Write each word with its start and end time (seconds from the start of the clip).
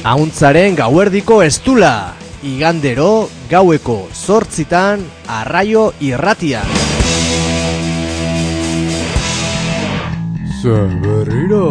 Auntzaren 0.00 0.78
gauerdiko 0.78 1.42
estula, 1.44 2.14
igandero 2.40 3.28
gaueko 3.50 4.06
zortzitan 4.16 5.02
arraio 5.28 5.90
irratia. 6.00 6.62
Zaberriro. 10.62 11.66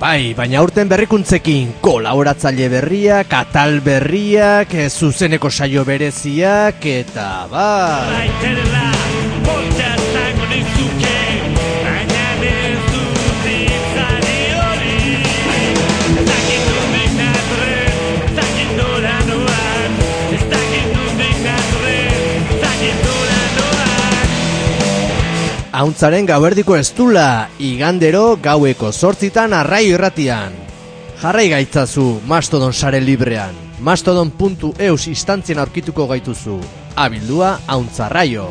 Bai, 0.00 0.32
baina 0.32 0.64
urten 0.64 0.88
berrikuntzekin 0.88 1.76
kolaboratzaile 1.84 2.70
berriak, 2.72 3.36
atal 3.36 3.82
berriak, 3.84 4.72
eh, 4.72 4.88
zuzeneko 4.88 5.52
saio 5.52 5.84
bereziak, 5.84 6.88
eta 7.04 7.28
bai... 7.52 8.08
Baiterela, 8.16 8.84
Auntzaren 25.74 26.22
gauerdiko 26.22 26.76
estula, 26.78 27.48
igandero 27.58 28.36
gaueko 28.38 28.92
zortzitan 28.92 29.56
arraio 29.58 29.96
irratian. 29.96 30.54
Jarrai 31.18 31.48
gaitzazu 31.50 32.20
Mastodon 32.30 32.72
sare 32.72 33.02
librean. 33.02 33.58
Mastodon.eus 33.82 35.08
instantzien 35.10 35.58
aurkituko 35.58 36.06
gaituzu. 36.14 36.60
Abildua 36.94 37.56
Auntzarraio. 37.66 38.46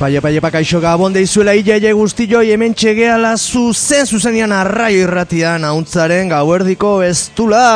Iepa, 0.00 0.08
iepa, 0.08 0.30
iepa, 0.32 0.48
kaixo 0.48 0.78
gabon 0.80 1.12
deizuela 1.12 1.52
iaie 1.52 1.90
guztioi 1.92 2.54
hemen 2.54 2.72
txegeala 2.72 3.34
zuzen 3.36 4.08
zuzenian 4.08 4.54
arraio 4.56 5.02
irratian 5.04 5.66
Auntzaren 5.68 6.32
gauerdiko 6.32 7.02
estula. 7.04 7.66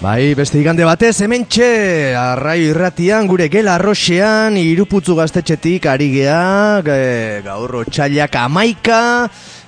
Bai, 0.00 0.30
beste 0.38 0.60
igande 0.62 0.84
batez, 0.86 1.16
hemen 1.24 1.42
txe, 1.50 2.14
arraio 2.14 2.68
irratian, 2.70 3.26
gure 3.26 3.48
gela 3.50 3.74
arroxean, 3.74 4.54
iruputzu 4.60 5.16
gaztetxetik 5.18 5.88
ari 5.90 6.12
gea, 6.12 6.82
ge- 6.86 7.40
gaur 7.42 7.80
otxailak 7.80 8.36
amaika, 8.38 9.00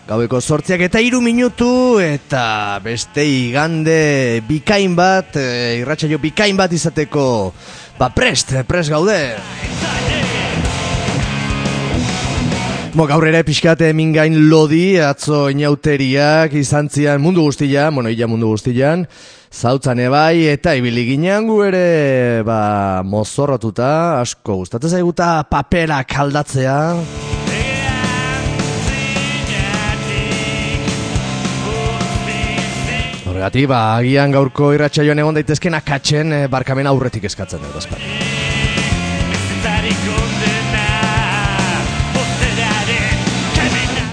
gaueko 0.06 0.38
sortziak 0.41 0.84
eta 0.86 1.02
iru 1.02 1.18
minutu, 1.20 1.98
eta 1.98 2.78
beste 2.84 3.24
igande 3.26 4.38
bikain 4.46 4.94
bat, 4.94 5.34
e, 5.34 5.80
irratsaio 5.80 6.20
bikain 6.22 6.54
bat 6.56 6.70
izateko, 6.78 7.26
ba 7.98 8.12
prest, 8.14 8.54
prest 8.70 8.94
gaude. 8.94 9.18
Mo 12.94 13.06
gaur 13.06 13.26
ere 13.26 13.42
pixkate 13.47 13.91
mingain 13.98 14.38
lodi, 14.50 14.94
atzo 15.02 15.48
inauteriak 15.50 16.54
izan 16.58 16.86
zian 16.91 17.18
mundu 17.22 17.42
guztian, 17.50 17.94
bueno, 17.98 18.10
illa 18.10 18.30
mundu 18.30 18.54
guztian, 18.54 19.08
zautzan 19.50 19.99
ebai, 19.99 20.47
eta 20.47 20.77
ibili 20.78 21.03
ginen 21.09 21.49
gu 21.50 21.56
ere, 21.66 22.43
ba, 22.47 23.03
mozorrotuta, 23.05 24.21
asko 24.21 24.55
gustatzen 24.62 24.91
zaiguta 24.94 25.43
paperak 25.50 26.15
aldatzea. 26.22 26.77
Egean 27.50 28.47
zinatik, 29.50 30.87
guztizik, 31.66 33.27
Horregatik, 33.27 33.66
ba, 33.71 33.97
agian 33.99 34.31
gaurko 34.34 34.72
irratsaioan 34.77 35.19
egon 35.19 35.34
daitezken 35.41 35.75
akatzen 35.78 36.33
eh, 36.33 36.47
barkamen 36.50 36.87
aurretik 36.87 37.25
eskatzen 37.31 37.60
dut, 37.66 37.77
ezpa. 37.83 37.97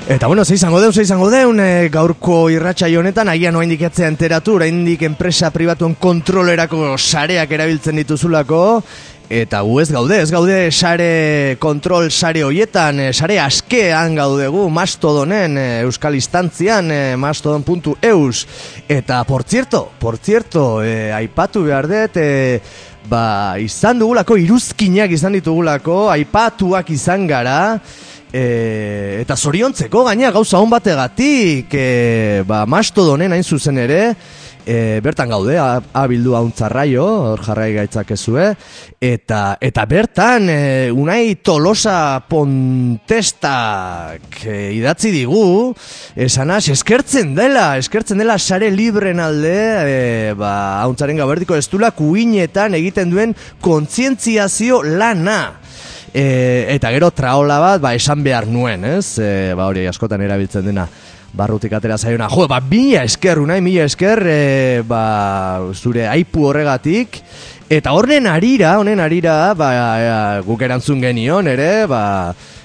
Eta 0.09 0.27
bueno, 0.27 0.45
ze 0.45 0.53
izango 0.53 0.79
deun, 0.79 0.93
ze 0.93 1.01
izango 1.01 1.27
deun, 1.29 1.59
e, 1.59 1.89
gaurko 1.91 2.45
irratsaio 2.47 3.01
honetan, 3.01 3.27
agian 3.27 3.57
oraindik 3.59 3.81
etzea 3.89 4.07
enteratu, 4.07 4.53
oraindik 4.55 5.01
enpresa 5.03 5.49
pribatuen 5.51 5.97
kontrolerako 5.99 6.93
sareak 6.95 7.51
erabiltzen 7.51 7.99
dituzulako, 7.99 8.61
eta 9.27 9.59
gu 9.67 9.81
ez 9.83 9.89
gaude, 9.91 10.21
ez 10.23 10.31
gaude 10.31 10.61
sare 10.71 11.57
kontrol 11.59 12.07
sare 12.07 12.45
hoietan, 12.47 13.03
e, 13.03 13.11
sare 13.11 13.41
askean 13.43 14.15
gaudegu, 14.15 14.69
mastodonen, 14.71 15.59
e, 15.59 15.67
euskal 15.83 16.15
instantzian, 16.15 16.87
mastodon.eus, 17.19 18.47
eta 18.87 19.25
por 19.27 19.43
cierto, 19.43 19.89
por 19.99 20.15
cierto, 20.23 20.85
e, 20.85 21.11
aipatu 21.11 21.67
behar 21.67 21.91
dut, 21.91 22.15
e, 22.15 22.61
ba, 23.11 23.59
izan 23.59 23.99
dugulako, 23.99 24.39
iruzkinak 24.39 25.11
izan 25.11 25.35
ditugulako, 25.35 26.05
aipatuak 26.15 26.95
izan 26.95 27.27
gara, 27.27 27.57
E, 28.37 29.21
eta 29.23 29.33
zoriontzeko 29.33 30.03
gaina 30.05 30.29
gauza 30.35 30.59
hon 30.61 30.69
bategatik 30.69 31.71
e, 31.73 32.43
ba, 32.45 32.65
mastodonen 32.69 33.33
hain 33.33 33.41
zuzen 33.43 33.79
ere 33.81 34.01
e, 34.67 34.99
bertan 35.01 35.31
gaude, 35.31 35.55
a- 35.57 35.81
abildu 36.03 36.35
hauntzarraio, 36.37 37.05
hor 37.31 37.41
jarrai 37.41 37.71
gaitzakezue 37.79 38.49
eta, 39.01 39.57
eta 39.63 39.85
bertan 39.89 40.49
e, 40.51 40.59
unai 40.93 41.39
tolosa 41.41 42.19
pontestak 42.29 44.21
e, 44.45 44.57
idatzi 44.77 45.13
digu 45.15 45.73
esanaz 46.27 46.67
eskertzen 46.75 47.33
dela 47.37 47.71
eskertzen 47.81 48.21
dela 48.21 48.37
sare 48.37 48.69
libren 48.75 49.23
alde 49.23 49.55
e, 49.87 50.33
ba, 50.37 50.83
hauntzaren 50.83 51.23
gaberdiko 51.23 51.57
estula 51.57 51.89
kuinetan 51.95 52.75
egiten 52.77 53.09
duen 53.15 53.33
kontzientziazio 53.65 54.83
lana 54.83 55.39
E, 56.17 56.73
eta 56.73 56.89
gero 56.89 57.11
traola 57.13 57.59
bat, 57.61 57.81
ba, 57.83 57.91
esan 57.93 58.23
behar 58.25 58.47
nuen, 58.49 58.87
ez? 58.89 59.19
E, 59.21 59.53
ba, 59.53 59.67
hori 59.69 59.83
askotan 59.85 60.23
erabiltzen 60.25 60.65
dena 60.65 60.87
barrutik 61.37 61.75
atera 61.77 61.99
zaiona. 62.01 62.25
Jo, 62.31 62.47
ba, 62.49 62.57
mila 62.57 63.03
esker, 63.05 63.37
unai, 63.37 63.59
mila 63.61 63.85
esker, 63.85 64.23
e, 64.25 64.81
ba, 64.87 65.03
zure 65.77 66.07
aipu 66.09 66.47
horregatik. 66.49 67.21
Eta 67.69 67.93
horren 67.93 68.25
arira, 68.31 68.79
honen 68.81 69.03
arira, 69.03 69.53
ba, 69.53 69.69
guk 70.47 70.65
erantzun 70.65 71.05
genion, 71.05 71.51
ere, 71.53 71.85
ba, 71.85 72.01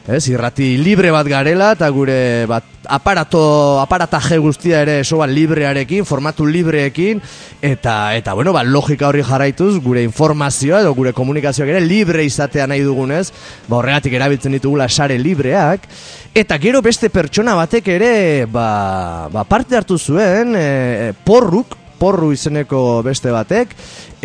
ez, 0.07 0.27
irrati 0.29 0.77
libre 0.83 1.11
bat 1.15 1.27
garela, 1.29 1.73
eta 1.77 1.89
gure, 1.95 2.45
bat, 2.51 2.65
aparato, 2.91 3.81
aparataje 3.81 4.39
guztia 4.43 4.81
ere 4.83 4.97
soba 5.05 5.29
librearekin, 5.31 6.05
formatu 6.05 6.47
libreekin, 6.47 7.21
eta, 7.63 8.15
eta 8.17 8.35
bueno, 8.35 8.53
ba, 8.53 8.65
logika 8.65 9.09
horri 9.09 9.23
jarraituz, 9.27 9.77
gure 9.85 10.03
informazioa 10.03 10.83
edo 10.83 10.95
gure 10.99 11.13
komunikazioak 11.15 11.71
ere 11.71 11.85
libre 11.85 12.25
izatea 12.27 12.67
nahi 12.67 12.83
dugunez, 12.87 13.29
ba, 13.69 13.79
horregatik 13.79 14.17
erabiltzen 14.19 14.59
ditugula 14.59 14.89
sare 14.89 15.19
libreak, 15.19 15.87
eta 16.35 16.59
gero 16.59 16.83
beste 16.83 17.11
pertsona 17.13 17.55
batek 17.59 17.93
ere, 17.95 18.15
ba, 18.51 19.29
ba 19.33 19.45
parte 19.45 19.79
hartu 19.79 19.99
zuen, 19.99 20.57
e, 20.57 21.13
porruk, 21.25 21.79
porru 22.03 22.33
izeneko 22.35 23.03
beste 23.07 23.31
batek, 23.31 23.77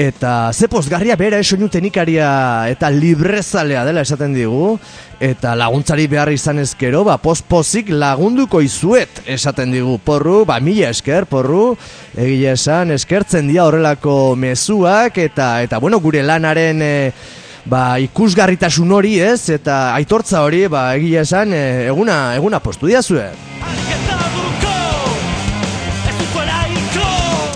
eta 0.01 0.49
ze 0.53 0.65
pozgarria 0.71 1.17
bera 1.19 1.43
soinu 1.43 1.69
tenikaria 1.69 2.29
eta 2.71 2.89
librezalea 2.89 3.83
dela 3.85 4.01
esaten 4.01 4.33
digu, 4.33 4.73
eta 5.21 5.53
laguntzari 5.57 6.07
behar 6.09 6.31
izan 6.33 6.63
ezkero, 6.63 7.03
ba, 7.05 7.19
pospozik 7.21 7.91
lagunduko 7.93 8.63
izuet 8.65 9.21
esaten 9.29 9.75
digu 9.77 9.99
porru, 10.01 10.41
ba, 10.49 10.57
mila 10.59 10.89
esker 10.89 11.29
porru, 11.29 11.75
egia 12.17 12.55
esan 12.57 12.95
eskertzen 12.97 13.49
dira 13.51 13.67
horrelako 13.69 14.35
mezuak, 14.35 15.21
eta, 15.29 15.57
eta 15.67 15.83
bueno, 15.83 16.01
gure 16.01 16.25
lanaren... 16.25 16.81
E, 16.81 16.95
ba, 17.67 17.97
ikusgarritasun 17.99 18.93
hori 18.95 19.17
ez, 19.19 19.49
eta 19.51 19.91
aitortza 19.97 20.45
hori, 20.47 20.65
ba, 20.71 20.87
egia 20.95 21.25
esan, 21.27 21.51
e, 21.51 21.89
eguna, 21.91 22.17
eguna 22.39 22.63
postu 22.63 22.87
diazue. 22.87 23.27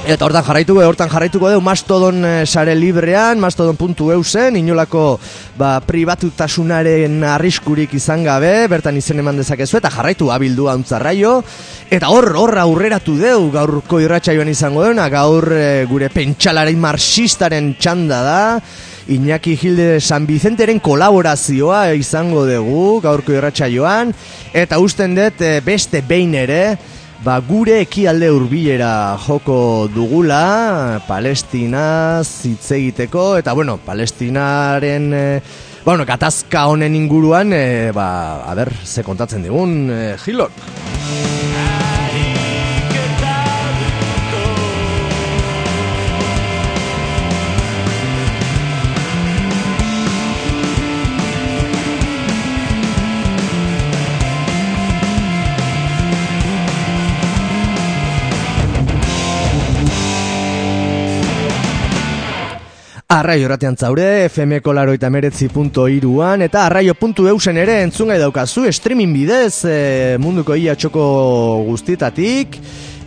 Eta 0.02 0.26
hortan 0.26 0.42
jarraituko, 0.42 0.82
hortan 0.82 1.12
jarraituko 1.12 1.50
dugu 1.52 1.62
Mastodon 1.62 2.24
eh, 2.26 2.46
sare 2.50 2.74
librean, 2.74 3.38
mastodon.eu 3.40 4.24
zen, 4.24 4.56
inolako 4.58 5.20
ba, 5.60 5.76
pribatutasunaren 5.86 7.20
arriskurik 7.30 7.94
izan 7.94 8.24
gabe, 8.26 8.66
bertan 8.72 8.98
izen 8.98 9.22
eman 9.22 9.38
dezakezu, 9.38 9.78
eta 9.78 9.92
jarraitu 9.94 10.32
abildu 10.34 10.66
antzarraio, 10.74 11.36
eta 11.94 12.10
hor, 12.10 12.32
hor 12.34 12.58
aurreratu 12.64 13.14
deu 13.20 13.52
gaurko 13.54 14.00
irratsaioan 14.02 14.50
izango 14.50 14.88
dena, 14.88 15.06
gaur 15.14 15.46
eh, 15.54 15.86
gure 15.90 16.10
pentsalaren 16.10 16.82
marxistaren 16.82 17.76
txanda 17.78 18.24
da, 18.26 18.42
Iñaki 19.12 19.54
Hilde 19.62 20.00
San 20.02 20.26
Vicenteren 20.26 20.80
kolaborazioa 20.80 21.92
izango 21.98 22.46
dugu 22.48 23.02
gaurko 23.04 23.34
irratsaioan. 23.34 24.14
Eta 24.54 24.78
usten 24.80 25.18
dut 25.18 25.42
eh, 25.46 25.60
beste 25.66 26.02
behin 26.06 26.36
ere 26.38 26.62
ba, 27.22 27.38
gure 27.46 27.82
ekialde 27.84 28.30
hurbilera 28.34 29.18
joko 29.22 29.88
dugula 29.94 31.02
Palestina 31.08 32.22
hitz 32.22 32.72
egiteko 32.78 33.36
eta 33.38 33.54
bueno, 33.54 33.78
Palestinaren 33.86 35.12
eh, 35.14 35.42
bueno, 35.86 36.06
gatazka 36.06 36.66
honen 36.72 36.98
inguruan 36.98 37.54
eh, 37.54 37.92
ba, 37.94 38.10
a 38.50 38.56
ber, 38.58 38.74
ze 38.86 39.06
kontatzen 39.06 39.46
digun 39.46 39.90
eh, 39.94 40.16
Hilok 40.26 40.66
Arraio 63.12 63.50
ratean 63.52 63.76
zaure, 63.76 64.30
FMko 64.30 64.72
laroita 64.72 65.10
iruan, 65.92 66.42
eta 66.42 66.66
arraio.eusen 66.66 67.58
ere 67.58 67.82
entzungai 67.84 68.18
daukazu, 68.18 68.64
streaming 68.72 69.12
bidez 69.12 69.66
e, 69.66 70.18
munduko 70.18 70.56
ia 70.56 70.76
txoko 70.76 71.66
guztietatik, 71.68 72.56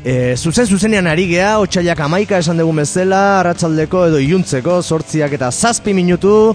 e, 0.04 0.36
zuzen 0.36 0.66
zuzenean 0.66 1.06
ari 1.06 1.26
gea, 1.26 1.58
otxaiak 1.58 2.00
amaika 2.00 2.36
esan 2.36 2.58
dugun 2.58 2.76
bezala, 2.76 3.40
arratsaldeko 3.40 4.06
edo 4.10 4.20
iluntzeko, 4.20 4.82
sortziak 4.82 5.32
eta 5.32 5.50
zazpi 5.50 5.94
minutu, 5.94 6.54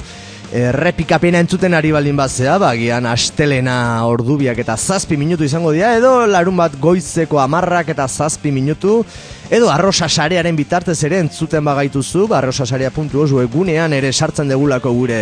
errepikapena 0.53 1.41
entzuten 1.41 1.73
ari 1.73 1.89
baldin 1.93 2.17
batzea, 2.17 2.59
bagian 2.61 3.05
astelena 3.09 4.05
ordubiak 4.05 4.61
eta 4.61 4.77
zazpi 4.77 5.17
minutu 5.17 5.43
izango 5.43 5.73
dira, 5.73 5.95
edo 5.97 6.27
larun 6.29 6.57
bat 6.57 6.77
goizeko 6.77 7.41
amarrak 7.41 7.89
eta 7.93 8.07
zazpi 8.07 8.53
minutu, 8.53 9.03
edo 9.49 9.71
arrosa 9.71 10.07
sarearen 10.09 10.55
bitartez 10.55 10.97
ere 11.07 11.19
entzuten 11.23 11.65
bagaituzu, 11.65 12.27
ba, 12.29 12.37
arrosasarea.osu 12.37 13.41
egunean 13.41 13.93
ere 13.97 14.11
sartzen 14.13 14.51
degulako 14.51 14.91
gure 14.93 15.19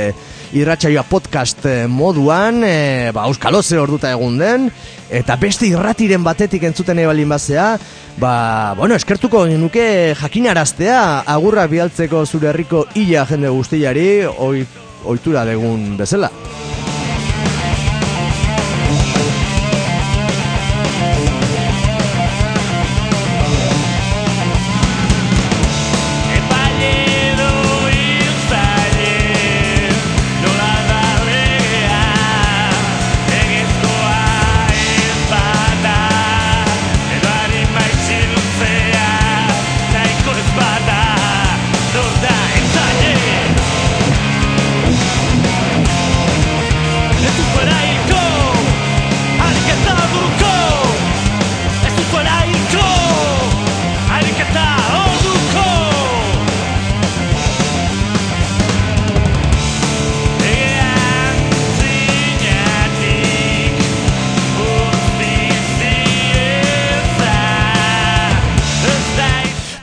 irratsaioa 0.58 1.06
podcast 1.08 1.66
eh, 1.66 1.88
moduan, 1.88 2.60
e, 2.68 3.12
ba, 3.16 3.28
euskalo 3.32 3.64
ze 3.64 3.80
orduta 3.80 4.12
egun 4.12 4.38
den, 4.38 4.68
eta 5.10 5.38
beste 5.40 5.68
irratiren 5.70 6.24
batetik 6.24 6.68
entzuten 6.68 7.00
ebalin 7.00 7.30
bazea, 7.32 7.70
ba, 8.20 8.34
bueno, 8.78 9.00
eskertuko 9.00 9.46
nuke 9.48 10.14
jakinaraztea, 10.20 11.24
agurrak 11.26 11.72
bialtzeko 11.72 12.26
zure 12.26 12.52
herriko 12.52 12.86
illa 12.96 13.26
jende 13.30 13.50
guztiari, 13.50 14.10
oi, 14.28 14.66
ohitura 15.08 15.46
degun 15.48 15.96
bezala. 15.98 16.32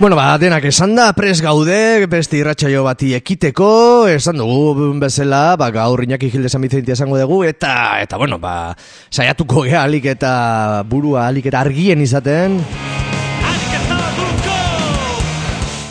Bueno, 0.04 0.16
ba, 0.16 0.36
denak 0.36 0.66
esan 0.68 0.90
da, 0.98 1.06
pres 1.16 1.38
gaude, 1.40 2.04
beste 2.12 2.36
irratsaio 2.36 2.82
bati 2.84 3.14
ekiteko, 3.16 3.70
esan 4.12 4.36
dugu 4.36 4.90
bezala, 5.00 5.56
ba, 5.56 5.70
gaur 5.72 6.04
Iñaki 6.04 6.28
Gilde 6.28 6.52
San 6.52 6.60
Vicente 6.60 6.92
esango 6.92 7.16
dugu, 7.16 7.40
eta, 7.48 8.02
eta, 8.04 8.20
bueno, 8.20 8.36
ba, 8.38 8.76
saiatuko 9.08 9.64
gea 9.64 9.86
alik 9.88 10.04
eta 10.12 10.84
burua 10.84 11.24
alik 11.30 11.48
eta 11.48 11.64
argien 11.64 12.04
izaten. 12.04 12.60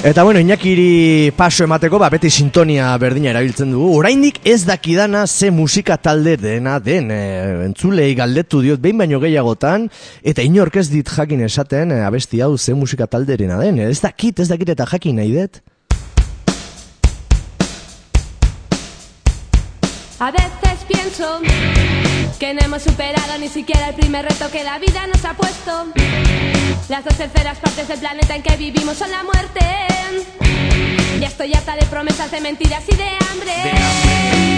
Eta, 0.04 0.24
bueno, 0.24 0.42
Iñakiri 0.42 1.32
paso 1.32 1.64
emateko, 1.64 1.96
ba, 1.96 2.10
beti 2.12 2.28
sintonia 2.28 2.90
berdina 3.00 3.30
erabiltzen 3.32 3.70
dugu. 3.72 3.86
Oraindik 4.02 4.42
ez 4.44 4.66
dakidana 4.68 5.22
ze 5.28 5.48
musika 5.50 5.96
talde 5.96 6.36
dena 6.36 6.74
den, 6.84 7.08
e, 7.08 7.20
entzulei 7.64 8.10
galdetu 8.14 8.60
diot 8.60 8.82
behin 8.84 9.00
baino 9.00 9.22
gehiagotan, 9.24 9.88
eta 10.22 10.44
inork 10.44 10.76
ez 10.82 10.90
dit 10.92 11.08
jakin 11.08 11.46
esaten, 11.48 11.96
e, 11.96 12.02
abesti 12.04 12.44
hau 12.44 12.58
ze 12.58 12.76
musika 12.76 13.08
talderena 13.08 13.62
den. 13.64 13.80
Ez 13.80 14.02
dakit, 14.04 14.44
ez 14.44 14.50
dakit 14.52 14.76
eta 14.76 14.84
jakin 14.92 15.16
nahi 15.16 15.32
dut. 15.38 15.64
A 20.20 20.32
veces 20.32 20.73
pienso 20.84 21.42
que 22.40 22.54
no 22.54 22.62
hemos 22.62 22.84
superado 22.84 23.38
ni 23.40 23.50
siquiera 23.50 23.90
el 23.90 23.96
primer 23.96 24.26
reto 24.26 24.50
que 24.52 24.64
la 24.64 24.80
vida 24.80 25.08
nos 25.08 25.24
ha 25.26 25.34
puesto. 25.34 25.88
Las 26.90 27.04
dos 27.06 27.16
terceras 27.16 27.60
partes 27.60 27.88
del 27.88 28.00
planeta 28.00 28.36
en 28.36 28.44
que 28.44 28.58
vivimos 28.58 28.98
son 28.98 29.12
la 29.12 29.24
muerte. 29.24 29.62
Ya 31.20 31.28
estoy 31.28 31.54
harta 31.54 31.76
de 31.76 31.86
promesas, 31.86 32.32
de 32.32 32.42
mentiras 32.42 32.84
y 32.88 32.96
de 32.96 33.08
hambre. 33.32 33.52
De 33.52 33.72
hambre. 33.72 34.53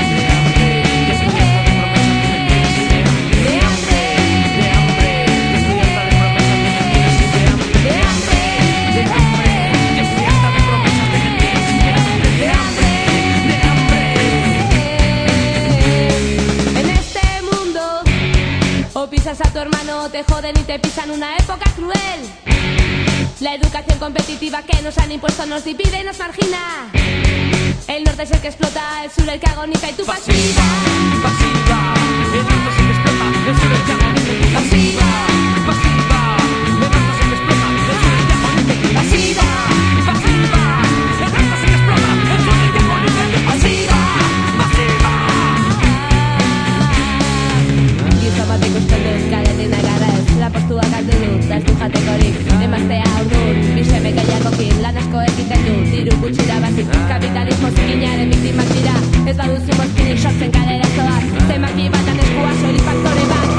Pisas 19.25 19.41
a 19.41 19.51
tu 19.51 19.57
hermano 19.57 20.07
te 20.11 20.23
joden 20.23 20.55
y 20.55 20.63
te 20.65 20.77
pisan 20.77 21.09
una 21.09 21.35
época 21.35 21.65
cruel. 21.75 21.95
La 23.39 23.55
educación 23.55 23.97
competitiva 23.97 24.61
que 24.61 24.79
nos 24.83 24.99
han 24.99 25.11
impuesto 25.11 25.47
nos 25.47 25.63
divide 25.63 26.01
y 26.01 26.03
nos 26.03 26.19
margina. 26.19 26.91
El 27.87 28.03
norte 28.03 28.21
es 28.21 28.31
el 28.31 28.39
que 28.39 28.49
explota, 28.49 29.03
el 29.03 29.09
sur 29.09 29.27
el 29.27 29.39
que 29.39 29.47
agoniza 29.47 29.89
y 29.89 29.93
tu 29.93 30.05
pasiva. 30.05 30.63
Pasiva 31.23 31.93
El 32.35 32.43
mundo 32.43 32.71
se 32.77 32.83
explota 32.91 33.25
El 33.47 33.55
sur 33.57 33.71
el 33.71 33.83
que 33.83 33.91
agoniza 33.91 34.31
y 34.31 34.53
pasiva 34.53 34.59
Pasiva 34.59 34.84
ez 51.55 51.63
du 51.63 51.73
jatekorik 51.79 52.35
Emaztea 52.65 53.11
urdur, 53.21 53.59
biseme 53.77 54.11
gaiako 54.17 54.51
kin 54.57 54.81
Lan 54.83 54.99
asko 55.01 55.23
egiten 55.29 55.65
du, 55.67 55.75
diru 55.91 56.17
gutxira 56.23 56.59
bazik 56.65 56.95
Kapitalismo 57.11 57.73
zikinaren 57.75 58.33
biktimak 58.33 58.71
dira. 58.77 58.95
Ez 59.25 59.37
baduzi 59.41 59.81
mozkinik 59.81 60.23
sortzen 60.23 60.55
kalera 60.57 60.95
zoaz 60.97 61.23
Zemaki 61.49 61.91
batan 61.97 62.25
eskua, 62.27 62.55
sori 62.63 62.89
faktore 62.89 63.29
bat. 63.33 63.54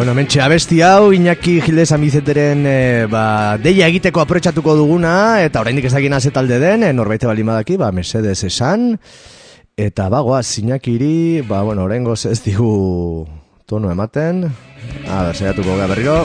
Bueno, 0.00 0.14
mentxe, 0.14 0.40
abesti 0.40 0.80
hau, 0.80 1.12
Iñaki 1.12 1.60
Gilde 1.60 1.84
Samizeteren 1.84 2.62
e, 2.64 3.04
ba, 3.12 3.58
deia 3.60 3.84
egiteko 3.84 4.22
aprotxatuko 4.22 4.72
duguna, 4.78 5.42
eta 5.44 5.60
oraindik 5.60 5.90
ez 5.90 5.92
dakina 5.92 6.16
talde 6.32 6.56
den, 6.56 6.86
e, 6.88 6.92
norbaite 6.96 7.28
bali 7.28 7.44
madaki, 7.44 7.76
ba, 7.76 7.92
mesedez 7.92 8.44
esan, 8.48 8.96
eta 9.76 10.08
bagoaz, 10.08 10.56
Iñakiri, 10.56 11.44
ba, 11.46 11.60
bueno, 11.68 11.84
orengoz 11.84 12.24
ez 12.24 12.40
digu 12.40 13.28
tono 13.66 13.92
ematen, 13.92 14.46
a 15.06 15.22
ber, 15.24 15.36
saiatuko 15.36 15.76
gara 15.76 15.92
berriro, 15.92 16.24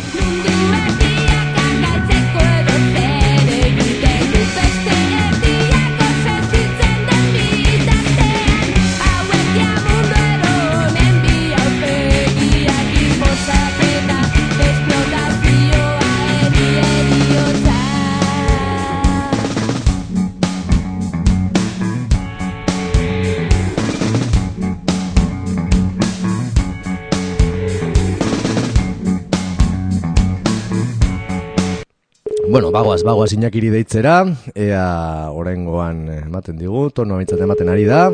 Bueno, 32.56 32.72
bagoaz, 32.72 33.04
bagoaz 33.04 33.34
Iñakiri 33.36 33.68
deitzera, 33.68 34.14
ea 34.56 35.28
orengoan 35.36 36.06
ematen 36.08 36.56
digu, 36.56 36.86
tono 36.96 37.18
bintzat 37.20 37.42
ematen 37.44 37.68
ari 37.68 37.84
da, 37.84 38.06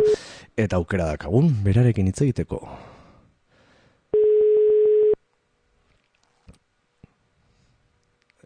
eta 0.57 0.79
aukera 0.79 1.11
dakagun, 1.11 1.51
berarekin 1.61 2.09
hitz 2.09 2.23
egiteko. 2.25 2.57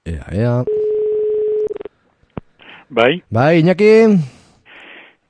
Ea, 0.03 0.27
ea. 0.35 0.53
Bai, 2.89 3.13
Bai, 3.31 3.61
Iñaki, 3.63 3.91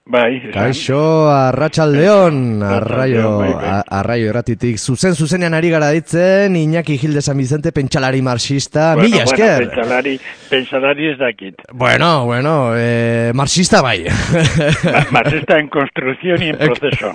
bai. 0.06 0.52
kaixo, 0.54 1.30
arratsaldeon, 1.32 2.62
arraio, 2.64 3.38
bai, 3.40 3.54
bai. 3.54 3.66
a- 3.66 3.84
arraio 4.00 4.30
erratitik, 4.30 4.78
zuzen 4.78 5.16
zuzenean 5.16 5.54
ari 5.58 5.70
gara 5.74 5.90
ditzen, 5.90 6.56
Iñaki 6.56 6.98
Gilde 7.00 7.22
San 7.22 7.38
Vicente, 7.38 7.72
pentsalari 7.72 8.22
marxista, 8.22 8.94
Bueno, 8.94 9.10
mila 9.10 9.24
bueno, 9.26 9.32
esker. 9.32 9.68
Pentsalari, 9.70 10.20
pentsalari 10.50 11.08
ez 11.12 11.18
dakit. 11.18 11.56
Bueno, 11.74 12.26
bueno, 12.26 12.74
eh, 12.76 13.32
marxista 13.34 13.82
bai. 13.82 14.06
Ma- 14.06 15.08
Marxista 15.12 15.58
en 15.58 15.70
construcción 15.70 16.42
y 16.42 16.50
en 16.50 16.58
proceso. 16.60 17.12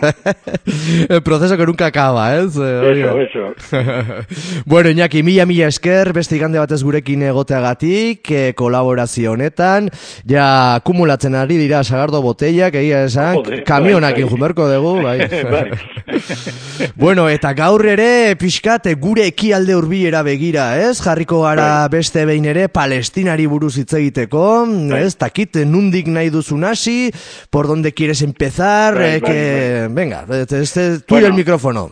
El 1.09 1.23
proceso 1.23 1.57
que 1.57 1.67
nunca 1.67 1.87
acaba, 1.87 2.37
¿ez? 2.37 2.57
Eh, 2.61 3.05
Eso, 3.05 3.21
eso. 3.21 3.55
bueno, 4.67 4.91
Iñaki, 4.91 5.23
mila 5.23 5.47
mila 5.47 5.67
esker, 5.69 6.13
beste 6.13 6.37
igande 6.37 6.59
batez 6.59 6.83
gurekin 6.83 7.23
egoteagatik, 7.23 8.31
eh, 8.31 8.55
kolaborazio 8.57 9.33
honetan, 9.33 9.91
ja 10.27 10.75
akumulatzen 10.75 11.35
ari 11.37 11.57
dira 11.57 11.85
sagardo 11.85 12.21
botellak, 12.23 12.75
egia 12.81 13.05
esan, 13.07 13.37
Joder, 13.37 13.63
kamionakin 13.69 14.25
bai, 14.25 14.29
bai. 14.29 14.31
jumerko 14.33 14.69
dugu, 14.71 14.95
bai. 15.07 15.19
Bai. 15.51 16.91
bueno, 16.97 17.29
eta 17.31 17.53
gaur 17.55 17.85
ere, 17.87 18.35
pixkat, 18.41 18.89
gure 19.01 19.27
ekialde 19.31 19.77
hurbilera 19.77 20.23
begira, 20.27 20.67
ez? 20.81 20.99
Jarriko 21.05 21.43
gara 21.45 21.87
beste 21.93 22.25
behin 22.29 22.49
ere, 22.51 22.69
palestinari 22.69 23.47
buruz 23.47 23.77
hitz 23.79 23.93
egiteko, 24.01 24.67
Bai. 24.91 25.05
ez? 25.07 25.15
Takit, 25.21 25.63
nundik 25.67 26.09
nahi 26.11 26.31
duzun 26.35 26.65
hasi, 26.65 27.11
por 27.51 27.67
donde 27.69 27.93
quieres 27.93 28.23
empezar, 28.23 28.95
Bai, 28.95 29.05
eh, 29.15 29.21
bai, 29.21 29.31
que... 29.31 29.89
Venga, 29.91 30.25
este, 30.31 31.01
tuyo 31.01 31.21
Bueno. 31.21 31.27
el 31.29 31.35
micrófono. 31.35 31.91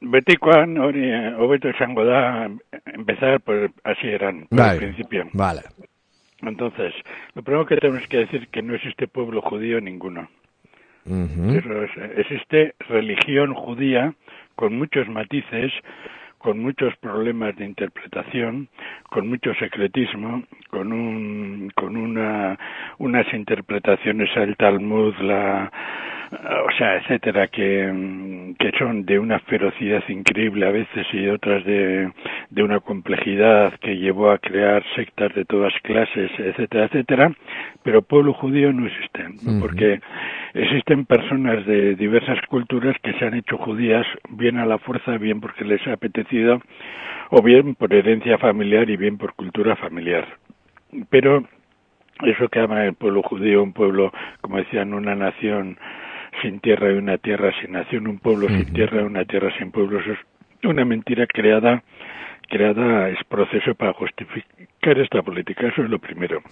Betikoan, 0.00 0.78
hori, 0.78 1.02
eh, 1.10 1.34
hobeto 1.38 1.68
esango 1.68 2.04
da, 2.04 2.46
empezar 2.94 3.40
por 3.40 3.70
así 3.82 4.06
eran, 4.06 4.46
por 4.48 4.58
Bai. 4.58 4.78
principio. 4.78 5.24
Vale. 5.32 5.62
Entonces, 6.42 6.94
lo 7.34 7.42
primero 7.42 7.66
que 7.66 7.76
tenemos 7.76 8.06
que 8.08 8.18
decir 8.18 8.42
es 8.42 8.48
que 8.48 8.62
no 8.62 8.74
existe 8.74 9.08
pueblo 9.08 9.42
judío 9.42 9.80
ninguno. 9.80 10.28
Eso 11.06 11.82
es, 11.82 11.90
existe 12.18 12.74
religión 12.80 13.54
judía 13.54 14.12
con 14.56 14.76
muchos 14.76 15.08
matices, 15.08 15.72
con 16.38 16.60
muchos 16.60 16.96
problemas 16.96 17.56
de 17.56 17.66
interpretación, 17.66 18.68
con 19.10 19.28
mucho 19.28 19.52
secretismo, 19.54 20.44
con 20.70 20.92
un, 20.92 21.70
con 21.74 21.96
una, 21.96 22.58
unas 22.98 23.32
interpretaciones 23.34 24.34
al 24.36 24.56
Talmud, 24.56 25.14
la, 25.20 25.70
o 26.30 26.76
sea, 26.76 26.96
etcétera, 26.96 27.48
que, 27.48 28.54
que 28.58 28.70
son 28.78 29.04
de 29.04 29.18
una 29.18 29.38
ferocidad 29.40 30.02
increíble 30.08 30.66
a 30.66 30.70
veces 30.70 31.06
y 31.12 31.26
otras 31.28 31.64
de, 31.64 32.12
de 32.50 32.62
una 32.62 32.80
complejidad 32.80 33.72
que 33.80 33.96
llevó 33.96 34.30
a 34.30 34.38
crear 34.38 34.84
sectas 34.94 35.34
de 35.34 35.44
todas 35.44 35.72
clases, 35.82 36.30
etcétera, 36.38 36.84
etcétera, 36.84 37.32
pero 37.82 38.02
pueblo 38.02 38.34
judío 38.34 38.72
no 38.72 38.86
existe, 38.86 39.26
Ujú. 39.26 39.60
porque 39.60 40.00
existen 40.54 41.04
personas 41.04 41.64
de 41.66 41.94
diversas 41.94 42.38
culturas 42.48 42.96
que 43.02 43.12
se 43.14 43.24
han 43.24 43.34
hecho 43.34 43.58
judías 43.58 44.06
bien 44.30 44.58
a 44.58 44.66
la 44.66 44.78
fuerza, 44.78 45.18
bien 45.18 45.40
porque 45.40 45.64
les 45.64 45.86
ha 45.86 45.94
apetecido, 45.94 46.60
o 47.30 47.42
bien 47.42 47.74
por 47.74 47.92
herencia 47.92 48.38
familiar 48.38 48.88
y 48.90 48.96
bien 48.96 49.18
por 49.18 49.34
cultura 49.34 49.76
familiar. 49.76 50.26
Pero 51.10 51.44
eso 52.24 52.48
que 52.48 52.60
llama 52.60 52.84
el 52.84 52.94
pueblo 52.94 53.22
judío, 53.22 53.62
un 53.62 53.72
pueblo, 53.72 54.12
como 54.40 54.58
decían, 54.58 54.94
una 54.94 55.14
nación 55.14 55.78
sin 56.42 56.60
tierra 56.60 56.92
y 56.92 56.96
una 56.96 57.18
tierra 57.18 57.52
sin 57.60 57.72
nación, 57.72 58.06
un 58.06 58.18
pueblo 58.18 58.48
sin 58.48 58.72
tierra 58.72 59.02
y 59.02 59.04
una 59.04 59.24
tierra 59.24 59.52
sin 59.58 59.70
pueblo, 59.70 60.00
eso 60.00 60.12
es 60.12 60.18
una 60.64 60.84
mentira 60.84 61.26
creada 61.26 61.82
creada 62.48 63.10
es 63.10 63.18
proceso 63.28 63.74
para 63.74 63.92
justificar 63.92 64.98
esta 64.98 65.22
política, 65.22 65.68
eso 65.68 65.82
es 65.82 65.90
lo 65.90 65.98
primero. 65.98 66.42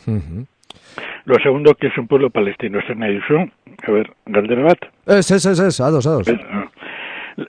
Lo 1.25 1.35
segundo, 1.41 1.75
que 1.75 1.89
es 1.89 1.99
un 1.99 2.07
pueblo 2.07 2.31
palestino, 2.31 2.81
Senaizu, 2.87 3.51
a 3.87 3.91
ver, 3.91 4.11
Galderabat. 4.27 4.79
Es, 5.07 5.31
es, 5.31 5.45
es, 5.47 5.59
es, 5.59 5.81
a 5.81 5.91
dos, 5.91 6.07
a 6.07 6.11
dos. 6.11 6.27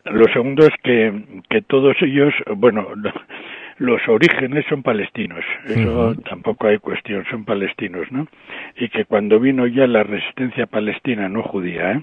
Lo 0.06 0.26
segundo 0.34 0.66
es 0.66 0.74
que, 0.84 1.14
que 1.50 1.62
todos 1.62 1.96
ellos, 2.02 2.34
bueno, 2.56 2.88
lo- 2.96 3.14
los 3.80 4.02
orígenes 4.08 4.66
son 4.68 4.82
palestinos, 4.82 5.46
eso 5.68 6.16
tampoco 6.28 6.68
hay 6.68 6.80
cuestión, 6.80 7.24
son 7.30 7.46
palestinos, 7.46 8.12
¿no? 8.12 8.28
Y 8.76 8.90
que 8.90 9.06
cuando 9.06 9.40
vino 9.40 9.68
ya 9.68 9.86
la 9.86 10.02
resistencia 10.02 10.66
palestina, 10.66 11.30
no 11.30 11.44
judía, 11.44 11.92
¿eh? 11.92 12.02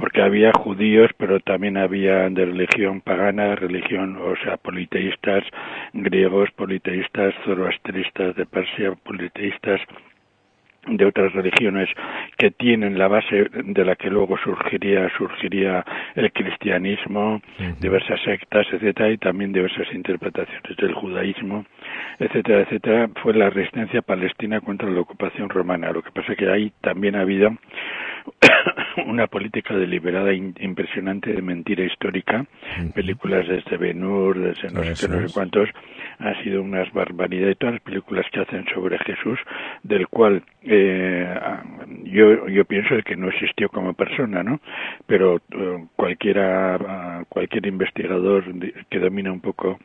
Porque 0.00 0.20
había 0.20 0.50
judíos, 0.52 1.10
pero 1.16 1.38
también 1.40 1.76
había 1.78 2.28
de 2.28 2.44
religión 2.44 3.00
pagana, 3.00 3.54
religión, 3.54 4.18
o 4.20 4.34
sea, 4.44 4.56
politeístas 4.58 5.44
griegos, 5.94 6.50
politeístas 6.56 7.32
zoroastristas 7.46 8.34
de 8.36 8.44
Persia, 8.44 8.92
politeístas 9.04 9.80
de 10.86 11.04
otras 11.06 11.32
religiones 11.32 11.88
que 12.36 12.50
tienen 12.50 12.98
la 12.98 13.08
base 13.08 13.48
de 13.52 13.84
la 13.84 13.96
que 13.96 14.10
luego 14.10 14.36
surgiría 14.38 15.08
surgiría 15.16 15.84
el 16.14 16.30
cristianismo, 16.32 17.40
diversas 17.80 18.20
sectas, 18.22 18.66
etcétera, 18.72 19.10
y 19.10 19.18
también 19.18 19.52
diversas 19.52 19.86
interpretaciones 19.92 20.76
del 20.76 20.94
judaísmo, 20.94 21.64
etcétera, 22.18 22.60
etcétera, 22.62 23.08
fue 23.22 23.34
la 23.34 23.50
resistencia 23.50 24.02
palestina 24.02 24.60
contra 24.60 24.88
la 24.90 25.00
ocupación 25.00 25.48
romana. 25.48 25.92
Lo 25.92 26.02
que 26.02 26.10
pasa 26.10 26.32
es 26.32 26.38
que 26.38 26.50
ahí 26.50 26.72
también 26.80 27.16
ha 27.16 27.20
habido 27.20 27.50
una 29.06 29.26
política 29.26 29.74
deliberada 29.74 30.32
in- 30.32 30.54
impresionante 30.60 31.32
de 31.32 31.42
mentira 31.42 31.84
histórica, 31.84 32.44
películas 32.94 33.46
desde 33.48 33.76
Ben 33.76 34.02
Hur, 34.04 34.38
desde 34.38 34.70
no 34.70 34.82
sé 34.82 35.06
qué, 35.06 35.12
no 35.12 35.28
sé 35.28 35.34
cuántos, 35.34 35.68
han 36.18 36.42
sido 36.42 36.62
unas 36.62 36.90
barbaridades. 36.92 37.58
Todas 37.58 37.74
las 37.74 37.82
películas 37.82 38.26
que 38.32 38.40
hacen 38.40 38.64
sobre 38.72 38.98
Jesús, 39.00 39.38
del 39.82 40.08
cual 40.08 40.42
eh, 40.74 41.40
yo, 42.04 42.48
yo 42.48 42.64
pienso 42.64 42.96
que 43.04 43.16
no 43.16 43.28
existió 43.28 43.68
como 43.68 43.94
persona, 43.94 44.42
¿no? 44.42 44.60
Pero 45.06 45.36
eh, 45.36 45.84
cualquiera, 45.96 46.76
ah, 46.76 47.24
cualquier 47.28 47.66
investigador 47.66 48.44
que 48.90 48.98
domina 48.98 49.32
un 49.32 49.40
poco 49.40 49.78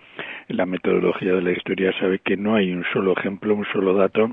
la 0.47 0.65
metodología 0.65 1.33
de 1.33 1.41
la 1.41 1.51
historia 1.51 1.91
sabe 1.99 2.19
que 2.19 2.37
no 2.37 2.55
hay 2.55 2.71
un 2.71 2.83
solo 2.93 3.13
ejemplo, 3.17 3.55
un 3.55 3.65
solo 3.73 3.93
dato 3.93 4.31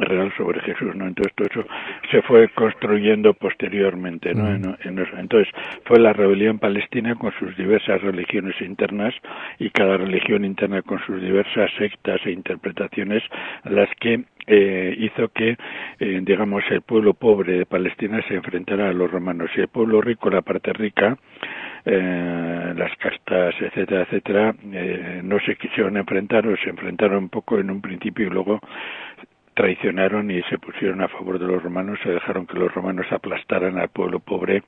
real 0.00 0.32
sobre 0.36 0.60
Jesús, 0.60 0.94
¿no? 0.94 1.06
Entonces 1.06 1.32
todo 1.34 1.48
eso 1.50 1.68
se 2.10 2.22
fue 2.22 2.48
construyendo 2.50 3.34
posteriormente, 3.34 4.34
¿no? 4.34 4.48
En- 4.54 4.76
en 4.84 4.98
eso. 4.98 5.16
entonces 5.18 5.52
fue 5.84 5.98
la 5.98 6.12
rebelión 6.12 6.58
palestina 6.58 7.14
con 7.14 7.32
sus 7.38 7.56
diversas 7.56 8.00
religiones 8.02 8.54
internas 8.60 9.14
y 9.58 9.70
cada 9.70 9.96
religión 9.96 10.44
interna 10.44 10.82
con 10.82 10.98
sus 11.06 11.20
diversas 11.20 11.70
sectas 11.78 12.20
e 12.24 12.30
interpretaciones 12.32 13.22
las 13.64 13.88
que 14.00 14.24
eh, 14.48 14.94
hizo 14.98 15.28
que, 15.30 15.56
eh, 15.98 16.20
digamos, 16.22 16.62
el 16.70 16.82
pueblo 16.82 17.14
pobre 17.14 17.58
de 17.58 17.66
Palestina 17.66 18.22
se 18.28 18.34
enfrentara 18.34 18.88
a 18.88 18.92
los 18.92 19.10
romanos 19.10 19.50
y 19.56 19.60
el 19.60 19.66
pueblo 19.68 20.00
rico, 20.00 20.30
la 20.30 20.42
parte 20.42 20.72
rica, 20.72 21.16
eh, 21.84 22.72
las 22.76 22.94
castas, 22.96 23.54
etcétera, 23.60 24.02
etcétera, 24.02 24.54
eh, 24.72 25.20
no 25.24 25.38
se 25.40 25.56
quisieron 25.56 25.96
enfrentar 25.96 26.46
o 26.46 26.56
se 26.58 26.70
enfrentaron 26.70 27.24
un 27.24 27.28
poco 27.28 27.58
en 27.58 27.70
un 27.70 27.80
principio 27.80 28.26
y 28.26 28.30
luego 28.30 28.60
traicionaron 29.56 30.30
y 30.30 30.42
se 30.42 30.58
pusieron 30.58 31.00
a 31.00 31.08
favor 31.08 31.38
de 31.38 31.46
los 31.46 31.62
romanos, 31.62 31.98
se 32.04 32.10
dejaron 32.10 32.46
que 32.46 32.58
los 32.58 32.72
romanos 32.72 33.06
aplastaran 33.10 33.78
al 33.78 33.88
pueblo 33.88 34.20
pobre 34.20 34.62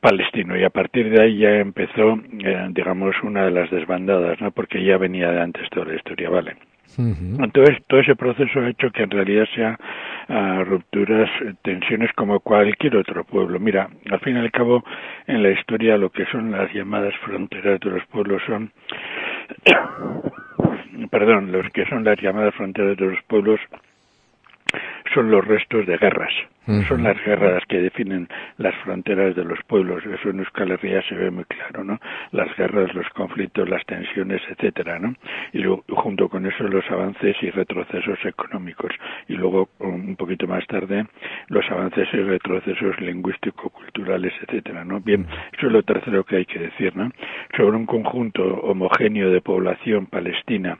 palestino 0.00 0.56
y 0.56 0.64
a 0.64 0.70
partir 0.70 1.08
de 1.08 1.22
ahí 1.22 1.38
ya 1.38 1.50
empezó, 1.60 2.18
eh, 2.44 2.66
digamos, 2.70 3.14
una 3.22 3.44
de 3.44 3.52
las 3.52 3.70
desbandadas, 3.70 4.40
¿no? 4.40 4.50
Porque 4.50 4.84
ya 4.84 4.98
venía 4.98 5.30
de 5.30 5.40
antes 5.40 5.70
toda 5.70 5.86
la 5.86 5.94
historia, 5.94 6.28
¿vale? 6.28 6.56
Entonces, 6.98 7.78
todo 7.86 8.00
ese 8.00 8.16
proceso 8.16 8.60
ha 8.60 8.68
hecho 8.68 8.90
que 8.90 9.04
en 9.04 9.10
realidad 9.10 9.46
sea 9.54 9.78
ah, 10.28 10.62
rupturas, 10.66 11.30
eh, 11.40 11.54
tensiones 11.62 12.12
como 12.12 12.40
cualquier 12.40 12.96
otro 12.96 13.24
pueblo. 13.24 13.58
Mira, 13.58 13.88
al 14.10 14.20
fin 14.20 14.36
y 14.36 14.40
al 14.40 14.50
cabo, 14.50 14.84
en 15.26 15.42
la 15.42 15.50
historia 15.52 15.96
lo 15.96 16.10
que 16.10 16.26
son 16.26 16.50
las 16.50 16.70
llamadas 16.74 17.14
fronteras 17.24 17.80
de 17.80 17.90
los 17.90 18.04
pueblos 18.06 18.42
son, 18.46 18.72
perdón, 21.10 21.52
los 21.52 21.66
que 21.70 21.86
son 21.86 22.04
las 22.04 22.20
llamadas 22.20 22.54
fronteras 22.56 22.96
de 22.96 23.06
los 23.06 23.22
pueblos 23.22 23.60
son 25.14 25.30
los 25.30 25.46
restos 25.46 25.86
de 25.86 25.96
guerras. 25.96 26.32
Son 26.86 27.02
las 27.02 27.16
guerras 27.24 27.60
que 27.68 27.80
definen 27.80 28.28
las 28.56 28.72
fronteras 28.84 29.34
de 29.34 29.44
los 29.44 29.58
pueblos. 29.66 30.04
Eso 30.06 30.30
en 30.30 30.38
Euskal 30.38 30.70
Herria 30.70 31.02
se 31.08 31.16
ve 31.16 31.28
muy 31.28 31.44
claro, 31.44 31.82
¿no? 31.82 31.98
Las 32.30 32.56
guerras, 32.56 32.94
los 32.94 33.08
conflictos, 33.10 33.68
las 33.68 33.84
tensiones, 33.84 34.40
etcétera, 34.48 35.00
¿no? 35.00 35.12
Y 35.52 35.58
luego, 35.58 35.82
junto 35.88 36.28
con 36.28 36.46
eso 36.46 36.62
los 36.68 36.88
avances 36.88 37.34
y 37.42 37.50
retrocesos 37.50 38.24
económicos. 38.24 38.92
Y 39.26 39.34
luego, 39.34 39.70
un 39.80 40.14
poquito 40.14 40.46
más 40.46 40.64
tarde, 40.68 41.04
los 41.48 41.68
avances 41.68 42.06
y 42.12 42.18
retrocesos 42.18 43.00
lingüístico-culturales, 43.00 44.32
etcétera, 44.46 44.84
¿no? 44.84 45.00
Bien, 45.00 45.26
eso 45.58 45.66
es 45.66 45.72
lo 45.72 45.82
tercero 45.82 46.22
que 46.22 46.36
hay 46.36 46.44
que 46.44 46.60
decir, 46.60 46.96
¿no? 46.96 47.10
Sobre 47.56 47.76
un 47.76 47.86
conjunto 47.86 48.44
homogéneo 48.44 49.30
de 49.30 49.40
población 49.40 50.06
palestina 50.06 50.78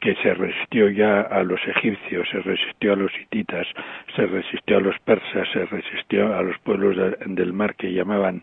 que 0.00 0.14
se 0.16 0.34
resistió 0.34 0.88
ya 0.88 1.20
a 1.20 1.42
los 1.42 1.60
egipcios, 1.66 2.28
se 2.30 2.40
resistió 2.40 2.94
a 2.94 2.96
los 2.96 3.12
hititas, 3.20 3.66
se 4.16 4.26
resistió 4.26 4.78
a 4.78 4.80
los 4.80 4.98
persas, 5.00 5.48
se 5.52 5.66
resistió 5.66 6.34
a 6.36 6.42
los 6.42 6.58
pueblos 6.58 6.96
del 7.26 7.52
mar 7.52 7.74
que 7.76 7.92
llamaban 7.92 8.42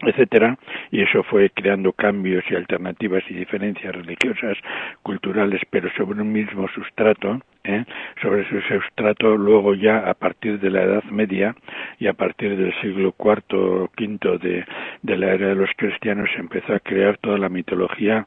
etcétera, 0.00 0.56
y 0.92 1.02
eso 1.02 1.24
fue 1.24 1.50
creando 1.50 1.92
cambios 1.92 2.44
y 2.48 2.54
alternativas 2.54 3.24
y 3.28 3.34
diferencias 3.34 3.94
religiosas, 3.94 4.56
culturales, 5.02 5.60
pero 5.70 5.90
sobre 5.96 6.20
un 6.22 6.32
mismo 6.32 6.68
sustrato, 6.68 7.40
¿eh? 7.68 7.84
sobre 8.22 8.42
ese 8.42 8.62
sustrato 8.66 9.36
luego 9.36 9.74
ya 9.74 9.98
a 9.98 10.14
partir 10.14 10.58
de 10.58 10.70
la 10.70 10.82
Edad 10.82 11.04
Media 11.04 11.54
y 11.98 12.06
a 12.06 12.14
partir 12.14 12.56
del 12.56 12.72
siglo 12.80 13.14
IV 13.18 13.58
o 13.58 13.90
V 13.96 14.38
de, 14.38 14.64
de 15.02 15.16
la 15.16 15.34
era 15.34 15.48
de 15.48 15.54
los 15.54 15.70
cristianos 15.76 16.28
se 16.34 16.40
empezó 16.40 16.74
a 16.74 16.80
crear 16.80 17.18
toda 17.18 17.38
la 17.38 17.48
mitología 17.48 18.26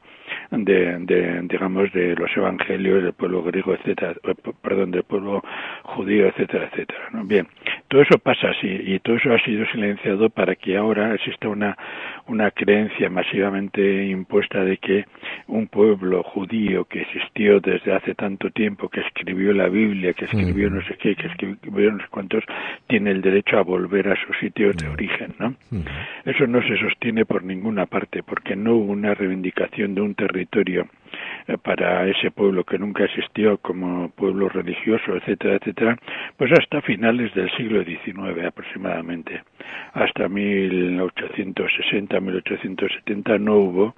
de, 0.50 0.98
de, 1.00 1.40
digamos 1.42 1.92
de 1.92 2.14
los 2.14 2.30
evangelios 2.36 3.02
del 3.02 3.12
pueblo 3.12 3.42
griego 3.42 3.74
etcétera 3.74 4.14
eh, 4.22 4.34
perdón 4.62 4.92
del 4.92 5.02
pueblo 5.02 5.42
judío 5.82 6.28
etcétera 6.28 6.68
etcétera 6.72 7.08
¿no? 7.12 7.24
bien 7.24 7.48
todo 7.88 8.02
eso 8.02 8.18
pasa 8.18 8.50
así 8.50 8.68
y 8.68 9.00
todo 9.00 9.16
eso 9.16 9.34
ha 9.34 9.38
sido 9.40 9.66
silenciado 9.66 10.30
para 10.30 10.54
que 10.54 10.76
ahora 10.76 11.14
exista 11.14 11.48
una 11.48 11.76
una 12.28 12.50
creencia 12.52 13.10
masivamente 13.10 14.06
impuesta 14.06 14.64
de 14.64 14.76
que 14.78 15.04
un 15.48 15.66
pueblo 15.66 16.22
judío 16.22 16.84
que 16.84 17.02
existió 17.02 17.60
desde 17.60 17.94
hace 17.94 18.14
tanto 18.14 18.50
tiempo 18.50 18.88
que 18.88 19.00
escribió 19.00 19.31
la 19.32 19.68
Biblia 19.68 20.12
que 20.12 20.26
escribió 20.26 20.70
no 20.70 20.82
sé 20.82 20.96
qué 21.00 21.14
que 21.14 21.26
escribió 21.26 21.92
no 21.92 21.98
sé 21.98 22.06
cuántos 22.10 22.44
tiene 22.86 23.10
el 23.10 23.20
derecho 23.20 23.58
a 23.58 23.62
volver 23.62 24.08
a 24.08 24.16
su 24.16 24.32
sitio 24.34 24.72
de 24.72 24.88
origen 24.88 25.34
no 25.38 25.54
eso 26.24 26.46
no 26.46 26.62
se 26.62 26.76
sostiene 26.78 27.24
por 27.24 27.42
ninguna 27.42 27.86
parte 27.86 28.22
porque 28.22 28.56
no 28.56 28.74
hubo 28.74 28.92
una 28.92 29.14
reivindicación 29.14 29.94
de 29.94 30.00
un 30.00 30.14
territorio 30.14 30.86
para 31.62 32.06
ese 32.06 32.30
pueblo 32.30 32.64
que 32.64 32.78
nunca 32.78 33.04
existió 33.04 33.58
como 33.58 34.10
pueblo 34.10 34.48
religioso, 34.48 35.16
etcétera, 35.16 35.56
etcétera, 35.56 35.98
pues 36.36 36.52
hasta 36.52 36.80
finales 36.82 37.34
del 37.34 37.50
siglo 37.56 37.84
XIX 37.84 38.46
aproximadamente. 38.46 39.42
Hasta 39.92 40.28
1860, 40.28 42.20
1870 42.20 43.38
no 43.38 43.56
hubo 43.56 43.94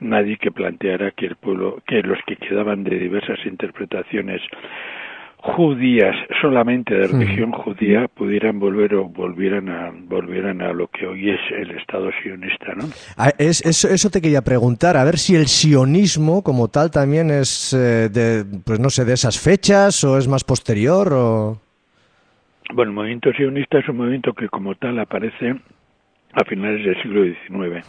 nadie 0.00 0.36
que 0.36 0.50
planteara 0.50 1.10
que 1.12 1.26
el 1.26 1.36
pueblo, 1.36 1.82
que 1.86 2.02
los 2.02 2.18
que 2.26 2.36
quedaban 2.36 2.84
de 2.84 2.98
diversas 2.98 3.44
interpretaciones 3.46 4.42
judías 5.44 6.16
solamente 6.40 6.94
de 6.94 7.06
religión 7.06 7.52
judía 7.52 8.08
pudieran 8.08 8.58
volver 8.58 8.94
o 8.94 9.08
volvieran 9.08 9.68
a 9.68 9.92
volvieran 9.92 10.62
a 10.62 10.72
lo 10.72 10.88
que 10.88 11.06
hoy 11.06 11.30
es 11.30 11.40
el 11.50 11.70
Estado 11.72 12.10
sionista, 12.22 12.74
¿no? 12.74 12.84
Ah, 13.18 13.30
es, 13.36 13.64
eso, 13.66 13.88
eso 13.88 14.08
te 14.08 14.22
quería 14.22 14.40
preguntar, 14.40 14.96
a 14.96 15.04
ver 15.04 15.18
si 15.18 15.36
el 15.36 15.46
sionismo 15.46 16.42
como 16.42 16.68
tal 16.68 16.90
también 16.90 17.30
es 17.30 17.74
eh, 17.74 18.08
de, 18.08 18.44
pues 18.64 18.80
no 18.80 18.88
sé, 18.88 19.04
de 19.04 19.12
esas 19.12 19.38
fechas 19.38 20.02
o 20.02 20.16
es 20.16 20.26
más 20.28 20.44
posterior 20.44 21.12
o... 21.12 21.58
Bueno, 22.72 22.90
el 22.90 22.94
movimiento 22.94 23.30
sionista 23.32 23.78
es 23.80 23.88
un 23.90 23.98
movimiento 23.98 24.32
que 24.32 24.48
como 24.48 24.74
tal 24.76 24.98
aparece 24.98 25.56
a 26.34 26.44
finales 26.44 26.84
del 26.84 27.00
siglo 27.02 27.24
XIX. 27.24 27.86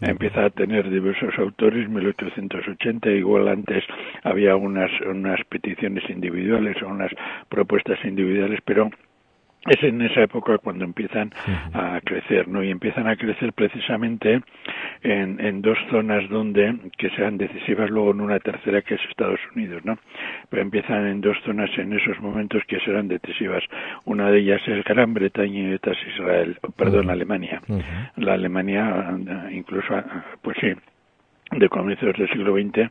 Empieza 0.00 0.44
a 0.44 0.50
tener 0.50 0.88
diversos 0.90 1.34
autores, 1.38 1.88
1880, 1.88 3.10
igual 3.10 3.48
antes 3.48 3.84
había 4.22 4.56
unas, 4.56 4.90
unas 5.02 5.40
peticiones 5.48 6.08
individuales 6.08 6.80
o 6.82 6.88
unas 6.88 7.10
propuestas 7.48 7.98
individuales, 8.04 8.60
pero 8.64 8.90
es 9.66 9.82
en 9.82 10.02
esa 10.02 10.22
época 10.22 10.58
cuando 10.58 10.84
empiezan 10.84 11.30
a 11.72 12.00
crecer, 12.04 12.48
¿no? 12.48 12.64
Y 12.64 12.70
empiezan 12.70 13.06
a 13.06 13.16
crecer 13.16 13.52
precisamente 13.52 14.40
en, 15.02 15.40
en 15.40 15.62
dos 15.62 15.78
zonas 15.90 16.28
donde, 16.28 16.74
que 16.98 17.10
sean 17.10 17.38
decisivas 17.38 17.90
luego 17.90 18.10
en 18.10 18.20
una 18.20 18.40
tercera 18.40 18.82
que 18.82 18.94
es 18.94 19.00
Estados 19.08 19.40
Unidos, 19.54 19.84
¿no? 19.84 19.98
Pero 20.50 20.62
empiezan 20.62 21.06
en 21.06 21.20
dos 21.20 21.36
zonas 21.44 21.70
en 21.78 21.92
esos 21.92 22.20
momentos 22.20 22.62
que 22.66 22.80
serán 22.80 23.08
decisivas. 23.08 23.62
Una 24.04 24.30
de 24.30 24.40
ellas 24.40 24.60
es 24.66 24.84
Gran 24.84 25.14
Bretaña 25.14 25.70
y 25.70 25.74
otra 25.74 25.92
es 25.92 25.98
Israel, 26.14 26.58
perdón, 26.76 27.10
Alemania. 27.10 27.60
La 28.16 28.34
Alemania, 28.34 29.16
incluso, 29.52 29.94
pues 30.42 30.56
sí, 30.60 30.72
de 31.52 31.68
comienzos 31.68 32.16
del 32.16 32.28
siglo 32.30 32.54
XX 32.54 32.90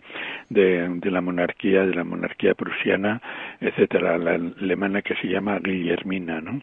de, 0.49 0.89
de, 0.99 1.11
la 1.11 1.21
monarquía, 1.21 1.85
de 1.85 1.95
la 1.95 2.03
monarquía 2.03 2.53
prusiana, 2.53 3.21
etcétera, 3.59 4.17
la 4.17 4.35
alemana 4.35 5.01
que 5.01 5.15
se 5.15 5.27
llama 5.27 5.59
Guillermina, 5.59 6.41
¿no? 6.41 6.61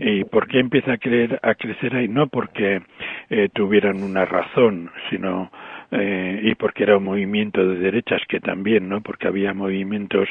¿Y 0.00 0.24
por 0.24 0.46
qué 0.48 0.60
empieza 0.60 0.92
a, 0.92 0.98
creer, 0.98 1.38
a 1.42 1.54
crecer 1.54 1.94
ahí? 1.94 2.08
No 2.08 2.28
porque 2.28 2.82
eh, 3.30 3.48
tuvieran 3.52 4.02
una 4.02 4.24
razón, 4.24 4.90
sino 5.10 5.50
eh, 5.90 6.40
y 6.42 6.54
porque 6.54 6.84
era 6.84 6.96
un 6.96 7.04
movimiento 7.04 7.66
de 7.66 7.78
derechas 7.78 8.22
que 8.28 8.40
también, 8.40 8.88
¿no? 8.88 9.00
Porque 9.00 9.28
había 9.28 9.52
movimientos 9.54 10.28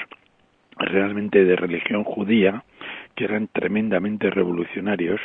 realmente 0.78 1.45
de 1.45 1.56
religión 1.56 2.04
judía 2.04 2.63
que 3.15 3.26
eran 3.26 3.47
tremendamente 3.47 4.30
revolucionarios 4.30 5.19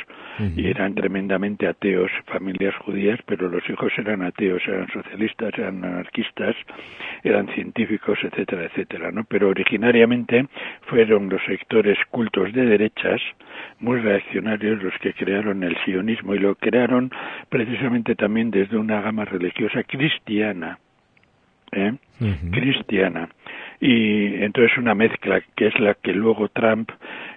y 0.55 0.67
eran 0.67 0.95
tremendamente 0.95 1.67
ateos, 1.67 2.11
familias 2.25 2.75
judías, 2.77 3.19
pero 3.25 3.49
los 3.49 3.67
hijos 3.69 3.91
eran 3.97 4.21
ateos, 4.21 4.61
eran 4.67 4.87
socialistas, 4.91 5.53
eran 5.57 5.83
anarquistas, 5.83 6.55
eran 7.23 7.47
científicos, 7.53 8.19
etcétera, 8.23 8.65
etcétera, 8.65 9.11
¿no? 9.11 9.23
Pero 9.25 9.49
originariamente 9.49 10.47
fueron 10.87 11.29
los 11.29 11.41
sectores 11.45 11.97
cultos 12.09 12.53
de 12.53 12.65
derechas, 12.65 13.21
muy 13.79 13.99
reaccionarios, 13.99 14.81
los 14.81 14.93
que 14.99 15.13
crearon 15.13 15.63
el 15.63 15.75
sionismo 15.83 16.35
y 16.35 16.39
lo 16.39 16.55
crearon 16.55 17.11
precisamente 17.49 18.15
también 18.15 18.51
desde 18.51 18.77
una 18.77 19.01
gama 19.01 19.25
religiosa 19.25 19.83
cristiana, 19.83 20.79
¿eh? 21.71 21.93
cristiana 22.51 23.29
y 23.79 24.43
entonces 24.43 24.77
una 24.77 24.95
mezcla 24.95 25.41
que 25.55 25.67
es 25.67 25.79
la 25.79 25.93
que 25.95 26.13
luego 26.13 26.49
Trump 26.49 26.91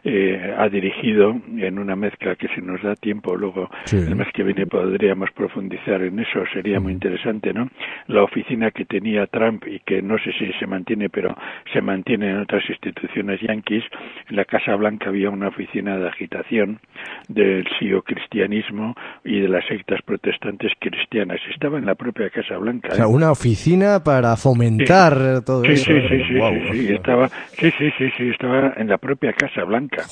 eh, 0.05 0.55
ha 0.59 0.69
dirigido 0.69 1.31
en 1.57 1.79
una 1.79 1.95
mezcla 1.95 2.35
que 2.35 2.49
si 2.49 2.61
nos 2.61 2.83
da 2.83 2.97
tiempo 2.97 3.37
luego 3.37 3.71
el 3.93 4.17
mes 4.17 4.29
que 4.35 4.43
viene 4.43 4.67
podríamos 4.67 5.31
profundizar 5.31 6.03
en 6.03 6.19
eso 6.19 6.43
sería 6.53 6.81
muy 6.81 6.93
interesante 6.93 7.53
no 7.53 7.69
la 8.09 8.25
oficina 8.25 8.73
que 8.73 8.85
tenía 8.85 9.27
Trump 9.27 9.65
y 9.67 9.79
que 9.81 10.03
no 10.03 10.19
sé 10.19 10.33
si 10.33 10.53
se 10.59 10.67
mantiene 10.67 11.09
pero 11.09 11.37
se 11.73 11.81
mantiene 11.81 12.31
en 12.31 12.39
otras 12.39 12.63
instituciones 12.69 13.41
yanquis. 13.41 13.85
En 14.29 14.37
la 14.37 14.45
Casa 14.45 14.75
Blanca 14.75 15.09
había 15.09 15.31
una 15.31 15.49
oficina 15.49 15.97
de 15.99 16.09
agitación 16.09 16.81
del 17.29 17.67
cristianismo 18.05 18.95
y 19.25 19.41
de 19.41 19.49
las 19.49 19.65
sectas 19.67 20.01
protestantes 20.05 20.73
cristianas. 20.79 21.39
Estaba 21.51 21.79
en 21.79 21.87
la 21.87 21.95
propia 21.95 22.31
Casa 22.31 22.57
Blanca 22.57 22.89
o 22.93 22.95
sea, 22.95 23.05
¿eh? 23.05 23.09
una 23.09 23.31
oficina 23.31 24.03
para 24.05 24.37
fomentar 24.37 25.43
todo 25.45 25.63
sí, 25.65 25.73
eso 25.73 25.85
sí, 25.85 26.01
sí, 26.09 26.23
sí, 26.29 26.32
sí, 26.33 26.87
sí, 26.87 26.93
estaba 26.93 27.29
sí 27.29 27.71
sí 27.79 27.91
sí 27.99 28.11
sí 28.17 28.29
estaba 28.31 28.75
en 28.77 28.89
la 28.89 28.99
propia 28.99 29.33
Casa 29.33 29.65
Blanca 29.65 30.03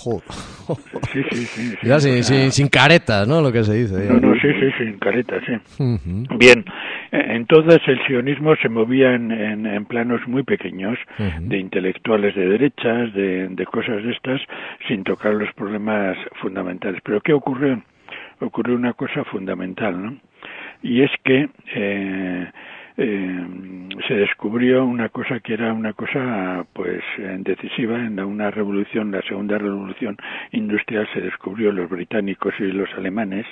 Sí, 1.13 1.23
sí, 1.31 1.45
sí. 1.47 1.77
Ya 1.83 1.99
sin, 1.99 2.23
sin, 2.23 2.53
sin, 2.53 2.69
caretas, 2.69 3.27
¿no? 3.27 3.41
Lo 3.41 3.53
que 3.53 3.65
se 3.65 3.75
dice. 3.75 4.09
No, 4.09 4.21
no, 4.21 4.35
sí, 4.35 4.49
sí, 4.53 4.71
sin 4.79 4.99
caretas, 4.99 5.43
sí. 5.45 5.53
Bien, 6.39 6.65
entonces 7.11 7.81
el 7.87 7.99
sionismo 8.07 8.55
se 8.57 8.69
movía 8.69 9.15
en, 9.15 9.33
en, 9.33 9.67
en 9.67 9.85
planos 9.87 10.21
muy 10.27 10.43
pequeños, 10.43 10.99
de 11.41 11.59
intelectuales 11.59 12.35
de 12.35 12.47
derechas, 12.47 13.13
de, 13.15 13.49
de 13.49 13.67
cosas 13.67 14.03
de 14.03 14.13
estas, 14.13 14.41
sin 14.89 15.05
tocar 15.05 15.35
los 15.35 15.53
problemas 15.55 16.17
fundamentales. 16.41 17.01
Pero 17.05 17.21
¿qué 17.21 17.33
ocurrió? 17.33 17.83
Ocurrió 18.41 18.75
una 18.75 18.95
cosa 18.95 19.25
fundamental, 19.25 20.03
¿no? 20.03 20.17
Y 20.83 21.03
es 21.03 21.11
que 21.25 21.49
eh, 21.75 22.51
eh, 22.97 23.47
se 24.07 24.15
descubrió 24.15 24.85
una 24.85 25.09
cosa 25.09 25.41
que 25.41 25.55
era 25.55 25.73
una 25.73 25.93
cosa 25.93 26.65
pues 26.73 27.03
eh, 27.19 27.37
decisiva 27.41 27.97
en 27.97 28.17
la, 28.17 28.27
una 28.27 28.51
revolución, 28.51 29.11
la 29.11 29.23
segunda 29.23 29.59
revolución 29.59 30.17
industrial 30.53 31.09
se 31.13 31.21
descubrió 31.21 31.73
los 31.73 31.89
británicos 31.89 32.55
y 32.59 32.65
los 32.73 32.89
alemanes 32.95 33.47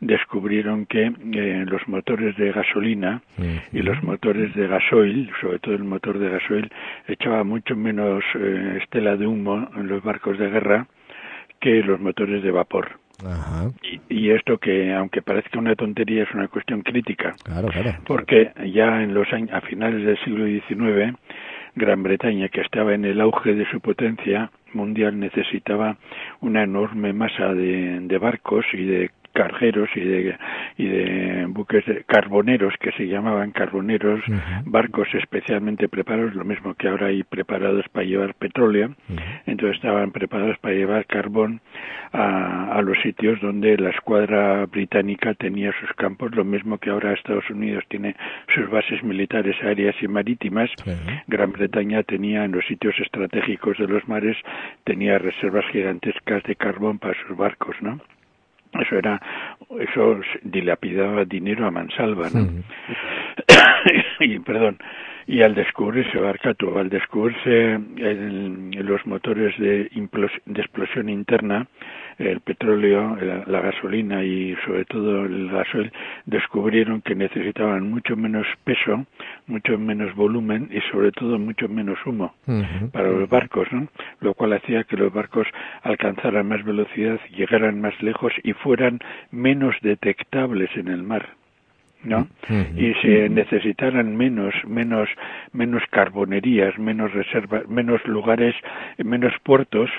descubrieron 0.00 0.86
que 0.86 1.06
eh, 1.06 1.64
los 1.66 1.86
motores 1.86 2.36
de 2.36 2.52
gasolina 2.52 3.22
y 3.72 3.80
los 3.80 4.02
motores 4.02 4.54
de 4.54 4.66
gasoil, 4.66 5.30
sobre 5.40 5.58
todo 5.58 5.74
el 5.74 5.84
motor 5.84 6.18
de 6.18 6.30
gasoil, 6.30 6.70
echaba 7.06 7.44
mucho 7.44 7.76
menos 7.76 8.24
eh, 8.34 8.78
estela 8.82 9.16
de 9.16 9.26
humo 9.26 9.68
en 9.76 9.88
los 9.88 10.02
barcos 10.02 10.38
de 10.38 10.50
guerra 10.50 10.86
que 11.60 11.82
los 11.82 12.00
motores 12.00 12.42
de 12.42 12.50
vapor. 12.50 12.99
Ajá. 13.26 13.70
Y, 13.82 14.00
y 14.08 14.30
esto 14.30 14.58
que, 14.58 14.92
aunque 14.94 15.22
parezca 15.22 15.58
una 15.58 15.74
tontería, 15.74 16.22
es 16.24 16.32
una 16.34 16.48
cuestión 16.48 16.82
crítica 16.82 17.34
Claro, 17.44 17.68
claro. 17.68 17.98
porque 18.06 18.52
ya 18.72 19.02
en 19.02 19.14
los 19.14 19.32
años, 19.32 19.50
a 19.52 19.60
finales 19.60 20.04
del 20.04 20.18
siglo 20.24 20.46
XIX, 20.46 21.16
Gran 21.76 22.02
Bretaña, 22.02 22.48
que 22.48 22.60
estaba 22.60 22.94
en 22.94 23.04
el 23.04 23.20
auge 23.20 23.54
de 23.54 23.68
su 23.70 23.80
potencia 23.80 24.50
mundial, 24.72 25.18
necesitaba 25.18 25.96
una 26.40 26.62
enorme 26.64 27.12
masa 27.12 27.54
de, 27.54 28.00
de 28.00 28.18
barcos 28.18 28.64
y 28.72 28.84
de 28.84 29.10
cargueros 29.32 29.88
y 29.94 30.00
de, 30.00 30.38
y 30.76 30.86
de 30.86 31.46
buques 31.48 31.84
de 31.86 32.04
carboneros 32.04 32.74
que 32.80 32.92
se 32.92 33.06
llamaban 33.06 33.52
carboneros, 33.52 34.20
barcos 34.64 35.08
especialmente 35.14 35.88
preparados, 35.88 36.34
lo 36.34 36.44
mismo 36.44 36.74
que 36.74 36.88
ahora 36.88 37.06
hay 37.06 37.22
preparados 37.22 37.86
para 37.88 38.06
llevar 38.06 38.34
petróleo, 38.34 38.94
entonces 39.46 39.76
estaban 39.76 40.10
preparados 40.10 40.58
para 40.58 40.74
llevar 40.74 41.06
carbón 41.06 41.60
a, 42.12 42.72
a 42.76 42.82
los 42.82 42.98
sitios 43.02 43.40
donde 43.40 43.76
la 43.76 43.90
escuadra 43.90 44.66
británica 44.66 45.34
tenía 45.34 45.72
sus 45.80 45.92
campos, 45.94 46.34
lo 46.34 46.44
mismo 46.44 46.78
que 46.78 46.90
ahora 46.90 47.12
Estados 47.12 47.48
Unidos 47.50 47.84
tiene 47.88 48.16
sus 48.54 48.68
bases 48.70 49.02
militares 49.02 49.56
aéreas 49.62 49.94
y 50.02 50.08
marítimas. 50.08 50.70
Gran 51.26 51.52
Bretaña 51.52 52.02
tenía 52.02 52.44
en 52.44 52.52
los 52.52 52.64
sitios 52.66 52.94
estratégicos 53.00 53.78
de 53.78 53.86
los 53.86 54.06
mares 54.08 54.36
tenía 54.84 55.18
reservas 55.18 55.64
gigantescas 55.72 56.42
de 56.44 56.56
carbón 56.56 56.98
para 56.98 57.14
sus 57.26 57.36
barcos, 57.36 57.76
¿no? 57.80 58.00
Eso 58.78 58.96
era, 58.96 59.20
eso 59.80 60.20
dilapidaba 60.42 61.24
dinero 61.24 61.66
a 61.66 61.70
mansalva, 61.70 62.28
¿no? 62.32 62.40
y 64.20 64.38
perdón, 64.38 64.78
y 65.26 65.42
al 65.42 65.54
descubrirse 65.54 66.18
Barcato, 66.18 66.78
al 66.78 66.88
descubrirse 66.88 67.72
el- 67.74 68.70
los 68.84 69.04
motores 69.06 69.56
de, 69.58 69.88
de 70.46 70.60
explosión 70.60 71.08
interna, 71.08 71.66
el 72.20 72.40
petróleo, 72.40 73.16
la, 73.16 73.44
la 73.46 73.60
gasolina 73.60 74.22
y 74.22 74.54
sobre 74.66 74.84
todo 74.84 75.24
el 75.24 75.48
gasoil, 75.50 75.90
descubrieron 76.26 77.00
que 77.00 77.14
necesitaban 77.14 77.90
mucho 77.90 78.16
menos 78.16 78.46
peso, 78.64 79.06
mucho 79.46 79.78
menos 79.78 80.14
volumen 80.14 80.68
y 80.70 80.80
sobre 80.90 81.12
todo 81.12 81.38
mucho 81.38 81.68
menos 81.68 81.98
humo 82.04 82.34
para 82.92 83.08
los 83.08 83.28
barcos, 83.28 83.68
¿no? 83.72 83.88
Lo 84.20 84.34
cual 84.34 84.52
hacía 84.52 84.84
que 84.84 84.96
los 84.96 85.12
barcos 85.12 85.46
alcanzaran 85.82 86.46
más 86.46 86.64
velocidad, 86.64 87.18
llegaran 87.36 87.80
más 87.80 88.00
lejos 88.02 88.32
y 88.42 88.52
fueran 88.52 89.00
menos 89.30 89.74
detectables 89.82 90.70
en 90.76 90.88
el 90.88 91.02
mar. 91.02 91.40
¿no? 92.02 92.26
Y 92.76 92.94
se 93.02 93.28
necesitaran 93.28 94.16
menos, 94.16 94.54
menos, 94.66 95.08
menos 95.52 95.82
carbonerías, 95.90 96.78
menos 96.78 97.12
reservas, 97.12 97.68
menos 97.68 98.02
lugares, 98.06 98.54
menos 98.96 99.34
puertos, 99.42 99.90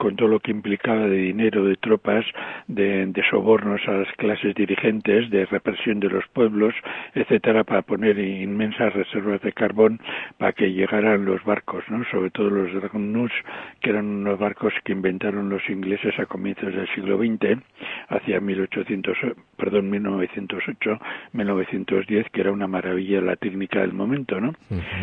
con 0.00 0.16
todo 0.16 0.28
lo 0.28 0.40
que 0.40 0.50
implicaba 0.50 1.06
de 1.06 1.18
dinero, 1.18 1.62
de 1.66 1.76
tropas, 1.76 2.24
de, 2.68 3.04
de 3.04 3.22
sobornos 3.28 3.82
a 3.86 3.92
las 3.92 4.10
clases 4.14 4.54
dirigentes, 4.54 5.28
de 5.28 5.44
represión 5.44 6.00
de 6.00 6.08
los 6.08 6.26
pueblos, 6.28 6.74
etcétera, 7.14 7.64
para 7.64 7.82
poner 7.82 8.18
inmensas 8.18 8.94
reservas 8.94 9.42
de 9.42 9.52
carbón 9.52 10.00
para 10.38 10.54
que 10.54 10.72
llegaran 10.72 11.26
los 11.26 11.44
barcos, 11.44 11.84
¿no? 11.90 12.02
Sobre 12.10 12.30
todo 12.30 12.48
los 12.48 12.72
Dragonuts, 12.72 13.34
que 13.82 13.90
eran 13.90 14.06
unos 14.06 14.38
barcos 14.38 14.72
que 14.84 14.92
inventaron 14.92 15.50
los 15.50 15.68
ingleses 15.68 16.18
a 16.18 16.24
comienzos 16.24 16.74
del 16.74 16.88
siglo 16.94 17.18
XX, 17.18 17.60
hacia 18.08 18.40
1800, 18.40 19.18
perdón, 19.58 19.90
1908, 19.90 20.98
1910, 21.34 22.26
que 22.30 22.40
era 22.40 22.52
una 22.52 22.66
maravilla 22.66 23.20
la 23.20 23.36
técnica 23.36 23.80
del 23.80 23.92
momento, 23.92 24.40
¿no? 24.40 24.54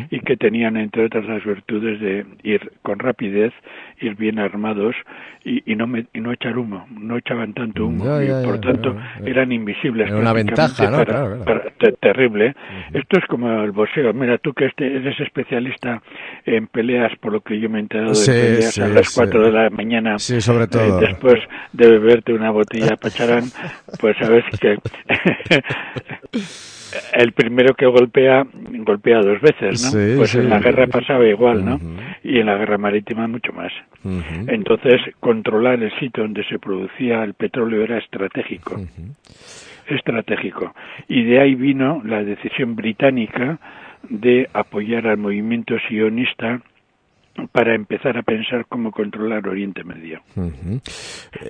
Y 0.09 0.21
que 0.21 0.37
tenían, 0.37 0.75
entre 0.75 1.05
otras, 1.05 1.25
las 1.25 1.45
virtudes 1.45 1.99
de 1.99 2.25
ir 2.41 2.71
con 2.81 2.97
rapidez, 2.97 3.53
ir 4.01 4.15
bien 4.15 4.39
armados 4.39 4.86
y, 5.43 5.71
y 5.71 5.75
no 5.75 5.87
me- 5.87 6.05
y 6.13 6.19
no 6.19 6.31
echar 6.31 6.57
humo, 6.57 6.85
no 6.89 7.17
echaban 7.17 7.53
tanto 7.53 7.85
humo, 7.85 8.05
Ya, 8.05 8.23
y 8.41 8.45
por 8.45 8.55
ya, 8.55 8.61
tanto 8.71 8.95
eran 9.25 9.51
invisibles. 9.51 10.07
Era 10.09 10.17
una 10.17 10.33
ventaja, 10.33 10.89
¿no? 10.89 10.97
para- 10.97 11.05
Claro, 11.05 11.27
claro. 11.27 11.45
para- 11.45 11.63
te- 11.77 11.91
terrible. 11.93 12.55
Esto 12.93 13.19
es 13.19 13.25
como 13.27 13.63
el 13.63 13.71
boxeo. 13.71 14.13
Mira, 14.13 14.37
tú 14.37 14.53
que 14.53 14.65
este, 14.65 14.95
eres 14.97 15.19
especialista 15.19 16.01
en 16.45 16.67
peleas, 16.67 17.11
por 17.19 17.31
lo 17.33 17.41
que 17.41 17.59
yo 17.59 17.69
me 17.69 17.77
he 17.77 17.81
enterado 17.81 18.09
de 18.09 18.15
Sí, 18.15 18.31
peleas 18.31 18.73
sí, 18.73 18.81
a 18.81 18.87
las 18.87 19.07
sí. 19.07 19.13
4 19.15 19.43
de 19.43 19.51
la 19.51 19.69
mañana. 19.69 20.19
Sí, 20.19 20.41
sobre 20.41 20.65
eh, 20.65 20.67
todo. 20.67 20.99
después 20.99 21.35
de 21.73 21.89
beberte 21.91 22.33
una 22.33 22.51
botella 22.51 22.95
pacharán, 22.97 23.45
pues 23.99 24.15
sabes 24.17 24.43
que 24.59 24.77
el 27.13 27.31
primero 27.33 27.73
que 27.73 27.85
golpea, 27.85 28.45
golpea 28.53 29.19
dos 29.19 29.41
veces, 29.41 29.83
¿no? 29.83 29.91
Sí, 29.91 30.13
pues 30.17 30.31
sí. 30.31 30.39
en 30.39 30.49
la 30.49 30.59
guerra 30.59 30.87
pasaba 30.87 31.25
igual, 31.27 31.65
¿no? 31.65 31.79
Y 32.23 32.39
en 32.39 32.45
la 32.45 32.57
guerra 32.57 32.77
marítima 32.77 33.27
mucho 33.27 33.53
más. 33.53 33.71
Entonces, 34.47 35.01
controlar 35.19 35.81
el 35.83 35.91
sitio 35.99 36.23
donde 36.23 36.43
se 36.45 36.59
producía 36.59 37.23
el 37.23 37.33
petróleo 37.33 37.83
era 37.83 37.97
estratégico. 37.97 38.79
Estratégico. 39.87 40.73
Y 41.07 41.23
de 41.23 41.39
ahí 41.39 41.55
vino 41.55 42.01
la 42.05 42.23
decisión 42.23 42.75
británica 42.75 43.59
de 44.09 44.49
apoyar 44.53 45.07
al 45.07 45.17
movimiento 45.17 45.75
sionista 45.87 46.61
para 47.51 47.75
empezar 47.75 48.17
a 48.17 48.23
pensar 48.23 48.65
cómo 48.67 48.91
controlar 48.91 49.47
Oriente 49.47 49.83
Medio. 49.83 50.21
Ujú. 50.35 50.79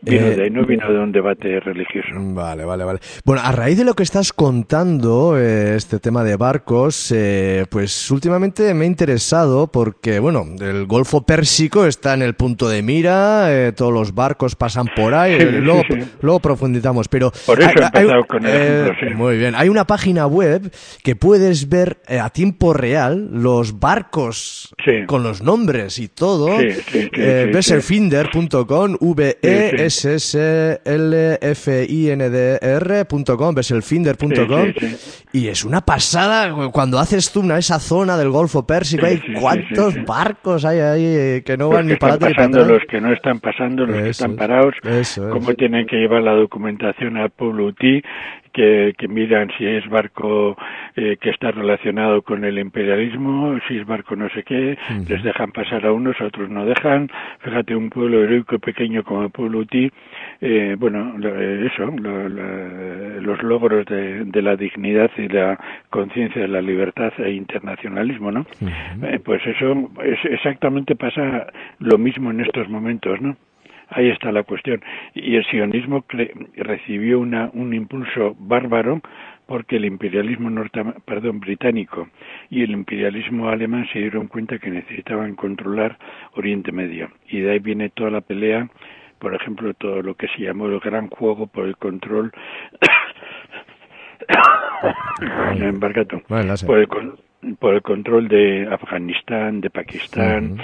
Vino 0.01 0.25
Eh, 0.27 0.35
de 0.35 0.43
ahí, 0.43 0.49
no 0.49 0.65
vino 0.65 0.91
de 0.91 0.99
un 0.99 1.11
debate 1.11 1.59
religioso. 1.59 2.07
Vale, 2.13 2.65
vale, 2.65 2.83
vale. 2.83 2.99
Bueno, 3.25 3.41
a 3.43 3.51
raíz 3.51 3.77
de 3.77 3.85
lo 3.85 3.93
que 3.93 4.03
estás 4.03 4.33
contando, 4.33 5.37
eh, 5.37 5.75
este 5.75 5.99
tema 5.99 6.23
de 6.23 6.35
barcos, 6.35 7.11
eh, 7.15 7.65
pues 7.69 8.09
últimamente 8.11 8.73
me 8.73 8.85
he 8.85 8.87
interesado 8.87 9.67
porque, 9.71 10.19
bueno, 10.19 10.43
el 10.59 10.85
Golfo 10.85 11.25
Pérsico 11.25 11.85
está 11.85 12.13
en 12.13 12.21
el 12.21 12.33
punto 12.35 12.67
de 12.69 12.81
mira, 12.81 13.47
todos 13.75 13.93
los 13.93 14.13
barcos 14.13 14.55
pasan 14.55 14.87
por 14.95 15.13
ahí, 15.13 15.39
Sí, 15.39 15.47
sí, 15.47 15.51
luego, 15.59 15.81
sí. 15.89 15.95
luego 16.21 16.39
profundizamos, 16.39 17.07
pero... 17.07 17.31
Por 17.45 17.59
eso 17.61 17.69
he 17.69 17.85
empezado 17.85 18.25
con 18.25 18.45
el. 18.45 19.15
Muy 19.15 19.37
bien, 19.37 19.55
hay 19.55 19.69
una 19.69 19.85
página 19.85 20.27
web 20.27 20.71
que 21.03 21.15
puedes 21.15 21.69
ver 21.69 21.97
a 22.07 22.29
tiempo 22.29 22.73
real 22.73 23.29
los 23.31 23.79
barcos 23.79 24.73
con 25.07 25.23
los 25.23 25.41
nombres 25.41 25.76
y 25.99 26.07
todo, 26.09 26.59
Sí, 26.59 26.71
sí, 26.71 26.81
sí, 26.91 27.09
eh, 27.13 27.49
Besselfinder.com, 27.53 28.97
V-E-S-S-L-F-I-N-D-R.com, 32.17 33.55
besselfinder.com, 33.55 34.73
Sí, 34.79 34.87
sí, 34.89 35.25
y 35.33 35.47
es 35.47 35.63
una 35.65 35.81
pasada 35.81 36.53
cuando 36.71 36.99
haces 36.99 37.31
tú 37.31 37.41
una 37.41 37.57
esa 37.57 37.79
zona 37.79 38.17
del 38.17 38.29
Golfo 38.29 38.65
Pérsico, 38.65 39.05
hay 39.05 39.21
cuántos 39.39 39.95
barcos 40.05 40.65
hay 40.65 40.79
ahí 40.79 41.05
eh, 41.05 41.43
que 41.45 41.57
no 41.57 41.65
Los 41.65 41.73
van 41.75 41.87
que 41.87 41.93
ni 41.93 41.99
para 41.99 42.17
para 42.17 42.33
pasando, 42.33 42.61
atrás. 42.61 42.73
los 42.79 42.81
que 42.89 43.01
no 43.01 43.13
están 43.13 43.39
pasando, 43.39 43.85
los 43.85 43.95
que 44.01 44.09
están 44.09 44.31
es, 44.31 44.37
parados, 44.37 44.73
eso 44.83 45.29
cómo 45.29 45.53
tienen 45.53 45.85
que 45.87 45.97
llevar 45.97 46.23
la 46.23 46.33
documentación 46.33 47.17
al 47.17 47.29
pueblo 47.29 47.65
UTI, 47.67 48.01
que, 48.57 48.95
que 48.97 49.07
miran 49.07 49.49
si 49.55 49.65
es 49.67 49.87
barco 49.87 50.57
eh, 50.95 51.17
que 51.21 51.29
está 51.29 51.51
relacionado 51.51 52.23
con 52.23 52.43
el 52.43 52.57
imperialismo, 52.57 53.55
si 53.67 53.77
es 53.77 53.85
barco 53.85 54.15
no 54.15 54.27
sé 54.29 54.41
qué, 54.41 54.75
les 55.07 55.21
dejan 55.23 55.51
pasar 55.51 55.85
a 55.85 55.91
unos, 55.93 56.19
a 56.19 56.25
otros 56.25 56.49
no 56.49 56.65
dejan. 56.65 57.07
Fíjate, 57.41 57.75
un 57.75 57.91
pueblo 57.91 58.23
heroico 58.23 58.57
pequeño 58.57 59.03
como 59.03 59.23
el 59.25 59.29
pueblo 59.29 59.59
UTI, 59.59 59.91
eh, 60.41 60.75
bueno, 60.79 61.13
eso, 61.71 61.85
lo- 61.85 62.27
los 63.21 63.43
logros 63.43 63.85
de, 63.85 64.25
de 64.25 64.41
la 64.41 64.55
dignidad 64.55 65.11
y 65.17 65.27
la 65.27 65.59
conciencia 65.91 66.41
de 66.41 66.47
la 66.47 66.61
libertad 66.61 67.13
e 67.19 67.31
internacionalismo, 67.31 68.31
¿no? 68.31 68.45
Eh, 69.03 69.19
pues 69.23 69.45
eso 69.45 69.89
es 70.03 70.17
exactamente 70.31 70.95
pasa 70.95 71.45
lo 71.79 71.97
mismo 71.99 72.31
en 72.31 72.41
estos 72.41 72.67
momentos, 72.69 73.21
¿no? 73.21 73.37
Ahí 73.89 74.09
está 74.09 74.31
la 74.31 74.43
cuestión. 74.43 74.81
Y 75.13 75.35
el 75.35 75.45
sionismo 75.45 76.05
recibió 76.55 77.19
una, 77.19 77.49
un 77.53 77.73
impulso 77.73 78.35
bárbaro 78.37 79.01
porque 79.45 79.77
el 79.77 79.85
imperialismo 79.85 80.49
norte, 80.49 80.83
perdón, 81.05 81.39
británico 81.39 82.09
y 82.49 82.63
el 82.63 82.71
imperialismo 82.71 83.49
alemán 83.49 83.87
se 83.91 83.99
dieron 83.99 84.27
cuenta 84.27 84.59
que 84.59 84.69
necesitaban 84.69 85.35
controlar 85.35 85.97
Oriente 86.35 86.71
Medio. 86.71 87.09
Y 87.29 87.39
de 87.39 87.51
ahí 87.51 87.59
viene 87.59 87.89
toda 87.89 88.11
la 88.11 88.21
pelea, 88.21 88.69
por 89.19 89.33
ejemplo, 89.33 89.73
todo 89.73 90.01
lo 90.01 90.15
que 90.15 90.27
se 90.27 90.43
llamó 90.43 90.67
el 90.67 90.79
gran 90.79 91.07
juego 91.07 91.47
por 91.47 91.65
el 91.65 91.77
control 91.77 92.31
por 96.65 96.79
el, 96.79 96.87
por 97.57 97.73
el 97.73 97.81
control 97.81 98.27
de 98.27 98.67
Afganistán, 98.69 99.61
de 99.61 99.69
Pakistán, 99.69 100.57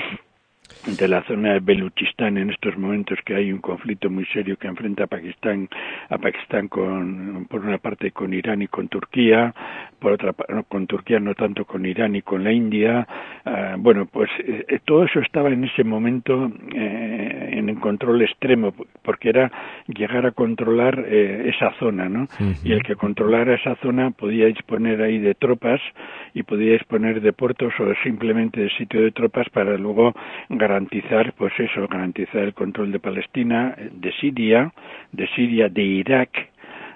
de 0.85 1.07
la 1.07 1.23
zona 1.23 1.53
de 1.53 1.59
Beluchistán 1.61 2.37
en 2.37 2.49
estos 2.49 2.77
momentos 2.77 3.17
que 3.25 3.35
hay 3.35 3.53
un 3.53 3.59
conflicto 3.59 4.09
muy 4.09 4.25
serio 4.25 4.57
que 4.57 4.67
enfrenta 4.67 5.05
a 5.05 5.07
Pakistán 5.07 5.69
a 6.09 6.17
Pakistán 6.17 6.67
con 6.67 7.47
por 7.49 7.61
una 7.61 7.77
parte 7.77 8.11
con 8.11 8.33
Irán 8.33 8.61
y 8.61 8.67
con 8.67 8.89
Turquía 8.89 9.53
por 9.99 10.11
otra 10.11 10.35
no, 10.49 10.63
con 10.63 10.85
Turquía 10.85 11.19
no 11.21 11.35
tanto 11.35 11.63
con 11.63 11.85
Irán 11.85 12.17
y 12.17 12.21
con 12.21 12.43
la 12.43 12.51
India. 12.51 13.07
Ah, 13.45 13.75
bueno 13.77 14.07
pues 14.07 14.29
eh, 14.39 14.79
todo 14.83 15.05
eso 15.05 15.21
estaba 15.21 15.49
en 15.49 15.63
ese 15.63 15.85
momento 15.85 16.51
eh, 16.75 17.49
en 17.53 17.69
el 17.69 17.79
control 17.79 18.21
extremo 18.21 18.73
porque 19.03 19.29
era 19.29 19.51
llegar 19.87 20.25
a 20.25 20.31
controlar 20.31 21.05
eh, 21.07 21.49
esa 21.55 21.71
zona 21.79 22.09
no 22.09 22.27
y 22.63 22.73
el 22.73 22.83
que 22.83 22.95
controlara 22.95 23.55
esa 23.55 23.75
zona 23.75 24.11
podía 24.11 24.47
disponer 24.47 25.01
ahí 25.01 25.17
de 25.19 25.33
tropas 25.33 25.79
y 26.33 26.43
podía 26.43 26.73
disponer 26.73 27.21
de 27.21 27.31
puertos 27.31 27.73
o 27.79 27.93
simplemente 28.03 28.59
de 28.59 28.69
sitio 28.71 29.01
de 29.01 29.11
tropas 29.11 29.47
para 29.49 29.77
luego 29.77 30.13
garantizar, 30.49 30.72
pues 31.37 31.53
eso, 31.59 31.87
garantizar 31.87 32.41
el 32.41 32.53
control 32.53 32.91
de 32.91 32.99
Palestina, 32.99 33.75
de 33.91 34.11
Siria, 34.13 34.71
de 35.11 35.27
Siria, 35.35 35.69
de 35.69 35.81
Irak, 35.81 36.49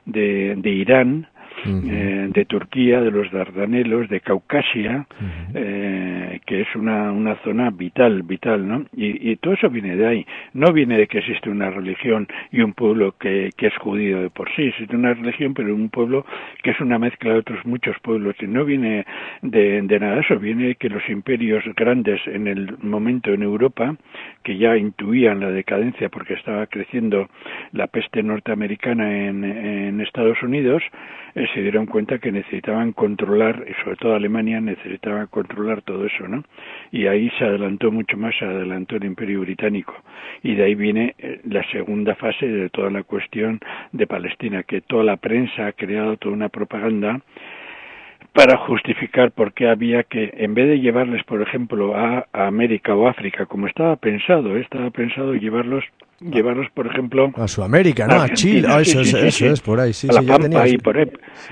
de, 0.06 0.56
de 0.56 0.70
Irán, 0.70 1.28
eh, 1.65 2.28
de 2.32 2.46
Turquía, 2.46 3.02
de 3.02 3.12
los 3.12 3.32
Dardanelos, 3.32 4.10
de 4.10 4.22
Caucasia, 4.22 5.06
eh, 5.54 6.39
que 6.46 6.62
es 6.62 6.76
una, 6.76 7.12
una 7.12 7.36
zona 7.43 7.70
vital, 7.72 8.24
vital, 8.24 8.67
¿no? 8.67 8.86
Y, 8.96 9.32
y 9.32 9.36
todo 9.38 9.54
eso 9.54 9.70
viene 9.70 9.96
de 9.96 10.06
ahí. 10.06 10.26
No 10.54 10.72
viene 10.72 10.98
de 10.98 11.08
que 11.08 11.20
existe 11.20 11.50
una 11.50 11.70
religión 11.70 12.28
y 12.52 12.62
un 12.62 12.74
pueblo 12.74 13.15
que, 13.20 13.50
que 13.58 13.67
es 13.67 13.78
judío 13.78 14.22
de 14.22 14.30
por 14.30 14.50
sí. 14.56 14.63
Existe 14.63 14.96
una 14.96 15.13
religión, 15.13 15.54
pero 15.54 15.74
un 15.74 15.89
pueblo 15.89 16.26
que 16.63 16.72
es 16.72 16.80
una 16.80 17.00
mezcla 17.00 17.34
de 17.34 17.39
otros 17.39 17.65
muchos 17.65 17.98
pueblos. 18.02 18.36
Y 18.39 18.48
no 18.48 18.65
viene 18.65 19.06
de, 19.41 19.82
de 19.82 20.00
nada 20.00 20.22
eso. 20.22 20.38
Viene 20.39 20.67
de 20.67 20.76
que 20.76 20.89
los 20.89 21.08
imperios 21.10 21.63
grandes 21.76 22.22
en 22.28 22.48
el 22.48 22.78
momento 22.82 23.34
en 23.34 23.43
Europa, 23.43 23.96
que 24.43 24.58
ya 24.58 24.78
intuían 24.78 25.39
la 25.39 25.52
decadencia 25.52 26.10
porque 26.10 26.34
estaba 26.34 26.67
creciendo 26.67 27.30
la 27.72 27.88
peste 27.88 28.22
norteamericana 28.24 29.28
en, 29.28 29.43
en 29.43 30.02
Estados 30.02 30.41
Unidos, 30.43 30.84
eh, 31.36 31.47
se 31.54 31.62
dieron 31.62 31.86
cuenta 31.86 32.20
que 32.20 32.32
necesitaban 32.32 32.94
controlar, 32.94 33.66
y 33.68 33.74
sobre 33.84 33.96
todo 33.98 34.16
Alemania 34.16 34.60
necesitaba 34.62 35.28
controlar 35.28 35.82
todo 35.82 36.06
eso, 36.06 36.28
¿no? 36.28 36.44
Y 36.92 37.08
ahí 37.08 37.30
se 37.38 37.46
adelantó 37.46 37.92
mucho 37.92 38.18
más, 38.18 38.36
se 38.38 38.46
adelantó 38.46 38.96
el 38.96 39.06
Imperio 39.06 39.42
Británico. 39.42 39.96
Y 40.44 40.56
de 40.56 40.64
ahí 40.64 40.76
viene 40.76 41.16
eh, 41.18 41.42
la 41.50 41.64
segunda 41.72 42.16
fase 42.16 42.48
de 42.48 42.70
toda 42.70 42.90
la 42.90 43.04
cuestión 43.04 43.60
de 43.92 44.08
Palestina, 44.08 44.64
que 44.64 44.82
toda 44.82 45.04
la 45.04 45.18
prensa 45.18 45.68
ha 45.68 45.72
creado 45.74 46.18
toda 46.18 46.36
una 46.36 46.50
propaganda 46.50 47.22
para 48.34 48.58
justificar 48.58 49.32
por 49.32 49.54
qué 49.54 49.68
había 49.68 50.04
que, 50.04 50.32
en 50.38 50.54
vez 50.54 50.68
de 50.68 50.80
llevarles, 50.80 51.24
por 51.24 51.42
ejemplo, 51.42 51.96
a, 51.96 52.28
a 52.32 52.48
América 52.48 52.94
o 52.96 53.08
África, 53.08 53.48
como 53.48 53.66
estaba 53.66 53.96
pensado, 53.96 54.56
¿eh? 54.56 54.62
estaba 54.62 54.92
pensado 54.92 55.34
llevarlos, 55.34 55.84
llevarlos, 56.19 56.67
por 56.73 56.88
ejemplo, 56.88 57.32
A 57.36 57.47
Sudamérica, 57.47 58.08
¿no? 58.08 58.13
A 58.15 58.23
Argentina, 58.23 58.36
Chile. 58.36 58.67
Ah, 58.69 58.82
eso, 58.82 59.03
sí, 59.03 59.15
es, 59.15 59.36
sí, 59.36 59.43
eso 59.45 59.53
es, 59.53 59.62
por 59.62 59.80
ahí. 59.80 59.93
Sí, 59.93 60.08
a 60.10 60.13
la 60.13 60.21
sí, 60.21 60.27
Pampa 60.27 60.43
tenía- 60.43 60.62
ahí 60.62 60.77
por 60.77 60.97
ahí. 60.97 61.06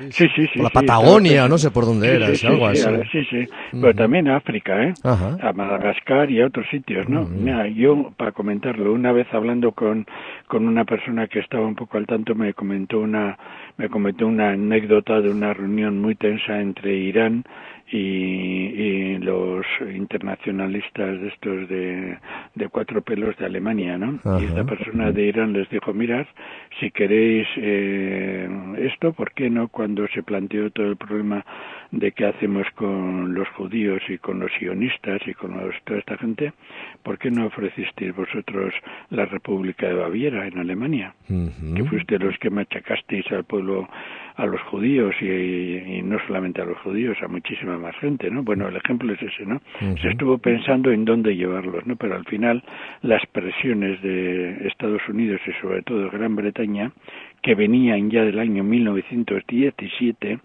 Sí, 0.10 0.28
sí, 0.36 0.48
sí. 0.54 0.60
La 0.60 0.70
Patagonia, 0.70 1.48
no 1.48 1.58
sé 1.58 1.72
por 1.72 1.86
dónde 1.86 2.16
era, 2.16 2.34
sí, 2.36 2.48
algo 2.48 2.72
sí, 2.74 2.82
así. 2.82 2.90
a- 2.90 3.10
Sí, 3.12 3.24
sí, 3.30 3.48
pero 3.80 3.94
también 3.94 4.28
a 4.28 4.38
África, 4.38 4.84
¿eh? 4.84 4.94
Ajá. 5.04 5.38
A 5.42 5.54
Madagascar 5.54 6.30
y 6.32 6.42
a 6.42 6.48
otros 6.48 6.66
sitios, 6.70 7.08
¿no? 7.08 7.26
Mira, 7.26 7.68
yo, 7.68 8.12
para 8.18 8.32
comentarlo, 8.32 8.92
una 8.94 9.12
vez 9.12 9.28
hablando 9.32 9.72
con, 9.72 10.06
con 10.48 10.68
una 10.68 10.86
persona 10.86 11.28
que 11.28 11.40
estaba 11.40 11.66
un 11.66 11.76
poco 11.76 11.98
al 11.98 12.08
tanto, 12.08 12.34
me 12.36 12.54
comentó 12.54 13.00
una, 13.00 13.38
me 13.78 13.90
comentó 13.90 14.28
una 14.28 14.50
anécdota 14.52 15.22
de 15.22 15.30
una 15.30 15.54
reunión 15.54 16.00
muy 16.02 16.16
tensa 16.16 16.60
entre 16.60 16.96
Irán 16.96 17.44
y, 17.92 17.98
y 17.98 19.18
los 19.20 19.66
internacionalistas 19.94 21.20
de 21.22 21.28
estos 21.28 21.70
de, 21.70 22.18
de 22.56 22.70
cuatro 22.70 23.02
pelos 23.02 23.36
de 23.38 23.46
Alemania, 23.46 23.98
¿no? 23.98 24.20
Ajá. 24.24 24.40
Y 24.42 24.46
esta 24.46 24.64
persona 24.64 25.12
de 25.12 25.24
Irán 25.28 25.54
les 25.54 25.70
dijo, 25.70 25.94
mirad, 25.94 26.26
si 26.80 26.92
queréis 26.92 27.48
eh, 27.58 28.48
esto, 28.80 29.14
¿por 29.14 29.32
qué 29.34 29.50
no 29.50 29.68
cuando 29.68 30.08
se 30.10 30.24
planteó 30.24 30.70
todo 30.72 30.88
el 30.88 30.98
problema 30.98 31.46
de 31.92 32.12
qué 32.12 32.26
hacemos 32.26 32.68
con 32.76 33.34
los 33.34 33.48
judíos 33.50 34.02
y 34.10 34.18
con 34.18 34.40
los 34.40 34.52
sionistas 34.60 35.22
y 35.28 35.34
con 35.34 35.52
los- 35.56 35.76
toda 35.84 36.00
esta 36.00 36.18
gente, 36.18 36.54
¿por 37.04 37.18
qué 37.18 37.30
no 37.32 37.46
ofrecisteis 37.46 38.16
vosotros 38.16 38.74
la 39.10 39.26
República 39.26 39.88
de 39.88 39.94
Baviera 39.94 40.48
en 40.48 40.58
Alemania? 40.58 41.14
Ujú. 41.30 41.74
que 41.76 41.84
fuiste 41.86 42.20
los 42.20 42.38
que 42.40 42.50
machacasteis 42.50 43.32
al 43.32 43.44
pueblo, 43.44 43.88
a 44.38 44.46
los 44.46 44.62
judíos 44.64 45.16
y, 45.22 45.26
y 45.26 46.02
no 46.04 46.18
solamente 46.28 46.62
a 46.62 46.66
los 46.66 46.78
judíos, 46.80 47.18
a 47.24 47.28
muchísima 47.28 47.78
más 47.78 47.96
gente, 47.98 48.30
¿no? 48.30 48.44
Bueno, 48.44 48.68
el 48.68 48.76
ejemplo 48.76 49.14
es 49.14 49.22
ese, 49.22 49.46
¿no? 49.46 49.62
Se 50.02 50.10
estuvo 50.10 50.38
pensando 50.38 50.92
en 50.92 51.06
dónde 51.06 51.36
llevarlos, 51.36 51.86
¿no? 51.86 51.96
Pero 51.96 52.16
al 52.16 52.26
final 52.26 52.64
las 53.02 53.26
presiones 53.28 54.02
de 54.02 54.68
Estados 54.68 55.02
Unidos 55.08 55.40
y 55.48 55.52
sobre 55.62 55.82
todo 55.84 56.04
de 56.04 56.10
Gran 56.10 56.36
Bretaña, 56.36 56.92
que 57.42 57.56
venían 57.56 58.10
ya 58.10 58.24
del 58.24 58.40
año 58.40 58.64
1917 58.64 60.40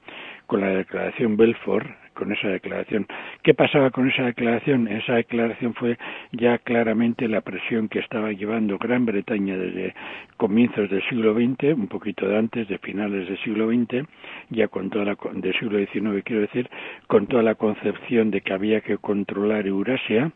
con 0.46 0.61
la 0.61 0.68
declaración 0.68 1.37
Belfort, 1.37 1.87
con 2.20 2.30
esa 2.33 2.48
declaración. 2.48 3.06
¿Qué 3.42 3.54
pasaba 3.54 3.90
con 3.90 4.11
esa 4.11 4.24
declaración? 4.24 4.88
Esa 4.88 5.14
declaración 5.14 5.72
fue 5.72 5.96
ya 6.33 6.59
claramente 6.59 7.26
la 7.28 7.40
presión 7.40 7.88
que 7.88 8.00
estaba 8.00 8.30
llevando 8.30 8.76
Gran 8.76 9.06
Bretaña 9.06 9.56
desde 9.56 9.94
comienzos 10.37 10.90
del 10.90 11.02
siglo 11.09 11.33
XX, 11.33 11.72
un 11.78 11.88
poquito 11.88 12.28
de 12.28 12.37
antes, 12.37 12.68
de 12.68 12.76
finales 12.76 13.26
del 13.26 13.38
siglo 13.38 13.68
XX, 13.68 14.06
ya 14.50 14.68
con 14.68 14.90
toda 14.90 15.06
la 15.06 15.16
del 15.33 15.54
siglo 15.59 15.78
XIX 15.78 16.22
quiero 16.22 16.42
decir, 16.42 16.68
con 17.06 17.26
toda 17.26 17.42
la 17.42 17.54
concepción 17.54 18.30
de 18.30 18.42
que 18.42 18.52
había 18.52 18.83
que 18.83 18.98
controlar 18.98 19.66
Eurasia, 19.66 20.30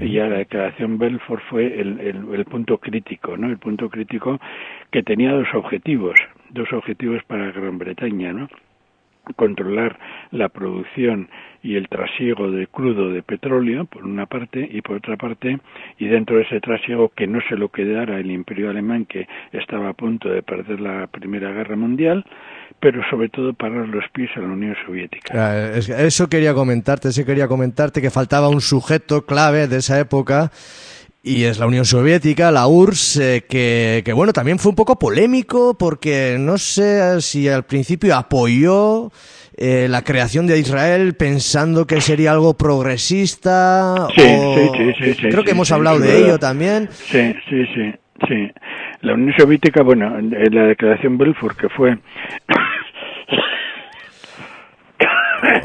y 0.00 0.12
ya 0.12 0.28
la 0.28 0.38
declaración 0.38 0.96
Belfort 0.96 1.42
fue 1.50 1.66
el, 1.66 2.00
el, 2.00 2.34
el 2.34 2.44
punto 2.46 2.78
crítico, 2.78 3.36
¿no? 3.36 3.48
El 3.48 3.58
punto 3.58 3.90
crítico 3.90 4.40
que 4.90 5.02
tenía 5.02 5.32
dos 5.32 5.48
objetivos, 5.52 6.16
dos 6.48 6.72
objetivos 6.72 7.22
para 7.24 7.52
Gran 7.52 7.76
Bretaña, 7.76 8.32
¿no? 8.32 8.48
Controlar 9.34 9.98
la 10.30 10.48
producción 10.48 11.28
y 11.62 11.74
el 11.74 11.88
trasiego 11.88 12.50
de 12.50 12.68
crudo 12.68 13.10
de 13.10 13.22
petróleo 13.22 13.86
por 13.86 14.04
una 14.04 14.26
parte 14.26 14.68
y 14.70 14.82
por 14.82 14.96
otra 14.96 15.16
parte 15.16 15.58
y 15.98 16.06
dentro 16.06 16.36
de 16.36 16.42
ese 16.42 16.60
trasiego 16.60 17.08
que 17.08 17.26
no 17.26 17.40
se 17.48 17.56
lo 17.56 17.70
quedara 17.70 18.20
el 18.20 18.30
imperio 18.30 18.70
alemán 18.70 19.04
que 19.04 19.26
estaba 19.52 19.88
a 19.88 19.92
punto 19.92 20.28
de 20.28 20.42
perder 20.42 20.80
la 20.80 21.08
primera 21.08 21.50
guerra 21.52 21.76
mundial 21.76 22.24
pero 22.78 23.00
sobre 23.10 23.28
todo 23.28 23.52
parar 23.54 23.88
los 23.88 24.04
pies 24.12 24.30
a 24.36 24.40
la 24.40 24.48
Unión 24.48 24.76
Soviética. 24.84 25.32
Ah, 25.34 25.70
Eso 25.76 26.28
quería 26.28 26.54
comentarte, 26.54 27.08
eso 27.08 27.24
quería 27.24 27.48
comentarte 27.48 28.02
que 28.02 28.10
faltaba 28.10 28.48
un 28.48 28.60
sujeto 28.60 29.24
clave 29.24 29.66
de 29.66 29.78
esa 29.78 29.98
época 29.98 30.50
y 31.26 31.42
es 31.44 31.58
la 31.58 31.66
Unión 31.66 31.84
Soviética, 31.84 32.52
la 32.52 32.68
URSS, 32.68 33.16
eh, 33.16 33.44
que, 33.48 34.02
que 34.04 34.12
bueno, 34.12 34.32
también 34.32 34.60
fue 34.60 34.70
un 34.70 34.76
poco 34.76 34.96
polémico 34.96 35.74
porque 35.76 36.36
no 36.38 36.56
sé 36.56 37.20
si 37.20 37.48
al 37.48 37.64
principio 37.64 38.14
apoyó 38.14 39.10
eh, 39.56 39.88
la 39.90 40.02
creación 40.02 40.46
de 40.46 40.60
Israel 40.60 41.14
pensando 41.14 41.84
que 41.84 42.00
sería 42.00 42.30
algo 42.30 42.54
progresista 42.54 44.06
Sí, 44.14 44.22
o... 44.22 44.54
sí, 44.54 44.70
sí, 44.76 44.92
sí, 45.02 45.14
sí, 45.14 45.28
creo 45.28 45.42
que 45.42 45.50
hemos 45.50 45.66
sí, 45.66 45.74
hablado 45.74 45.98
de 45.98 46.16
ello 46.16 46.38
también. 46.38 46.88
Sí, 46.92 47.34
sí, 47.48 47.66
sí, 47.74 47.92
sí. 48.28 48.50
La 49.00 49.14
Unión 49.14 49.34
Soviética, 49.36 49.82
bueno, 49.82 50.16
en 50.18 50.30
la 50.30 50.62
declaración 50.68 51.18
Belfort 51.18 51.58
que 51.58 51.68
fue 51.70 51.98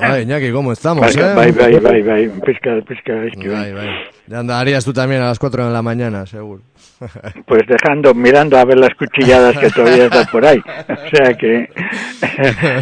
Ay, 0.01 0.23
Iñaki, 0.23 0.51
¿cómo 0.51 0.71
estamos, 0.71 1.15
eh? 1.15 1.33
Bye, 1.35 1.51
bye, 1.51 1.79
bye, 1.79 2.01
bye, 2.01 2.29
pesca, 2.43 2.81
pesca, 2.81 3.25
esquiva. 3.25 3.61
Ay, 3.61 3.73
ay. 3.77 3.89
Andarías 4.33 4.85
tú 4.85 4.93
también 4.93 5.21
a 5.21 5.27
las 5.27 5.39
4 5.39 5.67
de 5.67 5.73
la 5.73 5.81
mañana, 5.81 6.25
seguro. 6.25 6.61
Pues 7.47 7.63
dejando, 7.67 8.13
mirando 8.13 8.57
a 8.57 8.65
ver 8.65 8.77
las 8.77 8.91
cuchilladas 8.95 9.57
que 9.57 9.69
todavía 9.71 10.05
están 10.05 10.25
por 10.31 10.45
ahí. 10.45 10.59
O 10.59 11.15
sea 11.15 11.33
que, 11.33 11.67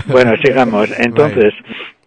bueno, 0.12 0.34
sigamos. 0.44 0.90
Entonces, 1.00 1.54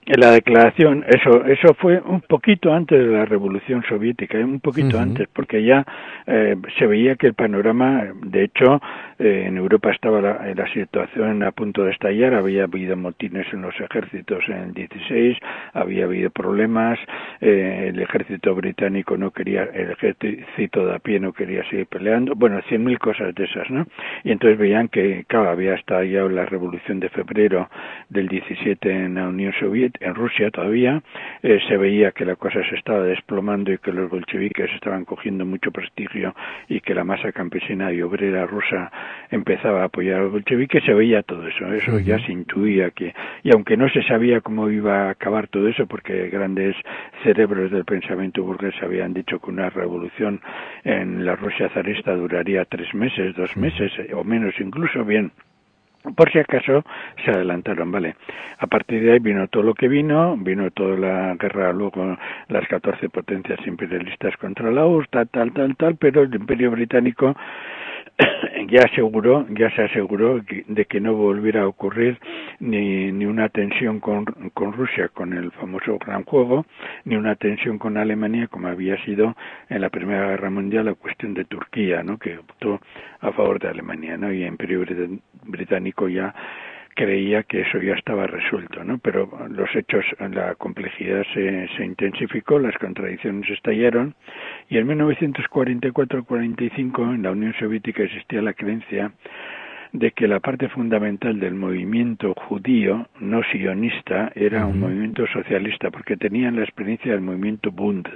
en 0.05 0.21
la 0.21 0.33
declaración, 0.33 1.05
eso, 1.09 1.45
eso 1.47 1.75
fue 1.75 2.01
un 2.01 2.21
poquito 2.23 2.73
antes 2.73 2.99
de 2.99 3.13
la 3.13 3.25
Revolución 3.25 3.85
Soviética, 3.89 4.37
¿eh? 4.37 4.45
un 4.45 4.61
poquito 4.61 4.99
antes, 4.99 5.29
porque 5.33 5.65
ya 5.65 5.87
eh, 6.27 6.57
se 6.79 6.87
veía 6.87 7.15
que 7.15 7.29
el 7.29 7.35
panorama, 7.35 8.03
de 8.25 8.45
hecho, 8.45 8.81
eh, 9.23 9.45
en 9.47 9.57
Europa 9.57 9.91
estaba 9.91 10.21
la, 10.21 10.53
la 10.55 10.67
situación 10.73 11.43
a 11.45 11.53
punto 11.53 11.85
de 11.85 11.93
estallar, 11.93 12.35
había 12.35 12.65
habido 12.65 12.97
motines 12.97 13.47
en 13.53 13.63
los 13.63 13.75
ejércitos 13.81 14.43
en 14.49 14.57
el 14.57 14.75
16, 14.75 15.39
había 15.75 16.05
habido 16.05 16.31
problemas, 16.31 16.99
eh, 17.41 17.87
el 17.89 18.01
ejército 18.01 18.55
británico 18.55 19.17
no 19.17 19.31
quería, 19.31 19.63
el 19.63 19.93
ejército 19.93 20.87
de 20.87 20.95
a 20.97 20.99
pie 20.99 21.21
no 21.21 21.33
quería 21.33 21.63
seguir 21.71 21.87
peleando, 21.87 22.35
bueno, 22.35 22.61
cien 22.69 22.83
mil 22.83 22.99
cosas 22.99 23.35
de 23.35 23.45
esas, 23.45 23.71
¿no? 23.71 23.87
Y 24.25 24.33
entonces 24.33 24.59
veían 24.59 24.89
que, 24.89 25.25
claro, 25.29 25.51
había 25.51 25.75
estallado 25.75 26.29
la 26.29 26.45
revolución 26.45 26.99
de 26.99 27.09
febrero 27.09 27.71
del 28.09 28.29
17 28.29 28.91
en 28.91 29.15
la 29.15 29.29
Unión 29.29 29.53
Soviética, 29.61 30.07
en 30.07 30.15
Rusia 30.15 30.51
todavía, 30.51 31.03
eh, 31.43 31.61
se 31.69 31.77
veía 31.77 32.11
que 32.11 32.25
la 32.25 32.37
cosa 32.37 32.61
se 32.69 32.77
estaba 32.77 33.05
desplomando 33.05 33.73
y 33.73 33.79
que 33.79 33.93
los 33.93 34.11
bolcheviques 34.11 34.71
estaban 34.75 35.05
cogiendo 35.05 35.47
mucho 35.47 35.71
prestigio 35.71 36.35
y 36.69 36.81
que 36.81 36.95
la 36.95 37.05
masa 37.05 37.33
campesina 37.33 37.93
y 37.93 38.03
obrera 38.03 38.47
rusa 38.47 38.91
empezaba 39.31 39.83
a 39.83 39.85
apoyar 39.85 40.21
a 40.21 40.23
los 40.25 40.33
bolcheviques, 40.33 40.85
se 40.85 40.95
veía 40.95 41.23
todo 41.23 41.47
eso, 41.47 41.73
eso 41.73 41.99
ya 41.99 42.19
se 42.19 42.33
intuía 42.33 42.91
que, 42.91 43.15
y 43.43 43.51
aunque 43.53 43.77
no 43.77 43.89
se 43.89 44.03
sabía 44.03 44.41
cómo 44.41 44.71
iba 44.71 45.09
a 45.09 45.11
acabar 45.11 45.49
todo 45.49 45.69
eso, 45.69 45.87
porque 45.87 46.29
grandes 46.29 46.77
cerebros 47.23 47.71
del 47.71 47.85
pensamiento 47.85 48.43
burgués 48.43 48.75
habían 48.83 49.15
dicho 49.15 49.39
que 49.39 49.51
una 49.51 49.71
revolución 49.71 50.41
en 50.85 51.25
la 51.25 51.37
Rusia 51.37 51.69
zarista 51.71 52.15
duraría 52.15 52.65
tres 52.65 52.95
meses, 52.95 53.35
dos 53.37 53.57
meses, 53.57 53.93
o 54.15 54.25
menos 54.25 54.55
incluso, 54.61 55.05
bien, 55.05 55.33
por 56.17 56.31
si 56.33 56.39
acaso 56.39 56.85
se 57.25 57.31
adelantaron, 57.31 57.91
¿vale? 57.93 58.17
A 58.59 58.67
partir 58.67 59.03
de 59.03 59.13
ahí 59.13 59.19
vino 59.21 59.47
todo 59.49 59.63
lo 59.63 59.75
que 59.75 59.89
vino, 59.89 60.37
vino 60.37 60.71
toda 60.71 60.97
la 60.97 61.35
guerra, 61.37 61.73
luego 61.73 62.19
las 62.49 62.67
14 62.69 63.09
potencias 63.09 63.61
imperialistas 63.67 64.37
contra 64.37 64.71
la 64.71 64.85
URSS, 64.85 65.11
tal, 65.11 65.29
tal, 65.53 65.77
tal, 65.77 65.97
pero 65.97 66.23
el 66.23 66.35
imperio 66.35 66.71
británico 66.73 67.37
ya 68.69 68.81
aseguró, 68.85 69.47
ya 69.51 69.71
se 69.75 69.83
aseguró 69.83 70.41
de 70.67 70.85
que 70.85 71.01
no 71.01 71.15
volviera 71.15 71.63
a 71.63 71.69
ocurrir 71.69 72.19
ni, 72.61 73.13
ni 73.13 73.25
una 73.25 73.49
tensión 73.49 74.01
con, 74.01 74.25
con 74.55 74.73
Rusia, 74.73 75.09
con 75.09 75.33
el 75.33 75.51
famoso 75.53 75.99
Gran 75.99 76.25
Juego, 76.25 76.67
ni 77.05 77.17
una 77.17 77.35
tensión 77.37 77.79
con 77.79 77.97
Alemania, 77.97 78.49
como 78.49 78.69
había 78.69 79.03
sido 79.05 79.35
en 79.69 79.81
la 79.81 79.91
Primera 79.91 80.29
Guerra 80.29 80.51
Mundial 80.51 80.87
la 80.87 80.95
cuestión 80.95 81.35
de 81.35 81.45
Turquía, 81.45 82.03
¿no? 82.03 82.19
que 82.19 82.39
optó 82.39 82.81
a 83.21 83.33
favor 83.33 83.59
de 83.59 83.69
Alemania, 83.69 84.17
¿no? 84.17 84.33
y 84.33 84.43
el 84.43 84.49
Imperio 84.49 84.85
Británico 85.45 86.09
ya 86.09 86.35
creía 86.95 87.43
que 87.45 87.63
eso 87.63 87.79
ya 87.79 87.95
estaba 87.95 88.27
resuelto, 88.27 88.85
¿no? 88.85 88.99
Pero 88.99 89.49
los 89.51 89.75
hechos, 89.75 90.05
la 90.19 90.55
complejidad 90.57 91.25
se, 91.35 91.69
se 91.77 91.85
intensificó, 91.85 92.59
las 92.59 92.77
contradicciones 92.79 93.49
estallaron 93.51 94.15
y 94.69 94.79
en 94.79 94.89
1944-45 94.89 97.15
en 97.15 97.23
la 97.23 97.31
Unión 97.33 97.55
Soviética 97.59 98.03
existía 98.03 98.43
la 98.43 98.55
creencia 98.55 99.13
de 99.93 100.11
que 100.13 100.27
la 100.27 100.41
parte 100.41 100.71
fundamental 100.71 101.39
del 101.39 101.55
movimiento 101.55 102.33
judío 102.35 103.09
no 103.21 103.43
sionista 103.53 104.33
era 104.35 104.65
un 104.67 104.81
movimiento 104.81 105.27
socialista, 105.27 105.91
porque 105.91 106.17
tenían 106.17 106.57
la 106.57 106.63
experiencia 106.63 107.13
del 107.13 107.21
movimiento 107.21 107.71
Bund. 107.71 108.09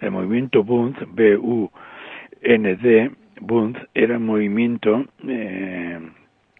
El 0.00 0.12
movimiento 0.12 0.62
Bund, 0.62 0.96
B-U-N-D, 1.14 3.10
Bund, 3.40 3.76
era 3.94 4.18
un 4.18 4.26
movimiento 4.26 5.04
eh, 5.26 5.98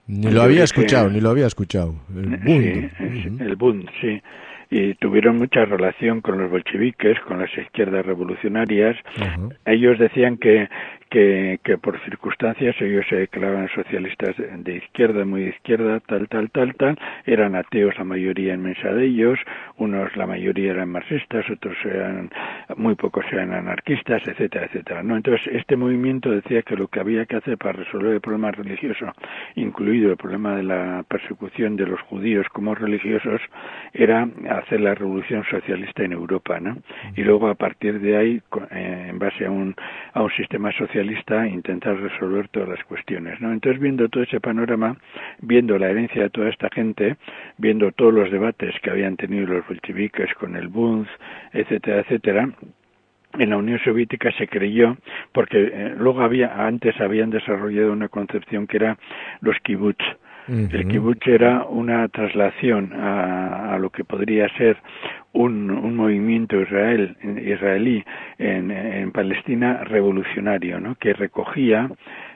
ni 0.07 0.31
lo 0.31 0.43
había 0.43 0.65
escuchado, 0.65 1.11
ni 1.11 1.21
lo 1.21 1.31
había 1.31 1.47
escuchado. 1.47 1.95
El 2.15 2.37
Bund. 2.37 2.91
Sí, 3.01 3.37
el 3.41 3.57
Bund, 3.57 3.89
sí. 4.01 4.23
Y 4.69 4.95
tuvieron 4.95 5.39
mucha 5.39 5.65
relación 5.65 6.21
con 6.21 6.39
los 6.39 6.51
bolcheviques, 6.51 7.21
con 7.21 7.39
las 7.39 7.51
izquierdas 7.57 8.05
revolucionarias. 8.05 8.97
Ellos 9.65 9.99
decían 9.99 10.39
que 10.39 10.69
que, 11.17 11.79
por 11.79 11.99
circunstancias 12.01 12.77
ellos 12.81 13.07
se 13.09 13.17
declaraban 13.17 13.69
socialistas 13.69 14.37
de 14.37 14.77
izquierda, 14.77 15.25
muy 15.25 15.45
de 15.45 15.49
izquierda, 15.51 16.01
tal, 16.01 16.29
tal, 16.29 16.51
tal, 16.51 16.75
tal, 16.75 16.99
eran 17.25 17.55
ateos 17.55 17.97
la 17.97 18.05
mayoría 18.05 18.53
inmensa 18.53 18.93
de 18.93 19.07
ellos, 19.07 19.39
unos 19.79 20.15
la 20.17 20.27
mayoría 20.27 20.73
eran 20.73 20.91
marxistas, 20.91 21.49
otros 21.49 21.77
eran, 21.85 22.31
muy 22.77 22.97
pocos 22.97 23.25
eran 23.33 23.55
anarquistas, 23.55 24.29
etcétera, 24.29 24.67
etcétera, 24.67 25.03
¿no? 25.03 25.17
Entonces, 25.17 25.47
este 25.55 25.77
movimiento 25.77 26.31
decía 26.31 26.63
que 26.63 26.77
lo 26.77 26.89
que 26.89 27.01
había 27.01 27.25
que 27.25 27.37
hacer 27.37 27.57
para 27.57 27.73
resolver 27.73 28.13
el 28.13 28.21
problema 28.21 28.51
religioso, 28.51 29.07
incluido 29.55 30.11
el 30.11 30.17
problema 30.19 30.57
de 30.57 30.65
la 30.65 31.05
persecución 31.09 31.77
de 31.77 31.87
los 31.87 32.01
judíos 32.03 32.47
como 32.53 32.75
religiosos, 32.75 33.41
era 33.95 34.29
hacer 34.51 34.81
la 34.81 34.95
revolución 34.95 35.45
socialista 35.51 36.05
en 36.05 36.13
Europa, 36.13 36.61
¿no? 36.61 36.77
Y 37.17 37.23
luego, 37.23 37.49
a 37.49 37.55
partir 37.55 38.01
de 38.01 38.17
ahí, 38.17 38.43
eh, 38.71 39.07
en 39.09 39.19
base 39.19 39.47
a 39.47 39.51
un, 39.51 39.75
a 40.13 40.23
un 40.23 40.31
sistema 40.33 40.71
social 40.73 41.06
intentar 41.47 41.97
resolver 42.01 42.49
todas 42.49 42.69
las 42.69 42.85
cuestiones. 42.85 43.41
¿no? 43.41 43.53
Entonces, 43.53 43.81
viendo 43.81 44.09
todo 44.09 44.23
ese 44.23 44.41
panorama, 44.41 44.97
viendo 45.41 45.79
la 45.79 45.91
herencia 45.91 46.23
de 46.23 46.31
toda 46.31 46.49
esta 46.49 46.69
gente, 46.71 47.17
viendo 47.59 47.93
todos 47.93 48.13
los 48.13 48.31
debates 48.31 48.75
que 48.83 48.91
habían 48.91 49.17
tenido 49.17 49.47
los 49.47 49.67
bolcheviques 49.67 50.33
con 50.35 50.57
el 50.57 50.69
Bunz, 50.69 51.09
etcétera, 51.53 52.01
etcétera, 52.01 52.51
en 53.39 53.51
la 53.51 53.57
Unión 53.57 53.79
Soviética 53.85 54.33
se 54.33 54.49
creyó, 54.49 54.97
porque 55.33 55.71
eh, 55.73 55.95
luego 55.97 56.23
había, 56.23 56.67
antes 56.67 56.99
habían 57.01 57.31
desarrollado 57.31 57.93
una 57.93 58.09
concepción 58.09 58.67
que 58.67 58.79
era 58.79 58.99
los 59.41 59.59
kibbutz, 59.61 60.03
el 60.49 60.87
kibbutz 60.87 61.27
era 61.27 61.65
una 61.65 62.07
traslación 62.07 62.93
a, 62.93 63.75
a, 63.75 63.79
lo 63.81 63.91
que 63.91 64.05
podría 64.05 64.49
ser 64.57 64.77
un, 65.37 65.71
un 65.71 65.95
movimiento 65.95 66.61
israel, 66.61 67.17
israelí 67.45 68.03
en, 68.39 68.71
en 68.71 69.13
Palestina 69.13 69.85
revolucionario, 69.85 70.81
¿no? 70.81 70.97
que 70.97 71.13
recogía 71.13 71.91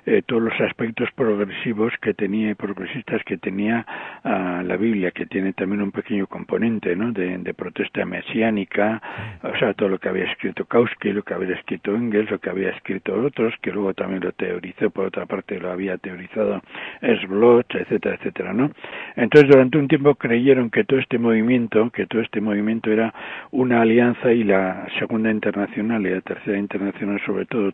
eh, 0.07 0.23
todos 0.27 0.43
los 0.43 0.61
aspectos 0.61 1.09
progresivos 1.15 1.93
que 2.01 2.15
tenía 2.15 2.51
y 2.51 2.55
progresistas 2.55 3.23
que 3.25 3.37
tenía 3.37 3.87
uh, 4.25 4.63
la 4.63 4.77
Biblia, 4.77 5.11
que 5.11 5.27
tiene 5.27 5.53
también 5.53 5.83
un 5.83 5.93
pequeño 5.93 6.27
componente 6.27 6.97
¿no? 6.97 7.13
de, 7.13 7.39
de, 7.39 7.55
protesta 7.55 8.05
mesiánica, 8.05 9.01
o 9.43 9.57
sea, 9.59 9.75
todo 9.75 9.89
lo 9.89 9.99
que 9.99 10.09
había 10.09 10.25
escrito 10.25 10.65
Kautsky, 10.65 11.13
lo 11.13 11.23
que 11.23 11.35
había 11.35 11.55
escrito 11.55 11.95
Engels, 11.95 12.31
lo 12.31 12.39
que 12.39 12.51
había 12.51 12.71
escrito 12.71 13.21
otros, 13.21 13.55
que 13.61 13.73
luego 13.73 13.95
también 13.95 14.23
lo 14.23 14.33
teorizó, 14.33 14.91
por 14.91 15.07
otra 15.07 15.27
parte 15.27 15.59
lo 15.59 15.71
había 15.71 15.99
teorizado 15.99 16.63
Sbloch, 17.01 17.75
etcétera, 17.75 18.17
etcétera, 18.17 18.53
¿no? 18.53 18.71
Entonces, 19.17 19.51
durante 19.51 19.79
un 19.79 19.89
tiempo 19.89 20.15
creyeron 20.15 20.71
que 20.71 20.85
todo 20.85 20.99
este 20.99 21.19
movimiento, 21.19 21.91
que 21.91 22.07
todo 22.07 22.23
este 22.23 22.41
movimiento 22.41 22.91
era 22.91 23.13
una 23.51 23.83
alianza 23.83 24.33
y 24.33 24.45
la 24.45 24.87
segunda 24.99 25.31
internacional 25.31 26.07
y 26.07 26.11
la 26.11 26.21
tercera 26.21 26.59
internacional 26.59 27.21
sobre 27.25 27.47
todo 27.47 27.73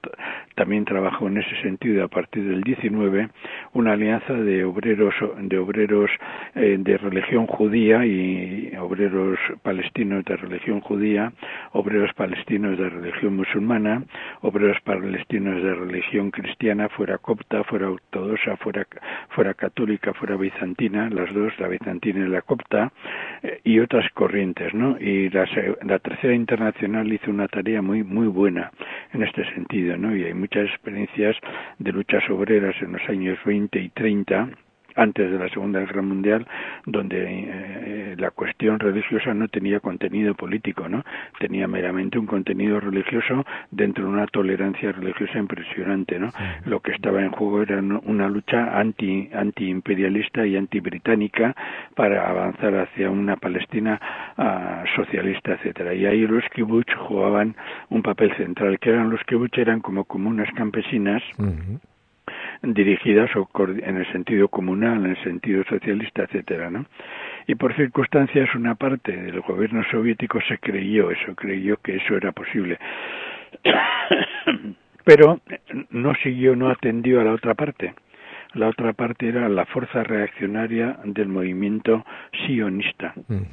también 0.54 0.84
trabajó 0.84 1.28
en 1.28 1.38
ese 1.38 1.54
sentido 1.62 2.04
partir 2.16 2.44
del 2.44 2.62
19 2.62 3.28
una 3.74 3.92
alianza 3.92 4.32
de 4.32 4.64
obreros 4.64 5.14
de 5.38 5.58
obreros 5.58 6.10
eh, 6.54 6.76
de 6.78 6.96
religión 6.96 7.46
judía 7.46 8.06
y 8.06 8.72
obreros 8.80 9.38
palestinos 9.62 10.24
de 10.24 10.34
religión 10.36 10.80
judía, 10.80 11.32
obreros 11.72 12.14
palestinos 12.14 12.78
de 12.78 12.88
religión 12.88 13.36
musulmana, 13.36 14.02
obreros 14.40 14.78
palestinos 14.80 15.62
de 15.62 15.74
religión 15.74 16.30
cristiana, 16.30 16.88
fuera 16.88 17.18
copta, 17.18 17.64
fuera 17.64 17.90
ortodoxa, 17.90 18.56
fuera 18.56 18.86
fuera 19.28 19.52
católica, 19.52 20.14
fuera 20.14 20.36
bizantina, 20.36 21.10
las 21.10 21.32
dos, 21.34 21.52
la 21.58 21.68
bizantina 21.68 22.24
y 22.24 22.30
la 22.30 22.40
copta, 22.40 22.92
eh, 23.42 23.60
y 23.62 23.80
otras 23.80 24.10
corrientes, 24.14 24.72
¿no? 24.72 24.96
Y 24.98 25.28
la, 25.28 25.46
la 25.82 25.98
tercera 25.98 26.34
internacional 26.34 27.12
hizo 27.12 27.30
una 27.30 27.48
tarea 27.48 27.82
muy 27.82 28.02
muy 28.02 28.28
buena 28.28 28.70
en 29.12 29.22
este 29.22 29.44
sentido, 29.52 29.98
¿no? 29.98 30.16
Y 30.16 30.24
hay 30.24 30.34
muchas 30.34 30.64
experiencias 30.70 31.36
de 31.78 31.92
lucha 31.92 32.05
luchas 32.06 32.30
obreras 32.30 32.74
en 32.82 32.92
los 32.92 33.08
años 33.08 33.38
20 33.44 33.80
y 33.80 33.88
30 33.90 34.50
antes 34.96 35.30
de 35.30 35.38
la 35.38 35.48
Segunda 35.50 35.80
Guerra 35.80 36.02
Mundial, 36.02 36.46
donde 36.86 37.24
eh, 37.28 38.14
la 38.18 38.30
cuestión 38.30 38.78
religiosa 38.78 39.34
no 39.34 39.48
tenía 39.48 39.80
contenido 39.80 40.34
político, 40.34 40.88
¿no? 40.88 41.04
Tenía 41.38 41.68
meramente 41.68 42.18
un 42.18 42.26
contenido 42.26 42.80
religioso 42.80 43.44
dentro 43.70 44.04
de 44.04 44.10
una 44.10 44.26
tolerancia 44.26 44.92
religiosa 44.92 45.38
impresionante, 45.38 46.18
¿no? 46.18 46.30
Lo 46.64 46.80
que 46.80 46.92
estaba 46.92 47.22
en 47.22 47.30
juego 47.30 47.62
era 47.62 47.78
una 47.78 48.28
lucha 48.28 48.78
anti 48.78 49.28
antiimperialista 49.32 50.46
y 50.46 50.56
antibritánica 50.56 51.54
para 51.94 52.28
avanzar 52.28 52.74
hacia 52.76 53.10
una 53.10 53.36
Palestina 53.36 54.00
uh, 54.38 54.86
socialista, 54.96 55.52
etcétera. 55.52 55.94
Y 55.94 56.06
ahí 56.06 56.26
los 56.26 56.44
kibbutz 56.54 56.94
jugaban 56.94 57.54
un 57.90 58.02
papel 58.02 58.34
central, 58.36 58.78
que 58.78 58.90
eran 58.90 59.10
los 59.10 59.22
kibbutz 59.24 59.58
eran 59.58 59.80
como 59.80 60.04
comunas 60.04 60.48
campesinas. 60.54 61.22
Uh 61.38 61.44
-huh 61.44 61.80
dirigidas 62.62 63.30
o 63.36 63.48
en 63.58 63.96
el 63.96 64.12
sentido 64.12 64.48
comunal, 64.48 65.04
en 65.04 65.10
el 65.12 65.22
sentido 65.22 65.64
socialista, 65.64 66.24
etcétera, 66.24 66.70
¿no? 66.70 66.86
Y 67.46 67.54
por 67.54 67.74
circunstancias 67.76 68.54
una 68.54 68.74
parte 68.74 69.16
del 69.16 69.40
gobierno 69.40 69.82
soviético 69.90 70.40
se 70.48 70.58
creyó 70.58 71.10
eso, 71.10 71.34
creyó 71.34 71.76
que 71.78 71.96
eso 71.96 72.16
era 72.16 72.32
posible. 72.32 72.78
Pero 75.04 75.40
no 75.90 76.14
siguió, 76.16 76.56
no 76.56 76.68
atendió 76.68 77.20
a 77.20 77.24
la 77.24 77.32
otra 77.32 77.54
parte. 77.54 77.94
La 78.54 78.68
otra 78.68 78.92
parte 78.92 79.28
era 79.28 79.48
la 79.48 79.66
fuerza 79.66 80.02
reaccionaria 80.02 80.98
del 81.04 81.28
movimiento 81.28 82.04
sionista. 82.46 83.12
Uh 83.28 83.44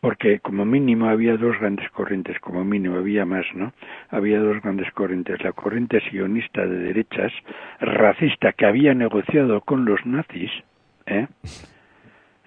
porque 0.00 0.40
como 0.40 0.64
mínimo 0.64 1.08
había 1.08 1.36
dos 1.36 1.58
grandes 1.58 1.90
corrientes, 1.90 2.38
como 2.40 2.64
mínimo 2.64 2.96
había 2.96 3.26
más, 3.26 3.46
¿no? 3.54 3.72
Había 4.08 4.40
dos 4.40 4.62
grandes 4.62 4.90
corrientes, 4.92 5.42
la 5.42 5.52
corriente 5.52 6.00
sionista 6.08 6.66
de 6.66 6.78
derechas, 6.78 7.32
racista, 7.80 8.52
que 8.52 8.66
había 8.66 8.94
negociado 8.94 9.60
con 9.60 9.84
los 9.84 10.04
nazis, 10.06 10.50
¿eh? 11.06 11.26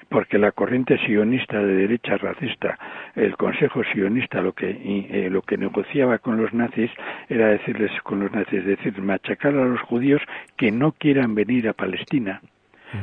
porque 0.10 0.38
la 0.38 0.52
corriente 0.52 0.98
sionista 1.00 1.60
de 1.60 1.74
derecha 1.74 2.18
racista, 2.18 2.78
el 3.16 3.36
Consejo 3.36 3.84
sionista 3.84 4.42
lo 4.42 4.54
que 4.54 4.70
eh, 4.70 5.28
lo 5.32 5.42
que 5.42 5.58
negociaba 5.58 6.20
con 6.20 6.38
los 6.38 6.54
nazis 6.54 6.92
era 7.30 7.48
decirles 7.48 7.92
con 8.04 8.20
los 8.20 8.32
nazis, 8.32 8.64
decir 8.64 9.02
machacar 9.02 9.56
a 9.56 9.66
los 9.66 9.82
judíos 9.82 10.22
que 10.56 10.72
no 10.72 10.92
quieran 10.92 11.34
venir 11.34 11.68
a 11.68 11.74
Palestina. 11.74 12.42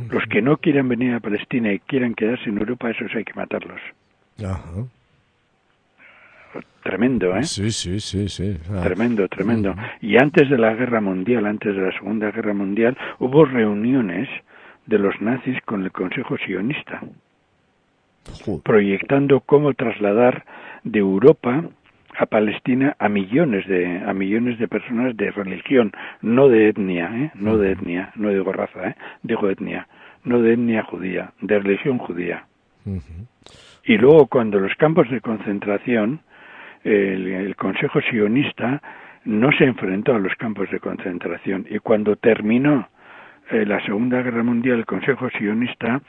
Los 0.09 0.25
que 0.27 0.41
no 0.41 0.59
quieran 0.59 0.89
venir 0.89 1.15
a 1.15 1.21
Palestina 1.21 1.73
y 1.73 1.81
quieran 1.81 2.15
quedarse 2.15 2.49
en 2.49 2.59
Europa, 2.59 2.91
esos 2.91 3.13
hay 3.13 3.25
que 3.25 3.35
matarlos. 3.35 3.81
Ajá. 4.45 4.87
tremendo, 6.83 7.37
¿eh? 7.37 7.45
Sí, 7.45 7.71
sí, 7.71 8.01
sí, 8.01 8.29
sí. 8.29 8.57
Ah, 8.71 8.81
Tremendo, 8.83 9.29
tremendo. 9.29 9.75
Y 10.01 10.17
antes 10.17 10.49
de 10.49 10.59
la 10.59 10.75
Guerra 10.75 11.01
Mundial, 11.01 11.47
antes 11.47 11.75
de 11.77 11.83
la 11.83 11.93
Segunda 11.93 12.31
Guerra 12.31 12.55
Mundial, 12.55 12.97
hubo 13.19 13.45
reuniones 13.45 14.29
de 14.87 14.99
los 14.99 15.21
nazis 15.21 15.61
con 15.65 15.85
el 15.85 15.93
Consejo 15.93 16.37
Sionista, 16.39 17.01
proyectando 18.65 19.41
cómo 19.41 19.73
trasladar 19.75 20.45
de 20.85 20.99
Europa 20.99 21.65
a 22.19 22.27
Palestina 22.27 22.97
a 22.99 23.09
millones 23.09 23.67
de 23.67 24.03
a 24.05 24.13
millones 24.13 24.59
de 24.59 24.69
personas 24.69 25.17
de 25.17 25.31
religión, 25.31 25.93
no 26.23 26.49
de 26.49 26.69
etnia, 26.69 27.11
¿eh? 27.15 27.31
no 27.35 27.57
de 27.57 27.73
etnia, 27.73 28.11
no 28.17 28.31
digo 28.31 28.53
raza, 28.53 28.89
¿eh? 28.89 28.97
digo 29.23 29.49
etnia, 29.49 29.87
no 30.25 30.41
de 30.43 30.55
etnia 30.55 30.83
judía, 30.83 31.33
de 31.41 31.59
religión 31.59 31.99
judía. 31.99 32.47
Y 33.91 33.99
luego 33.99 34.29
cuando 34.29 34.61
los 34.61 34.73
campos 34.77 35.11
de 35.11 35.21
concentración, 35.21 36.21
el, 36.85 37.27
el 37.27 37.57
Consejo 37.57 38.01
Sionista 38.03 38.81
no 39.25 39.51
se 39.51 39.65
enfrentó 39.65 40.15
a 40.15 40.21
los 40.21 40.33
campos 40.37 40.71
de 40.71 40.79
concentración 40.79 41.67
y 41.69 41.81
cuando 41.81 42.15
terminó 42.15 42.89
eh, 43.51 43.67
la 43.67 43.85
Segunda 43.85 44.23
Guerra 44.23 44.45
Mundial, 44.45 44.79
el 44.79 44.87
Consejo 44.87 45.29
Sionista 45.31 46.01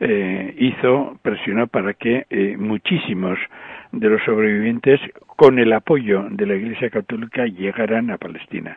eh, 0.00 0.54
hizo, 0.58 1.18
presionó 1.22 1.66
para 1.66 1.94
que 1.94 2.26
eh, 2.28 2.58
muchísimos 2.58 3.38
de 3.90 4.10
los 4.10 4.22
sobrevivientes, 4.22 5.00
con 5.24 5.58
el 5.58 5.72
apoyo 5.72 6.26
de 6.30 6.44
la 6.44 6.56
Iglesia 6.56 6.90
Católica, 6.90 7.46
llegaran 7.46 8.10
a 8.10 8.18
Palestina. 8.18 8.76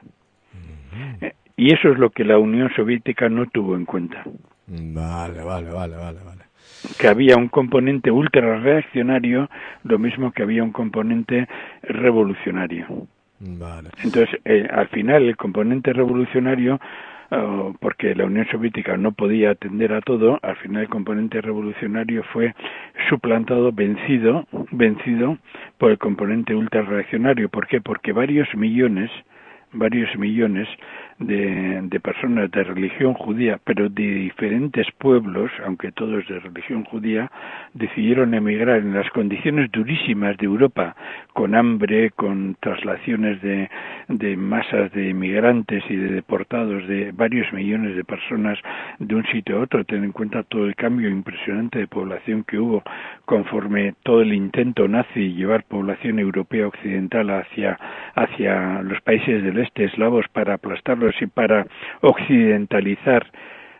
Eh, 1.19 1.33
y 1.57 1.73
eso 1.73 1.91
es 1.91 1.99
lo 1.99 2.11
que 2.11 2.23
la 2.23 2.37
Unión 2.37 2.71
Soviética 2.77 3.27
no 3.27 3.45
tuvo 3.47 3.75
en 3.75 3.83
cuenta 3.83 4.23
Vale, 4.67 5.43
vale, 5.43 5.69
vale, 5.69 5.97
vale, 5.97 6.19
vale. 6.23 6.52
Que 6.99 7.07
había 7.07 7.37
un 7.37 7.47
componente 7.47 8.11
ultra 8.11 8.59
reaccionario, 8.59 9.49
lo 9.83 9.99
mismo 9.99 10.31
que 10.31 10.43
había 10.43 10.63
un 10.63 10.71
componente 10.71 11.47
revolucionario. 11.83 13.07
Vale. 13.39 13.89
Entonces, 14.03 14.39
eh, 14.45 14.67
al 14.71 14.87
final, 14.89 15.23
el 15.23 15.35
componente 15.35 15.91
revolucionario, 15.91 16.79
eh, 17.31 17.73
porque 17.79 18.15
la 18.15 18.25
Unión 18.25 18.47
Soviética 18.49 18.95
no 18.95 19.11
podía 19.11 19.51
atender 19.51 19.93
a 19.93 20.01
todo, 20.01 20.39
al 20.41 20.55
final 20.57 20.83
el 20.83 20.89
componente 20.89 21.41
revolucionario 21.41 22.23
fue 22.31 22.55
suplantado, 23.09 23.71
vencido, 23.71 24.47
vencido 24.71 25.37
por 25.77 25.91
el 25.91 25.97
componente 25.97 26.55
ultra 26.55 26.83
reaccionario. 26.83 27.49
¿Por 27.49 27.67
qué? 27.67 27.81
Porque 27.81 28.13
varios 28.13 28.47
millones, 28.55 29.11
varios 29.73 30.15
millones 30.17 30.67
de, 31.19 31.79
de 31.83 31.99
personas 31.99 32.51
de 32.51 32.63
religión 32.63 33.13
judía, 33.13 33.59
pero 33.63 33.89
de 33.89 34.03
diferentes 34.03 34.87
pueblos, 34.97 35.51
aunque 35.65 35.91
todos 35.91 36.27
de 36.27 36.39
religión 36.39 36.83
judía, 36.85 37.31
decidieron 37.73 38.33
emigrar 38.33 38.79
en 38.79 38.93
las 38.93 39.09
condiciones 39.11 39.71
durísimas 39.71 40.37
de 40.37 40.45
Europa, 40.45 40.95
con 41.33 41.55
hambre, 41.55 42.11
con 42.11 42.55
traslaciones 42.59 43.41
de, 43.41 43.69
de 44.07 44.37
masas 44.37 44.91
de 44.91 45.09
inmigrantes 45.09 45.83
y 45.89 45.95
de 45.95 46.09
deportados 46.09 46.87
de 46.87 47.11
varios 47.11 47.51
millones 47.53 47.95
de 47.95 48.03
personas 48.03 48.59
de 48.99 49.15
un 49.15 49.25
sitio 49.25 49.57
a 49.57 49.61
otro. 49.61 49.83
Ten 49.83 50.03
en 50.03 50.11
cuenta 50.11 50.43
todo 50.43 50.65
el 50.65 50.75
cambio 50.75 51.09
impresionante 51.09 51.79
de 51.79 51.87
población 51.87 52.43
que 52.43 52.57
hubo 52.57 52.83
conforme 53.25 53.93
todo 54.03 54.21
el 54.21 54.33
intento 54.33 54.87
nazi 54.87 55.33
llevar 55.33 55.63
población 55.63 56.19
europea 56.19 56.67
occidental 56.67 57.29
hacia, 57.29 57.79
hacia 58.15 58.81
los 58.81 59.01
países 59.01 59.43
del 59.43 59.59
eslavos 59.75 60.25
para 60.31 60.55
aplastarlos 60.55 61.15
y 61.21 61.27
para 61.27 61.65
occidentalizar 62.01 63.25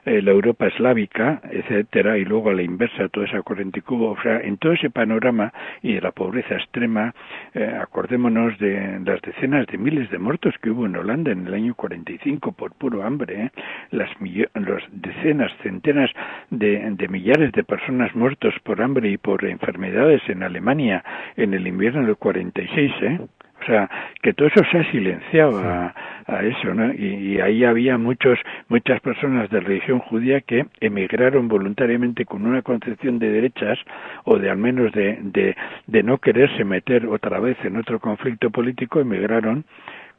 eh, 0.06 0.22
la 0.22 0.32
Europa 0.32 0.68
eslávica, 0.68 1.42
etcétera, 1.50 2.18
y 2.18 2.26
luego 2.26 2.50
a 2.50 2.54
la 2.54 2.62
inversa 2.62 3.08
toda 3.08 3.26
esa 3.26 3.42
corriente 3.42 3.82
hubo. 3.88 4.12
O 4.12 4.18
en 4.26 4.58
todo 4.58 4.74
ese 4.74 4.90
panorama 4.90 5.54
y 5.82 5.94
de 5.94 6.02
la 6.02 6.12
pobreza 6.12 6.56
extrema, 6.56 7.14
eh, 7.54 7.74
acordémonos 7.82 8.58
de 8.60 9.00
las 9.06 9.22
decenas 9.22 9.66
de 9.68 9.78
miles 9.78 10.10
de 10.10 10.18
muertos 10.18 10.56
que 10.62 10.72
hubo 10.72 10.86
en 10.86 10.98
Holanda 10.98 11.32
en 11.32 11.48
el 11.48 11.54
año 11.54 11.74
45 11.76 12.52
por 12.52 12.74
puro 12.74 13.04
hambre, 13.04 13.46
¿eh? 13.46 13.52
las 13.92 14.10
los 14.56 14.84
decenas, 14.92 15.52
centenas 15.64 16.12
de, 16.50 16.80
de 16.80 17.08
millares 17.08 17.54
de 17.54 17.64
personas 17.64 18.14
muertos 18.14 18.54
por 18.64 18.82
hambre 18.82 19.10
y 19.10 19.18
por 19.18 19.46
enfermedades 19.46 20.22
en 20.28 20.44
Alemania 20.44 21.04
en 21.38 21.54
el 21.54 21.66
invierno 21.66 22.06
del 22.06 22.18
46, 22.18 22.92
¿eh? 23.04 23.20
O 23.64 23.66
sea, 23.66 23.89
que 24.22 24.34
todo 24.34 24.47
eso 24.47 24.61
se 24.72 24.78
ha 24.80 24.91
silenciado 24.91 25.57
a, 25.59 25.93
a 26.28 26.43
eso, 26.43 26.74
¿no? 26.74 26.93
Y, 26.93 27.34
y 27.34 27.41
ahí 27.41 27.64
había 27.64 27.97
muchos, 27.97 28.38
muchas 28.68 28.99
personas 28.99 29.49
de 29.49 29.61
religión 29.61 29.99
judía 29.99 30.41
que 30.41 30.66
emigraron 30.82 31.47
voluntariamente 31.47 32.26
con 32.26 32.45
una 32.45 32.61
concepción 32.61 33.20
de 33.20 33.30
derechas 33.30 33.80
o 34.26 34.38
de 34.38 34.49
al 34.49 34.57
menos 34.57 34.91
de, 34.91 35.18
de, 35.22 35.55
de 35.88 36.03
no 36.03 36.18
quererse 36.18 36.66
meter 36.66 37.05
otra 37.05 37.39
vez 37.39 37.57
en 37.64 37.78
otro 37.78 37.99
conflicto 37.99 38.49
político, 38.49 38.99
emigraron 38.99 39.66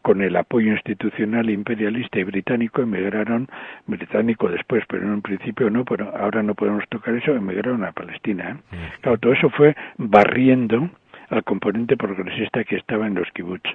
con 0.01 0.21
el 0.21 0.37
apoyo 0.37 0.71
institucional 0.73 1.49
imperialista 1.49 2.19
y 2.19 2.25
británico 2.25 2.83
emigraron, 2.83 3.49
británico 3.87 4.51
después, 4.51 4.85
pero 4.87 5.03
en 5.03 5.13
un 5.13 5.23
principio 5.23 5.71
no, 5.71 5.87
pero 5.87 6.15
ahora 6.15 6.43
no 6.43 6.55
podemos 6.55 6.87
tocar 6.91 7.15
eso, 7.15 7.35
emigraron 7.35 7.85
a 7.85 7.93
Palestina. 7.93 8.51
¿eh? 8.71 8.77
Claro, 9.01 9.17
todo 9.17 9.33
eso 9.33 9.49
fue 9.49 9.75
barriendo 9.97 10.91
al 11.35 11.45
componente 11.45 11.97
progresista 11.97 12.65
que 12.65 12.77
estaba 12.77 13.07
en 13.07 13.15
los 13.15 13.29
kibbutz. 13.33 13.69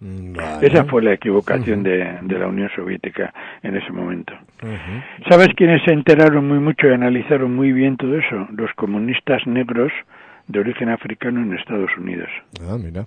Vale. 0.00 0.66
Esa 0.66 0.84
fue 0.84 1.02
la 1.02 1.12
equivocación 1.12 1.82
de, 1.82 2.18
de 2.22 2.38
la 2.38 2.46
Unión 2.46 2.70
Soviética 2.74 3.34
en 3.62 3.76
ese 3.76 3.92
momento. 3.92 4.32
¿Sabes 5.28 5.48
quiénes 5.54 5.82
se 5.84 5.92
enteraron 5.92 6.48
muy 6.48 6.58
mucho 6.58 6.88
y 6.88 6.92
analizaron 6.92 7.54
muy 7.54 7.72
bien 7.72 7.98
todo 7.98 8.16
eso? 8.16 8.48
Los 8.52 8.72
comunistas 8.74 9.46
negros 9.46 9.92
de 10.48 10.60
origen 10.60 10.88
africano 10.88 11.42
en 11.42 11.52
Estados 11.56 11.90
Unidos. 11.98 12.30
Ah, 12.62 12.78
mira. 12.82 13.04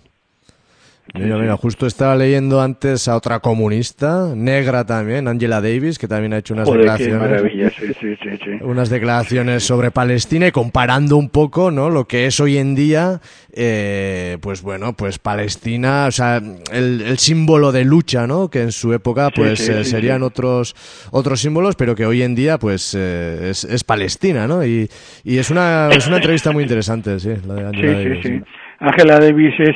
Mira, 1.14 1.38
mira, 1.38 1.58
justo 1.58 1.86
estaba 1.86 2.16
leyendo 2.16 2.62
antes 2.62 3.08
a 3.10 3.18
otra 3.18 3.40
comunista, 3.40 4.34
negra 4.36 4.86
también, 4.86 5.28
Angela 5.28 5.60
Davis, 5.62 6.00
que 6.00 6.08
también 6.08 6.34
ha 6.34 6.38
hecho 6.38 6.54
unas 6.54 6.66
Joder, 6.68 6.90
declaraciones. 6.90 7.74
sí, 7.78 7.88
sí, 8.00 8.16
sí, 8.24 8.30
sí. 8.44 8.52
unas 8.62 8.90
declaraciones 8.90 9.64
sobre 9.64 9.92
Palestina 9.92 10.48
y 10.48 10.52
comparando 10.52 11.18
un 11.18 11.30
poco, 11.30 11.72
¿no? 11.72 11.90
Lo 11.90 12.06
que 12.06 12.26
es 12.26 12.40
hoy 12.40 12.58
en 12.58 12.74
día, 12.74 13.20
eh, 13.52 14.38
pues 14.42 14.62
bueno, 14.62 14.94
pues 14.94 15.20
Palestina, 15.20 16.06
o 16.08 16.12
sea, 16.12 16.42
el, 16.72 17.02
el 17.02 17.18
símbolo 17.20 17.72
de 17.74 17.84
lucha, 17.84 18.26
¿no? 18.26 18.50
Que 18.50 18.62
en 18.62 18.72
su 18.72 18.94
época, 18.94 19.30
pues 19.30 19.68
eh, 19.70 19.84
serían 19.84 20.24
otros 20.24 20.74
otros 21.12 21.42
símbolos, 21.42 21.76
pero 21.76 21.96
que 21.96 22.06
hoy 22.06 22.24
en 22.24 22.34
día, 22.34 22.58
pues 22.58 22.96
eh, 22.98 23.50
es, 23.52 23.66
es 23.66 23.84
Palestina, 23.84 24.48
¿no? 24.48 24.66
Y, 24.66 24.90
y 25.26 25.38
es 25.38 25.52
una 25.52 25.90
es 25.92 26.08
una 26.08 26.16
entrevista 26.16 26.52
muy 26.54 26.64
interesante, 26.64 27.20
sí, 27.20 27.30
la 27.46 27.56
de 27.56 27.66
Angela 27.68 27.94
Sí, 27.98 28.04
sí, 28.04 28.10
Davis. 28.10 28.20
sí. 28.24 28.42
Angela 28.80 29.20
Davis 29.20 29.54
es 29.60 29.76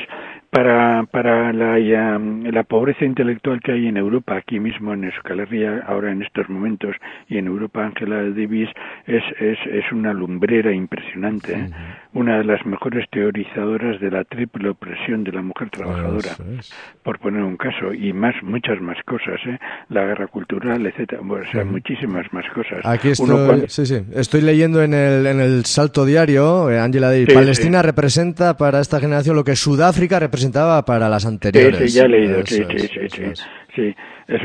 para, 0.57 1.03
para 1.11 1.53
la, 1.53 1.77
ya, 1.77 2.17
la 2.51 2.63
pobreza 2.63 3.05
intelectual 3.05 3.61
que 3.61 3.73
hay 3.73 3.87
en 3.87 3.95
Europa, 3.95 4.35
aquí 4.35 4.59
mismo 4.59 4.91
en 4.91 5.03
Euskal 5.03 5.41
Herria, 5.41 5.83
ahora 5.85 6.11
en 6.11 6.23
estos 6.23 6.49
momentos, 6.49 6.95
y 7.29 7.37
en 7.37 7.45
Europa 7.45 7.85
Angela 7.85 8.23
Davis 8.23 8.67
es, 9.05 9.21
es, 9.39 9.59
es 9.71 9.91
una 9.91 10.13
lumbrera 10.13 10.71
impresionante, 10.73 11.53
¿eh? 11.53 11.69
una 12.13 12.39
de 12.39 12.43
las 12.43 12.65
mejores 12.65 13.07
teorizadoras 13.11 14.01
de 14.01 14.09
la 14.09 14.23
triple 14.23 14.69
opresión 14.69 15.23
de 15.23 15.31
la 15.31 15.43
mujer 15.43 15.69
trabajadora, 15.69 16.31
es. 16.57 16.73
por 17.03 17.19
poner 17.19 17.43
un 17.43 17.57
caso, 17.57 17.93
y 17.93 18.11
más, 18.11 18.33
muchas 18.41 18.81
más 18.81 18.97
cosas, 19.05 19.39
¿eh? 19.45 19.59
la 19.89 20.05
guerra 20.05 20.25
cultural, 20.25 20.83
etcétera, 20.87 21.21
bueno, 21.23 21.45
o 21.47 21.51
sea, 21.51 21.65
muchísimas 21.65 22.33
más 22.33 22.45
cosas. 22.49 22.83
Aquí 22.83 23.09
estoy, 23.09 23.27
cuando- 23.27 23.67
sí, 23.67 23.85
sí. 23.85 24.01
estoy 24.15 24.41
leyendo 24.41 24.81
en 24.81 24.95
el, 24.95 25.27
en 25.27 25.39
el 25.39 25.65
Salto 25.65 26.03
Diario, 26.03 26.71
eh, 26.71 26.79
Angela 26.79 27.11
Davis, 27.11 27.31
Palestina 27.31 27.83
representa 27.83 28.57
para 28.57 28.79
esta 28.79 28.99
generación 28.99 29.35
lo 29.35 29.43
que 29.43 29.55
Sudáfrica 29.55 30.19
representaba 30.47 30.83
para 30.85 31.09
las 31.09 31.23
Sí, 31.23 31.27
anteriores. 31.29 31.91
sí, 31.91 31.97
ya 31.97 32.05
he 32.05 32.09
leído, 32.09 32.45
sí, 32.45 32.63
sí, 32.69 32.79
sí, 32.87 32.99
sí, 33.09 33.23
es. 33.23 33.45
sí. 33.75 33.95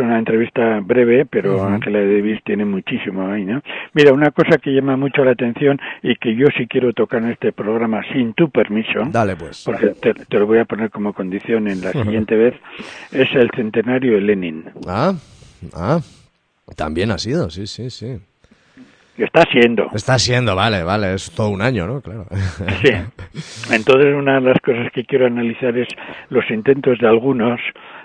Una 0.00 0.18
entrevista 0.18 0.78
breve, 0.80 1.26
pero 1.26 1.56
Ujú. 1.56 1.64
Angela 1.64 1.98
Davis 2.00 2.40
tiene 2.44 2.64
muchísimo 2.64 3.30
ahí, 3.32 3.44
¿no? 3.44 3.60
Mira, 3.94 4.12
una 4.12 4.30
cosa 4.30 4.58
que 4.58 4.70
llama 4.70 4.96
mucho 4.96 5.24
la 5.24 5.32
atención 5.32 5.80
y 6.02 6.14
que 6.16 6.34
yo 6.36 6.46
sí 6.56 6.66
quiero 6.68 6.92
tocar 6.92 7.22
en 7.22 7.30
este 7.30 7.52
programa 7.52 8.00
sin 8.12 8.32
tu 8.34 8.48
permiso, 8.50 9.04
Dale, 9.10 9.34
pues. 9.36 9.62
porque 9.64 9.88
te, 10.00 10.14
te 10.14 10.38
lo 10.38 10.46
voy 10.46 10.58
a 10.58 10.64
poner 10.66 10.90
como 10.90 11.12
condición 11.12 11.66
en 11.68 11.80
la 11.80 11.92
siguiente 12.04 12.36
vez, 12.36 12.54
es 13.10 13.28
el 13.34 13.50
centenario 13.56 14.12
de 14.14 14.20
Lenin. 14.20 14.64
Ah, 14.86 15.14
ah. 15.74 16.00
También 16.76 17.10
ha 17.10 17.18
sido, 17.18 17.50
sí, 17.50 17.66
sí, 17.66 17.90
sí. 17.90 18.18
Está 19.16 19.44
siendo. 19.50 19.88
Está 19.94 20.18
siendo, 20.18 20.56
vale, 20.56 20.82
vale, 20.82 21.14
es 21.14 21.30
todo 21.32 21.50
un 21.50 21.60
año, 21.60 21.86
¿no? 21.86 22.00
Claro. 22.00 22.26
Sí. 22.82 22.92
Entonces, 23.72 24.14
una 24.14 24.36
de 24.36 24.40
las 24.40 24.60
cosas 24.60 24.90
que 24.92 25.04
quiero 25.04 25.26
analizar 25.26 25.76
es 25.76 25.88
los 26.30 26.50
intentos 26.50 26.98
de 26.98 27.08
algunos 27.08 27.60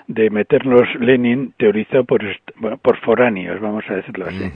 de 0.08 0.30
meternos 0.30 0.84
Lenin 0.99 1.53
teorizado 1.58 2.05
por, 2.05 2.22
por 2.82 2.97
foráneos, 3.01 3.60
vamos 3.60 3.84
a 3.89 3.95
decirlo 3.95 4.26
así. 4.28 4.51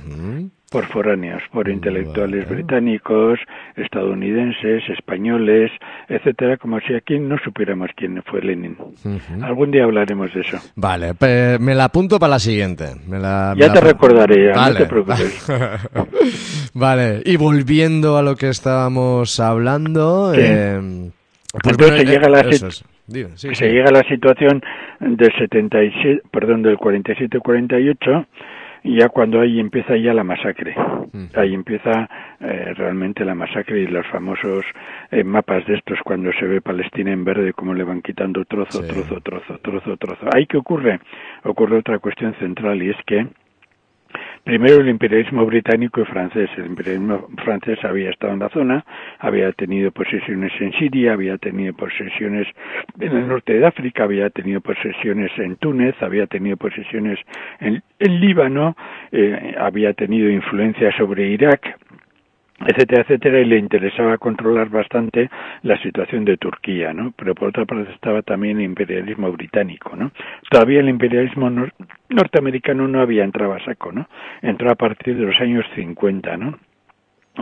Por 0.71 0.85
foráneos, 0.85 1.43
por 1.51 1.67
intelectuales 1.67 2.45
Vale. 2.45 2.55
británicos, 2.55 3.37
estadounidenses, 3.75 4.83
españoles, 4.89 5.69
etcétera, 6.07 6.55
como 6.55 6.79
si 6.79 6.93
aquí 6.93 7.19
no 7.19 7.37
supiéramos 7.43 7.89
quién 7.97 8.23
fue 8.23 8.41
Lenin. 8.41 8.77
Algún 9.41 9.71
día 9.71 9.83
hablaremos 9.83 10.33
de 10.33 10.39
eso. 10.39 10.57
Vale, 10.77 11.13
pe- 11.13 11.57
me 11.59 11.75
la 11.75 11.85
apunto 11.85 12.17
para 12.19 12.31
la 12.31 12.39
siguiente. 12.39 12.85
Me 13.05 13.19
la- 13.19 13.53
me 13.53 13.65
Ya 13.65 13.73
te 13.73 13.81
recordaré, 13.81 14.53
ya, 14.53 14.69
no 14.69 14.75
te 14.77 14.85
preocupes. 14.85 15.45
vale, 16.73 17.21
y 17.25 17.35
volviendo 17.35 18.17
a 18.17 18.21
lo 18.21 18.37
que 18.37 18.47
estábamos 18.47 19.39
hablando, 19.41 20.33
Sí. 20.33 20.39
eh, 20.41 20.79
Pues 21.51 21.75
Entonces 21.75 21.77
bueno, 21.77 21.97
se 21.97 22.05
llega 22.05 22.27
a 22.27 22.29
la 22.29 22.39
eh, 22.39 22.49
es. 22.51 22.85
Dime, 23.11 23.29
sí, 23.35 23.49
se 23.49 23.55
sí. 23.55 23.65
llega 23.65 23.89
a 23.89 23.91
la 23.91 24.03
situación 24.03 24.61
del 24.99 25.31
77, 25.37 26.21
perdón, 26.31 26.61
del 26.63 26.77
47-48, 26.77 28.25
ya 28.83 29.09
cuando 29.09 29.39
ahí 29.39 29.59
empieza 29.59 29.95
ya 29.97 30.13
la 30.13 30.23
masacre. 30.23 30.75
Ahí 31.35 31.53
empieza 31.53 32.09
eh, 32.39 32.73
realmente 32.75 33.23
la 33.25 33.35
masacre 33.35 33.79
y 33.81 33.87
los 33.87 34.07
famosos 34.07 34.65
eh, 35.11 35.23
mapas 35.23 35.65
de 35.67 35.75
estos 35.75 35.99
cuando 36.03 36.31
se 36.33 36.45
ve 36.47 36.61
Palestina 36.61 37.11
en 37.11 37.23
verde, 37.23 37.53
como 37.53 37.73
le 37.73 37.83
van 37.83 38.01
quitando 38.01 38.43
trozo, 38.45 38.81
Sí. 38.81 38.87
trozo, 38.91 39.19
trozo, 39.21 39.57
trozo, 39.59 39.97
trozo. 39.97 40.25
¿Ahí 40.33 40.45
qué 40.47 40.57
ocurre? 40.57 40.99
Ocurre 41.43 41.77
otra 41.77 41.99
cuestión 41.99 42.33
central 42.35 42.81
y 42.81 42.89
es 42.89 42.97
que 43.05 43.27
Primero 44.43 44.81
el 44.81 44.89
imperialismo 44.89 45.45
británico 45.45 46.01
y 46.01 46.05
francés. 46.05 46.49
El 46.57 46.65
imperialismo 46.65 47.27
francés 47.43 47.77
había 47.83 48.09
estado 48.09 48.33
en 48.33 48.39
la 48.39 48.49
zona, 48.49 48.83
había 49.19 49.51
tenido 49.51 49.91
posesiones 49.91 50.51
en 50.59 50.73
Siria, 50.73 51.13
había 51.13 51.37
tenido 51.37 51.73
posesiones 51.73 52.47
en 52.99 53.15
el 53.15 53.27
norte 53.27 53.53
de 53.53 53.65
África, 53.65 54.03
había 54.03 54.29
tenido 54.31 54.59
posesiones 54.61 55.31
en 55.37 55.57
Túnez, 55.57 55.95
había 56.01 56.25
tenido 56.25 56.57
posesiones 56.57 57.19
en, 57.59 57.83
en 57.99 58.19
Líbano, 58.19 58.75
eh, 59.11 59.55
había 59.59 59.93
tenido 59.93 60.29
influencia 60.29 60.91
sobre 60.97 61.27
Irak, 61.27 61.77
etcétera, 62.67 63.01
etcétera, 63.03 63.39
y 63.39 63.45
le 63.45 63.57
interesaba 63.57 64.17
controlar 64.17 64.69
bastante 64.69 65.29
la 65.63 65.77
situación 65.81 66.25
de 66.25 66.37
Turquía, 66.37 66.93
¿no? 66.93 67.13
Pero 67.17 67.35
por 67.35 67.49
otra 67.49 67.65
parte 67.65 67.91
estaba 67.91 68.21
también 68.21 68.57
el 68.59 68.65
imperialismo 68.65 69.31
británico, 69.31 69.95
¿no? 69.95 70.11
Todavía 70.49 70.79
el 70.79 70.89
imperialismo 70.89 71.49
nor- 71.49 71.73
norteamericano 72.09 72.87
no 72.87 73.01
había 73.01 73.23
entrado 73.23 73.53
a 73.53 73.63
saco, 73.65 73.91
¿no? 73.91 74.07
Entró 74.41 74.71
a 74.71 74.75
partir 74.75 75.15
de 75.17 75.25
los 75.25 75.39
años 75.39 75.65
50, 75.75 76.37
¿no? 76.37 76.59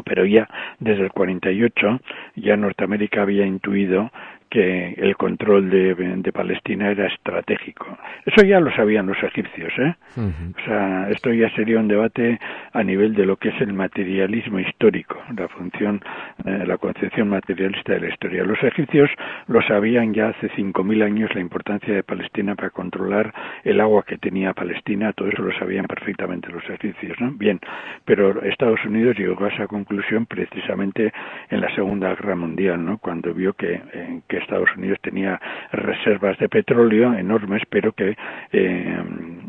Pero 0.05 0.23
ya 0.25 0.47
desde 0.79 1.03
el 1.03 1.11
48 1.11 1.99
ya 2.35 2.55
Norteamérica 2.55 3.23
había 3.23 3.45
intuido 3.45 4.11
que 4.49 4.93
el 4.97 5.15
control 5.15 5.69
de, 5.69 5.93
de 5.95 6.31
Palestina 6.31 6.89
era 6.89 7.07
estratégico. 7.07 7.85
Eso 8.25 8.45
ya 8.45 8.59
lo 8.59 8.71
sabían 8.75 9.05
los 9.05 9.21
egipcios, 9.21 9.71
¿eh? 9.77 9.95
O 10.17 10.65
sea, 10.65 11.09
esto 11.09 11.31
ya 11.31 11.49
sería 11.51 11.79
un 11.79 11.87
debate 11.87 12.39
a 12.73 12.83
nivel 12.83 13.13
de 13.13 13.25
lo 13.25 13.37
que 13.37 13.49
es 13.49 13.61
el 13.61 13.73
materialismo 13.73 14.59
histórico, 14.59 15.21
la 15.35 15.47
función, 15.47 16.01
eh, 16.45 16.63
la 16.65 16.77
concepción 16.77 17.29
materialista 17.29 17.93
de 17.93 18.01
la 18.01 18.09
historia. 18.09 18.43
Los 18.43 18.61
egipcios 18.63 19.09
lo 19.47 19.61
sabían 19.61 20.13
ya 20.13 20.29
hace 20.29 20.49
5.000 20.49 21.03
años 21.03 21.33
la 21.35 21.41
importancia 21.41 21.93
de 21.93 22.03
Palestina 22.03 22.55
para 22.55 22.71
controlar 22.71 23.33
el 23.63 23.79
agua 23.79 24.03
que 24.03 24.17
tenía 24.17 24.53
Palestina, 24.53 25.13
todo 25.13 25.29
eso 25.29 25.43
lo 25.43 25.57
sabían 25.57 25.85
perfectamente 25.85 26.49
los 26.49 26.67
egipcios, 26.69 27.19
¿no? 27.19 27.31
Bien, 27.31 27.59
pero 28.05 28.41
Estados 28.43 28.83
Unidos 28.85 29.17
llegó 29.17 29.45
a 29.45 29.49
esa 29.49 29.67
conclusión 29.67 30.25
precisamente 30.25 31.13
en 31.49 31.61
la 31.61 31.73
Segunda 31.75 32.09
Guerra 32.09 32.35
Mundial, 32.35 32.83
¿no? 32.83 32.97
Cuando 32.97 33.33
vio 33.33 33.53
que, 33.53 33.81
eh, 33.93 34.21
que 34.27 34.38
Estados 34.39 34.69
Unidos 34.75 34.99
tenía 35.01 35.39
reservas 35.71 36.37
de 36.39 36.49
petróleo 36.49 37.13
enormes, 37.13 37.61
pero 37.69 37.91
que 37.91 38.15
eh, 38.51 39.03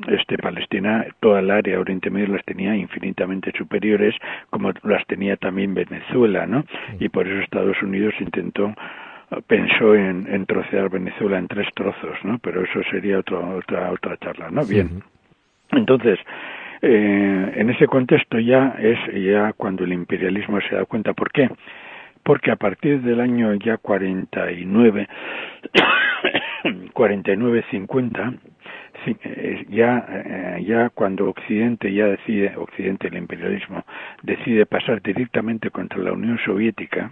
este 0.08 0.38
Palestina, 0.38 1.06
toda 1.20 1.40
el 1.40 1.50
área 1.50 1.80
Oriente 1.80 2.10
Medio 2.10 2.34
las 2.34 2.44
tenía 2.44 2.74
infinitamente 2.76 3.52
superiores, 3.56 4.14
como 4.50 4.72
las 4.82 5.06
tenía 5.06 5.36
también 5.36 5.74
Venezuela, 5.74 6.46
¿no? 6.46 6.64
Y 6.98 7.08
por 7.08 7.26
eso 7.26 7.40
Estados 7.40 7.80
Unidos 7.82 8.14
intentó 8.20 8.74
pensó 9.46 9.94
en, 9.94 10.26
en 10.28 10.44
trocear 10.46 10.90
Venezuela 10.90 11.38
en 11.38 11.46
tres 11.46 11.68
trozos, 11.74 12.18
¿no? 12.24 12.38
Pero 12.38 12.64
eso 12.64 12.82
sería 12.90 13.20
otra 13.20 13.38
otra 13.38 13.92
otra 13.92 14.16
charla, 14.16 14.50
¿no? 14.50 14.64
Bien. 14.64 15.02
Entonces, 15.70 16.18
eh, 16.82 17.52
en 17.56 17.70
ese 17.70 17.86
contexto 17.86 18.38
ya 18.38 18.74
es 18.78 18.98
ya 19.22 19.52
cuando 19.52 19.84
el 19.84 19.92
imperialismo 19.92 20.60
se 20.62 20.74
da 20.74 20.84
cuenta. 20.84 21.12
¿Por 21.12 21.30
qué? 21.30 21.48
Porque 22.30 22.52
a 22.52 22.56
partir 22.56 23.02
del 23.02 23.20
año 23.20 23.52
ya 23.54 23.76
49, 23.78 25.08
49-50, 26.94 28.38
sí, 29.04 29.16
eh, 29.24 29.66
ya, 29.68 30.06
eh, 30.08 30.64
ya 30.64 30.90
cuando 30.90 31.28
Occidente 31.28 31.92
ya 31.92 32.06
decide, 32.06 32.54
Occidente 32.56 33.08
el 33.08 33.16
imperialismo, 33.16 33.84
decide 34.22 34.64
pasar 34.64 35.02
directamente 35.02 35.70
contra 35.70 35.98
la 35.98 36.12
Unión 36.12 36.38
Soviética, 36.44 37.10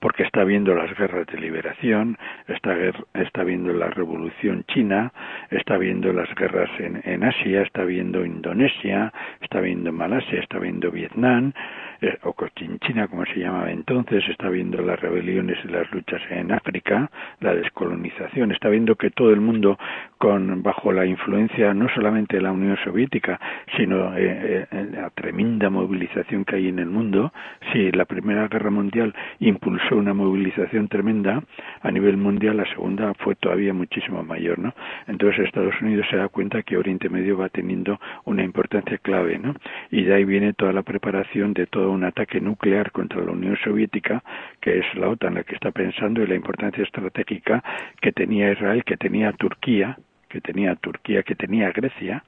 porque 0.00 0.24
está 0.24 0.44
viendo 0.44 0.74
las 0.74 0.94
guerras 0.94 1.26
de 1.26 1.40
liberación, 1.40 2.18
está, 2.46 2.76
está 3.14 3.42
viendo 3.42 3.72
la 3.72 3.88
revolución 3.88 4.64
china, 4.68 5.14
está 5.50 5.78
viendo 5.78 6.12
las 6.12 6.28
guerras 6.34 6.68
en, 6.78 7.00
en 7.04 7.24
Asia, 7.24 7.62
está 7.62 7.84
viendo 7.84 8.22
Indonesia, 8.22 9.14
está 9.40 9.60
viendo 9.60 9.92
Malasia, 9.92 10.40
está 10.40 10.58
viendo 10.58 10.90
Vietnam, 10.90 11.54
eh, 12.00 12.18
o 12.22 12.32
Cochinchina 12.32 13.08
como 13.08 13.24
se 13.26 13.40
llamaba 13.40 13.70
entonces, 13.70 14.22
está 14.28 14.48
viendo 14.48 14.80
las 14.82 15.00
rebeliones 15.00 15.58
y 15.64 15.68
las 15.68 15.90
luchas 15.92 16.20
en 16.30 16.52
África, 16.52 17.10
la 17.40 17.54
descolonización, 17.54 18.52
está 18.52 18.68
viendo 18.68 18.96
que 18.96 19.10
todo 19.10 19.30
el 19.30 19.40
mundo 19.40 19.78
con 20.18 20.62
bajo 20.62 20.92
la 20.92 21.06
influencia 21.06 21.74
no 21.74 21.88
solamente 21.94 22.36
de 22.36 22.42
la 22.42 22.52
Unión 22.52 22.76
Soviética, 22.84 23.40
sino 23.76 24.16
eh, 24.16 24.66
eh, 24.70 24.86
la 24.92 25.10
tremenda 25.10 25.70
movilización 25.70 26.44
que 26.44 26.56
hay 26.56 26.68
en 26.68 26.78
el 26.78 26.86
mundo, 26.86 27.32
si 27.72 27.90
la 27.92 28.04
Primera 28.04 28.48
Guerra 28.48 28.70
Mundial 28.70 29.14
impulsó 29.40 29.96
una 29.96 30.14
movilización 30.14 30.88
tremenda 30.88 31.42
a 31.82 31.90
nivel 31.90 32.16
mundial, 32.16 32.56
la 32.56 32.66
segunda 32.66 33.14
fue 33.14 33.34
todavía 33.36 33.72
muchísimo 33.72 34.22
mayor, 34.22 34.58
¿no? 34.58 34.74
Entonces 35.06 35.46
Estados 35.46 35.80
Unidos 35.80 36.06
se 36.10 36.16
da 36.16 36.28
cuenta 36.28 36.62
que 36.62 36.76
Oriente 36.76 37.08
Medio 37.08 37.38
va 37.38 37.48
teniendo 37.48 38.00
una 38.24 38.42
importancia 38.42 38.98
clave, 38.98 39.38
¿no? 39.38 39.54
Y 39.90 40.04
de 40.04 40.14
ahí 40.14 40.24
viene 40.24 40.52
toda 40.52 40.72
la 40.72 40.82
preparación 40.82 41.54
de 41.54 41.66
todo 41.66 41.87
un 41.90 42.04
ataque 42.04 42.40
nuclear 42.40 42.92
contra 42.92 43.22
la 43.22 43.32
Unión 43.32 43.56
Soviética, 43.62 44.22
que 44.60 44.78
es 44.78 44.94
la 44.94 45.08
OTAN 45.08 45.34
la 45.34 45.44
que 45.44 45.54
está 45.54 45.70
pensando, 45.70 46.22
y 46.22 46.26
la 46.26 46.34
importancia 46.34 46.82
estratégica 46.82 47.62
que 48.00 48.12
tenía 48.12 48.52
Israel, 48.52 48.84
que 48.84 48.96
tenía 48.96 49.32
Turquía, 49.32 49.98
que 50.28 50.40
tenía 50.40 50.74
Turquía, 50.76 51.22
que 51.22 51.34
tenía 51.34 51.70
Grecia, 51.72 52.24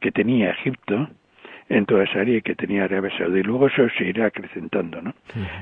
que 0.00 0.10
tenía 0.10 0.50
Egipto, 0.50 1.08
en 1.68 1.86
toda 1.86 2.04
esa 2.04 2.20
área 2.20 2.40
que 2.40 2.54
tenía 2.54 2.84
Arabia 2.84 3.10
Saudí. 3.18 3.40
Y 3.40 3.42
luego 3.42 3.66
eso 3.66 3.88
se 3.96 4.04
irá 4.04 4.26
acrecentando, 4.26 5.00
¿no? 5.00 5.14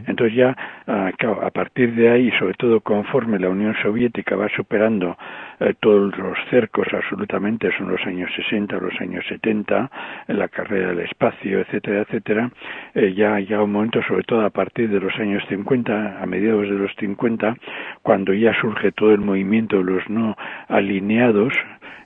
Entonces 0.06 0.36
ya, 0.36 0.56
ah, 0.86 1.10
claro, 1.16 1.44
a 1.44 1.50
partir 1.50 1.94
de 1.94 2.10
ahí, 2.10 2.30
sobre 2.38 2.54
todo 2.54 2.80
conforme 2.80 3.38
la 3.38 3.48
Unión 3.48 3.74
Soviética 3.82 4.36
va 4.36 4.48
superando 4.48 5.16
eh, 5.60 5.74
todos 5.78 6.16
los 6.16 6.38
cercos 6.50 6.86
absolutamente, 6.92 7.70
son 7.76 7.90
los 7.90 8.00
años 8.06 8.30
60, 8.34 8.76
los 8.78 8.98
años 9.00 9.24
70, 9.28 9.90
en 10.28 10.38
la 10.38 10.48
carrera 10.48 10.88
del 10.88 11.00
espacio, 11.00 11.60
etcétera, 11.60 12.02
etcétera, 12.02 12.50
eh, 12.94 13.12
ya 13.14 13.38
llega 13.38 13.62
un 13.62 13.72
momento, 13.72 14.02
sobre 14.02 14.24
todo 14.24 14.44
a 14.44 14.50
partir 14.50 14.88
de 14.88 15.00
los 15.00 15.14
años 15.18 15.42
50, 15.48 16.22
a 16.22 16.26
mediados 16.26 16.62
de 16.62 16.76
los 16.76 16.90
50, 16.96 17.56
cuando 18.02 18.32
ya 18.32 18.54
surge 18.60 18.92
todo 18.92 19.12
el 19.12 19.20
movimiento 19.20 19.78
de 19.78 19.84
los 19.84 20.08
no 20.08 20.36
alineados, 20.68 21.52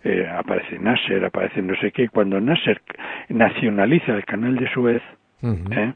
eh, 0.03 0.28
aparece 0.30 0.78
Nasser, 0.78 1.24
aparece 1.24 1.62
no 1.62 1.74
sé 1.76 1.93
qué, 1.93 2.09
cuando 2.09 2.41
Nasser 2.41 2.80
nacionaliza 3.28 4.12
el 4.16 4.24
canal 4.24 4.57
de 4.57 4.68
Suez, 4.70 5.03
¿eh? 5.43 5.93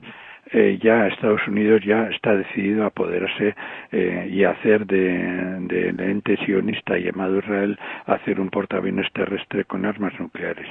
Eh, 0.51 0.79
ya 0.83 1.07
Estados 1.09 1.47
Unidos 1.47 1.83
ya 1.85 2.09
está 2.09 2.35
decidido 2.35 2.85
a 2.85 2.87
apoderarse 2.87 3.55
eh, 3.93 4.29
y 4.31 4.45
hacer 4.45 4.87
de, 4.87 5.59
del 5.61 6.01
ente 6.01 6.39
sionista 6.45 6.97
llamado 6.97 7.39
Israel 7.39 7.79
hacer 8.07 8.41
un 8.41 8.49
portaaviones 8.49 9.13
terrestre 9.13 9.67
con 9.67 9.85
armas 9.85 10.19
nucleares 10.19 10.67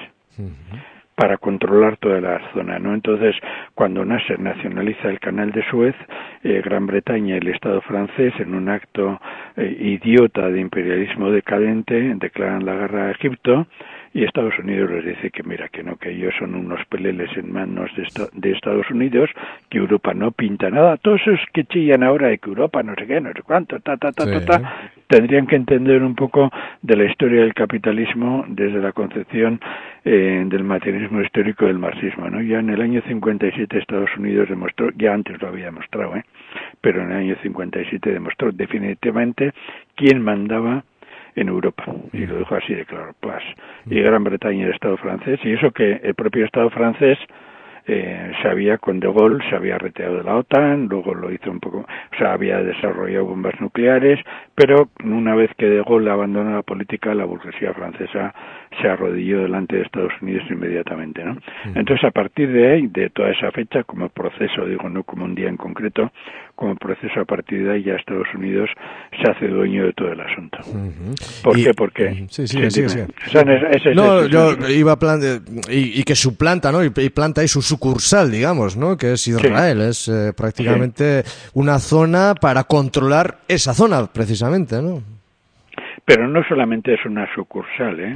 para 1.18 1.40
controlar 1.40 1.98
toda 1.98 2.22
la 2.22 2.40
zona, 2.54 2.78
¿no? 2.78 2.94
Entonces, 2.94 3.36
cuando 3.74 4.06
Nasser 4.06 4.40
nacionaliza 4.40 5.10
el 5.10 5.20
canal 5.20 5.52
de 5.52 5.64
Suez, 5.64 5.96
eh, 6.44 6.62
Gran 6.64 6.86
Bretaña 6.86 7.34
y 7.34 7.38
el 7.40 7.48
Estado 7.48 7.82
francés, 7.82 8.34
en 8.38 8.54
un 8.54 8.70
acto 8.70 9.20
eh, 9.56 9.76
idiota 9.80 10.48
de 10.48 10.60
imperialismo 10.60 11.32
decadente, 11.32 12.14
declaran 12.18 12.66
la 12.66 12.76
guerra 12.76 13.08
a 13.08 13.12
Egipto 13.12 13.66
y 14.14 14.24
Estados 14.24 14.58
Unidos 14.60 14.90
les 14.92 15.06
dice 15.06 15.30
que 15.32 15.44
mira, 15.44 15.68
que 15.70 15.84
no, 15.84 15.96
que 15.98 16.12
ellos 16.12 16.34
son 16.40 16.56
unos 16.56 16.84
peleles 16.86 17.30
en 17.38 17.52
manos 17.52 17.90
de, 17.96 18.04
esta- 18.04 18.30
de 18.34 18.52
Estados 18.52 18.90
Unidos, 18.90 19.30
que 19.70 19.78
Europa 19.78 20.14
no 20.14 20.32
pinta 20.32 20.70
nada, 20.70 20.98
todos 20.98 21.22
esos 21.22 21.40
que 21.54 21.66
chillan 21.66 22.04
ahora 22.04 22.28
de 22.28 22.38
que 22.38 22.50
Europa 22.50 22.82
no 22.84 22.94
sé 22.96 23.06
qué, 23.06 23.20
no 23.22 23.32
sé 23.34 23.42
cuánto, 23.44 23.80
ta, 23.80 23.98
ta, 23.98 24.12
ta, 24.12 24.26
Sí. 24.26 24.32
ta, 24.32 24.46
ta, 24.60 24.82
tendrían 25.08 25.48
que 25.48 25.56
entender 25.56 26.04
un 26.04 26.16
poco 26.16 26.52
de 26.82 26.96
la 26.98 27.06
historia 27.06 27.42
del 27.42 27.54
capitalismo 27.54 28.46
desde 28.48 28.80
la 28.80 28.92
concepción 28.92 29.60
eh, 30.04 30.44
del 30.48 30.64
materialismo 30.64 31.22
histórico 31.22 31.66
del 31.66 31.80
marxismo. 31.80 32.30
¿no? 32.30 32.42
Ya 32.42 32.60
en 32.60 32.70
el 32.70 32.82
año 32.82 33.02
57 33.08 33.78
Estados 33.78 34.10
Unidos 34.18 34.50
demostró, 34.50 34.90
ya 34.98 35.14
antes 35.14 35.42
lo 35.42 35.48
había 35.50 35.66
demostrado, 35.66 36.16
¿eh? 36.16 36.24
pero 36.82 37.02
en 37.02 37.12
el 37.12 37.18
año 37.18 37.36
57 37.42 38.12
demostró 38.12 38.52
definitivamente 38.52 39.52
quién 39.96 40.22
mandaba 40.22 40.84
en 41.38 41.48
Europa. 41.48 41.86
Y 42.12 42.26
lo 42.26 42.38
dijo 42.40 42.56
así 42.56 42.74
de 42.74 42.86
claro 42.86 43.14
pues 43.20 43.42
y 43.86 44.02
Gran 44.02 44.24
Bretaña 44.24 44.58
y 44.58 44.62
el 44.64 44.74
Estado 44.74 44.98
francés 44.98 45.40
y 45.44 45.54
eso 45.54 45.72
que 45.72 46.02
el 46.04 46.16
propio 46.16 46.46
Estado 46.46 46.70
francés 46.72 47.18
eh, 47.86 48.34
se 48.42 48.48
había 48.50 48.80
con 48.80 49.00
De 49.00 49.08
Gaulle 49.08 49.48
se 49.50 49.56
había 49.56 49.78
retirado 49.78 50.18
de 50.18 50.24
la 50.24 50.36
OTAN 50.36 50.88
luego 50.90 51.14
lo 51.14 51.32
hizo 51.32 51.50
un 51.50 51.60
poco 51.60 51.80
o 51.80 52.18
sea 52.18 52.34
había 52.34 52.62
desarrollado 52.62 53.26
bombas 53.26 53.54
nucleares 53.62 54.20
pero 54.56 54.90
una 55.04 55.36
vez 55.36 55.52
que 55.58 55.68
De 55.68 55.84
Gaulle 55.84 56.10
abandonó 56.10 56.56
la 56.56 56.64
política 56.64 57.14
la 57.14 57.26
burguesía 57.26 57.74
francesa 57.74 58.34
se 58.82 58.88
arrodilló 58.88 59.42
delante 59.42 59.76
de 59.78 59.84
Estados 59.84 60.12
Unidos 60.22 60.44
inmediatamente, 60.50 61.24
¿no? 61.24 61.38
Entonces, 61.76 62.04
a 62.06 62.12
partir 62.12 62.52
de 62.52 62.74
ahí, 62.74 62.88
de 62.88 63.10
toda 63.10 63.30
esa 63.32 63.52
fecha, 63.52 63.84
como 63.84 64.10
proceso, 64.10 64.66
digo, 64.66 64.90
no 64.90 65.04
como 65.04 65.26
un 65.26 65.36
día 65.36 65.50
en 65.50 65.58
concreto, 65.58 66.12
como 66.56 66.76
proceso 66.76 67.20
a 67.22 67.26
partir 67.26 67.66
de 67.66 67.74
ahí 67.74 67.84
ya 67.84 67.94
Estados 67.94 68.28
Unidos 68.36 68.70
se 69.22 69.32
hace 69.32 69.48
dueño 69.48 69.86
de 69.86 69.94
todo 69.94 70.12
el 70.12 70.20
asunto. 70.22 70.58
¿Por 71.44 71.58
Y- 71.58 71.64
qué? 71.66 71.74
Porque... 71.74 72.26
Sí, 72.30 72.48
sí, 72.48 72.70
sí, 72.70 72.84
No, 73.96 74.26
yo 74.28 74.54
iba 74.70 74.92
a 74.94 75.00
plan 75.00 75.20
y, 75.70 76.00
y 76.00 76.04
que 76.04 76.16
suplanta, 76.16 76.72
¿no? 76.72 76.84
Y, 76.84 76.92
y 76.96 77.10
planta 77.10 77.42
ahí 77.42 77.48
su 77.48 77.62
sucursal, 77.62 78.32
digamos, 78.32 78.78
¿no? 78.78 78.98
Que 78.98 79.14
es 79.14 79.28
Israel, 79.28 79.82
es 79.82 80.08
eh, 80.08 80.34
prácticamente 80.36 81.24
una 81.54 81.80
zona 81.80 82.34
para 82.40 82.64
controlar 82.64 83.40
esa 83.48 83.74
zona, 83.74 84.06
precisamente, 84.12 84.82
¿no? 84.82 85.17
Pero 86.08 86.26
no 86.30 86.42
solamente 86.46 86.94
es 86.94 87.06
una 87.06 87.28
sucursal, 87.36 88.00
¿eh? 88.00 88.16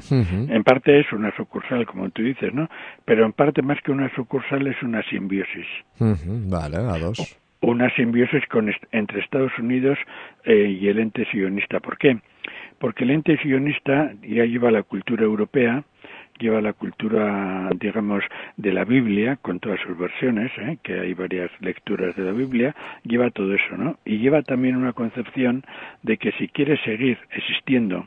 En 0.49 0.63
parte 0.63 0.97
es 1.01 1.11
una 1.11 1.35
sucursal, 1.35 1.85
como 1.85 2.09
tú 2.09 2.21
dices, 2.23 2.53
¿no? 2.53 2.69
Pero 3.03 3.25
en 3.25 3.33
parte 3.33 3.61
más 3.61 3.81
que 3.81 3.91
una 3.91 4.09
sucursal 4.15 4.65
es 4.67 4.81
una 4.81 5.03
simbiosis. 5.03 5.67
Vale, 5.99 6.77
a 6.77 6.97
dos. 6.97 7.37
Una 7.59 7.93
simbiosis 7.95 8.45
con, 8.47 8.69
est- 8.69 8.83
entre 8.93 9.19
Estados 9.19 9.51
Unidos 9.59 9.97
eh, 10.45 10.77
y 10.79 10.87
el 10.87 10.99
ente 10.99 11.25
sionista. 11.31 11.81
¿Por 11.81 11.97
qué? 11.97 12.17
Porque 12.79 13.03
el 13.03 13.11
ente 13.11 13.37
sionista 13.39 14.13
ya 14.21 14.45
lleva 14.45 14.71
la 14.71 14.83
cultura 14.83 15.23
europea, 15.23 15.83
lleva 16.39 16.61
la 16.61 16.73
cultura, 16.73 17.69
digamos, 17.79 18.23
de 18.57 18.73
la 18.73 18.85
Biblia, 18.85 19.37
con 19.41 19.59
todas 19.59 19.79
sus 19.81 19.97
versiones, 19.97 20.51
¿eh? 20.57 20.77
que 20.83 20.99
hay 20.99 21.13
varias 21.13 21.51
lecturas 21.59 22.15
de 22.15 22.23
la 22.23 22.31
Biblia, 22.31 22.75
lleva 23.03 23.29
todo 23.29 23.53
eso, 23.53 23.77
¿no? 23.77 23.97
Y 24.05 24.17
lleva 24.17 24.41
también 24.41 24.75
una 24.75 24.93
concepción 24.93 25.63
de 26.03 26.17
que 26.17 26.31
si 26.33 26.47
quiere 26.47 26.77
seguir 26.83 27.17
existiendo 27.31 28.05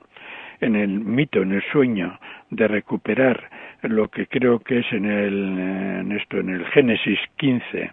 en 0.60 0.76
el 0.76 0.88
mito, 0.88 1.42
en 1.42 1.52
el 1.52 1.62
sueño 1.72 2.18
de 2.50 2.68
recuperar 2.68 3.50
lo 3.82 4.08
que 4.08 4.26
creo 4.26 4.60
que 4.60 4.78
es 4.78 4.92
en 4.92 5.04
el 5.04 6.12
esto 6.12 6.38
en 6.38 6.48
el 6.48 6.64
Génesis 6.66 7.18
15 7.36 7.90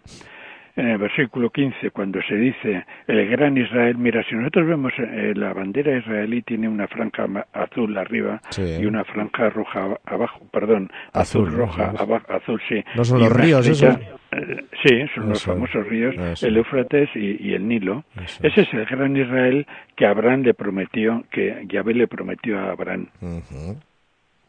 en 0.75 0.87
el 0.87 0.97
versículo 0.97 1.49
15 1.49 1.91
cuando 1.91 2.21
se 2.23 2.35
dice 2.35 2.85
el 3.07 3.27
gran 3.29 3.57
Israel 3.57 3.97
mira 3.97 4.23
si 4.23 4.35
nosotros 4.35 4.67
vemos 4.67 4.93
eh, 4.97 5.33
la 5.35 5.53
bandera 5.53 5.97
israelí 5.97 6.41
tiene 6.43 6.67
una 6.69 6.87
franja 6.87 7.25
azul 7.53 7.97
arriba 7.97 8.41
Sí. 8.49 8.77
y 8.79 8.85
una 8.85 9.03
franja 9.03 9.49
roja 9.49 9.87
ab- 9.87 9.99
abajo 10.05 10.39
perdón 10.51 10.89
azul, 11.13 11.47
Azul, 11.47 11.57
roja 11.57 11.93
abajo 11.97 12.33
azul 12.33 12.61
sí 12.69 12.83
¿No 12.95 13.03
son 13.03 13.19
los 13.19 13.31
ríos 13.33 13.67
estrella- 13.67 13.99
eh, 14.31 14.63
sí 14.83 15.05
son 15.13 15.29
los 15.29 15.37
Eso 15.41 15.53
famosos 15.53 15.87
ríos 15.87 16.15
Eso. 16.17 16.47
el 16.47 16.57
Éufrates 16.57 17.09
y, 17.15 17.47
y 17.49 17.53
el 17.53 17.67
Nilo 17.67 18.03
Eso 18.15 18.39
ese 18.47 18.61
es 18.61 18.73
el 18.73 18.85
gran 18.85 19.15
Israel 19.17 19.67
que 19.95 20.05
Abraham 20.05 20.43
le 20.43 20.53
prometió 20.53 21.23
que 21.31 21.65
Yahvé 21.67 21.93
le 21.93 22.07
prometió 22.07 22.57
a 22.59 22.71
Abraham 22.71 23.07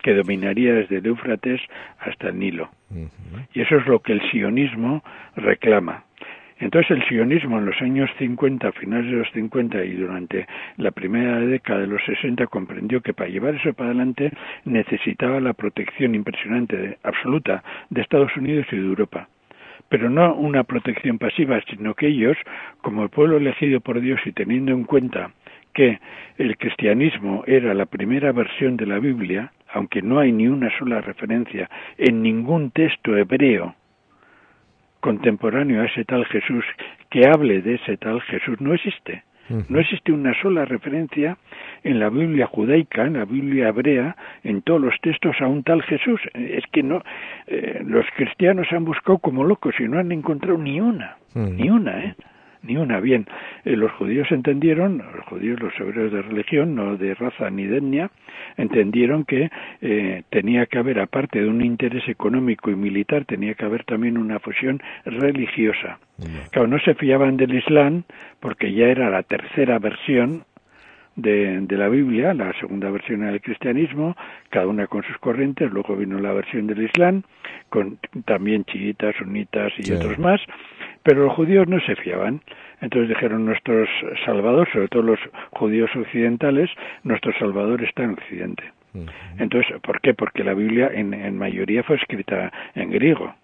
que 0.02 0.14
dominaría 0.14 0.74
desde 0.74 0.98
el 0.98 1.06
Éufrates 1.06 1.60
hasta 2.00 2.28
el 2.30 2.38
Nilo. 2.40 2.68
Y 3.54 3.60
eso 3.60 3.76
es 3.76 3.86
lo 3.86 4.00
que 4.00 4.12
el 4.12 4.20
sionismo 4.32 5.02
reclama. 5.36 6.02
Entonces 6.62 6.92
el 6.92 7.02
sionismo 7.08 7.58
en 7.58 7.66
los 7.66 7.82
años 7.82 8.08
50, 8.18 8.70
finales 8.70 9.10
de 9.10 9.16
los 9.16 9.28
50 9.32 9.84
y 9.84 9.94
durante 9.94 10.46
la 10.76 10.92
primera 10.92 11.40
década 11.40 11.80
de 11.80 11.88
los 11.88 12.00
60 12.04 12.46
comprendió 12.46 13.00
que 13.00 13.12
para 13.12 13.28
llevar 13.28 13.56
eso 13.56 13.72
para 13.72 13.90
adelante 13.90 14.30
necesitaba 14.64 15.40
la 15.40 15.54
protección 15.54 16.14
impresionante, 16.14 16.98
absoluta, 17.02 17.64
de 17.90 18.00
Estados 18.00 18.36
Unidos 18.36 18.66
y 18.70 18.76
de 18.76 18.82
Europa. 18.82 19.28
Pero 19.88 20.08
no 20.08 20.36
una 20.36 20.62
protección 20.62 21.18
pasiva, 21.18 21.60
sino 21.68 21.94
que 21.94 22.06
ellos, 22.06 22.36
como 22.80 23.02
el 23.02 23.08
pueblo 23.08 23.38
elegido 23.38 23.80
por 23.80 24.00
Dios 24.00 24.20
y 24.24 24.30
teniendo 24.30 24.70
en 24.70 24.84
cuenta 24.84 25.32
que 25.74 25.98
el 26.38 26.56
cristianismo 26.58 27.42
era 27.44 27.74
la 27.74 27.86
primera 27.86 28.30
versión 28.30 28.76
de 28.76 28.86
la 28.86 29.00
Biblia, 29.00 29.50
aunque 29.72 30.00
no 30.00 30.20
hay 30.20 30.30
ni 30.30 30.46
una 30.46 30.70
sola 30.78 31.00
referencia 31.00 31.68
en 31.98 32.22
ningún 32.22 32.70
texto 32.70 33.16
hebreo 33.16 33.74
contemporáneo 35.02 35.82
a 35.82 35.86
ese 35.86 36.04
tal 36.04 36.24
Jesús 36.26 36.64
que 37.10 37.26
hable 37.26 37.60
de 37.60 37.74
ese 37.74 37.98
tal 37.98 38.22
Jesús, 38.22 38.58
no 38.60 38.72
existe. 38.72 39.24
No 39.68 39.80
existe 39.80 40.12
una 40.12 40.32
sola 40.40 40.64
referencia 40.64 41.36
en 41.82 41.98
la 41.98 42.08
Biblia 42.08 42.46
judaica, 42.46 43.04
en 43.04 43.14
la 43.14 43.26
Biblia 43.26 43.68
hebrea, 43.68 44.16
en 44.44 44.62
todos 44.62 44.80
los 44.80 44.94
textos 45.02 45.36
a 45.40 45.46
un 45.46 45.62
tal 45.62 45.82
Jesús. 45.82 46.20
Es 46.32 46.64
que 46.72 46.82
no, 46.82 47.02
eh, 47.48 47.82
los 47.84 48.06
cristianos 48.16 48.66
han 48.70 48.84
buscado 48.86 49.18
como 49.18 49.44
locos 49.44 49.74
y 49.78 49.82
no 49.88 49.98
han 49.98 50.10
encontrado 50.12 50.56
ni 50.56 50.80
una, 50.80 51.16
Mm. 51.34 51.56
ni 51.56 51.68
una, 51.68 52.04
¿eh? 52.04 52.14
Ni 52.62 52.76
una. 52.76 53.00
Bien, 53.00 53.26
eh, 53.64 53.76
los 53.76 53.90
judíos 53.92 54.30
entendieron, 54.30 54.98
los 55.16 55.24
judíos, 55.26 55.60
los 55.60 55.72
hebreos 55.80 56.12
de 56.12 56.22
religión, 56.22 56.74
no 56.74 56.96
de 56.96 57.14
raza 57.14 57.50
ni 57.50 57.66
de 57.66 57.78
etnia, 57.78 58.10
entendieron 58.56 59.24
que 59.24 59.50
eh, 59.80 60.22
tenía 60.30 60.66
que 60.66 60.78
haber, 60.78 61.00
aparte 61.00 61.40
de 61.40 61.48
un 61.48 61.62
interés 61.64 62.08
económico 62.08 62.70
y 62.70 62.76
militar, 62.76 63.24
tenía 63.24 63.54
que 63.54 63.64
haber 63.64 63.84
también 63.84 64.16
una 64.16 64.38
fusión 64.38 64.80
religiosa. 65.04 65.98
Claro, 66.52 66.68
no 66.68 66.78
se 66.78 66.94
fiaban 66.94 67.36
del 67.36 67.54
Islam 67.54 68.04
porque 68.38 68.72
ya 68.72 68.86
era 68.86 69.10
la 69.10 69.24
tercera 69.24 69.78
versión 69.80 70.44
de, 71.16 71.60
de 71.62 71.76
la 71.76 71.88
Biblia, 71.88 72.32
la 72.32 72.52
segunda 72.58 72.90
versión 72.90 73.22
era 73.22 73.32
el 73.32 73.40
cristianismo, 73.40 74.16
cada 74.50 74.66
una 74.66 74.86
con 74.86 75.02
sus 75.02 75.18
corrientes, 75.18 75.70
luego 75.70 75.96
vino 75.96 76.18
la 76.18 76.32
versión 76.32 76.66
del 76.66 76.82
Islam, 76.84 77.22
con 77.68 77.98
también 78.24 78.64
chiitas, 78.64 79.16
sunitas 79.16 79.72
y 79.78 79.82
Sí. 79.82 79.92
otros 79.92 80.18
más, 80.18 80.40
pero 81.02 81.24
los 81.24 81.34
judíos 81.34 81.68
no 81.68 81.80
se 81.80 81.96
fiaban. 81.96 82.40
Entonces 82.80 83.08
dijeron 83.08 83.44
nuestros 83.44 83.88
salvadores, 84.24 84.72
sobre 84.72 84.88
todo 84.88 85.02
los 85.02 85.20
judíos 85.52 85.90
occidentales, 85.94 86.70
nuestro 87.04 87.32
salvador 87.38 87.82
está 87.82 88.02
en 88.04 88.10
Occidente. 88.10 88.64
Entonces, 89.38 89.80
¿por 89.80 90.00
qué? 90.00 90.12
Porque 90.12 90.44
la 90.44 90.52
Biblia 90.52 90.90
en, 90.92 91.14
en 91.14 91.38
mayoría 91.38 91.82
fue 91.82 91.96
escrita 91.96 92.52
en 92.74 92.90
griego. 92.90 93.34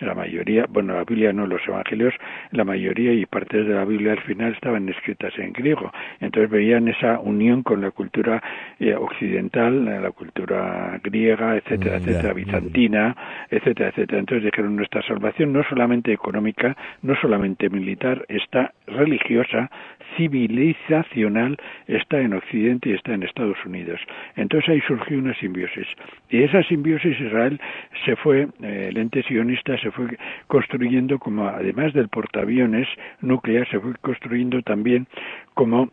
La 0.00 0.14
mayoría, 0.14 0.66
bueno, 0.68 0.94
la 0.94 1.04
Biblia 1.04 1.32
no, 1.32 1.46
los 1.46 1.66
evangelios, 1.66 2.14
la 2.52 2.64
mayoría 2.64 3.12
y 3.12 3.26
partes 3.26 3.66
de 3.66 3.74
la 3.74 3.84
Biblia 3.84 4.12
al 4.12 4.22
final 4.22 4.52
estaban 4.52 4.88
escritas 4.88 5.32
en 5.38 5.52
griego. 5.52 5.90
Entonces 6.20 6.50
veían 6.50 6.88
esa 6.88 7.18
unión 7.18 7.62
con 7.62 7.80
la 7.80 7.90
cultura 7.90 8.42
eh, 8.78 8.94
occidental, 8.94 9.88
eh, 9.88 10.00
la 10.00 10.10
cultura 10.10 11.00
griega, 11.02 11.56
etcétera, 11.56 11.96
Mm, 11.96 12.02
etcétera, 12.02 12.32
mm. 12.32 12.36
bizantina, 12.36 13.16
etcétera, 13.50 13.88
etcétera. 13.90 14.18
Entonces 14.18 14.44
dijeron, 14.44 14.76
nuestra 14.76 15.02
salvación 15.02 15.52
no 15.52 15.62
solamente 15.64 16.12
económica, 16.12 16.76
no 17.02 17.14
solamente 17.16 17.68
militar, 17.68 18.24
está 18.28 18.72
religiosa, 18.86 19.70
civilizacional, 20.16 21.56
está 21.86 22.20
en 22.20 22.34
Occidente 22.34 22.90
y 22.90 22.92
está 22.92 23.14
en 23.14 23.22
Estados 23.22 23.58
Unidos. 23.64 24.00
Entonces 24.36 24.68
ahí 24.68 24.80
surgió 24.86 25.18
una 25.18 25.34
simbiosis. 25.34 25.86
Y 26.30 26.42
esa 26.42 26.62
simbiosis 26.64 27.20
Israel 27.20 27.60
se 28.04 28.16
fue, 28.16 28.48
eh, 28.62 28.86
el 28.90 28.96
ente 28.96 29.22
sionista 29.24 29.76
se 29.78 29.85
fue 29.90 30.18
construyendo 30.46 31.18
como, 31.18 31.48
además 31.48 31.92
del 31.92 32.08
portaaviones 32.08 32.88
nuclear, 33.20 33.68
se 33.68 33.80
fue 33.80 33.94
construyendo 34.00 34.62
también 34.62 35.06
como 35.54 35.90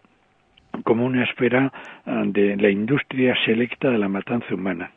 como 0.86 1.06
una 1.06 1.24
esfera 1.24 1.72
ah, 2.08 2.24
de 2.26 2.56
la 2.58 2.70
industria 2.70 3.36
selecta 3.46 3.92
de 3.92 4.00
la 4.00 4.10
matanza 4.10 4.56
humana 4.56 4.92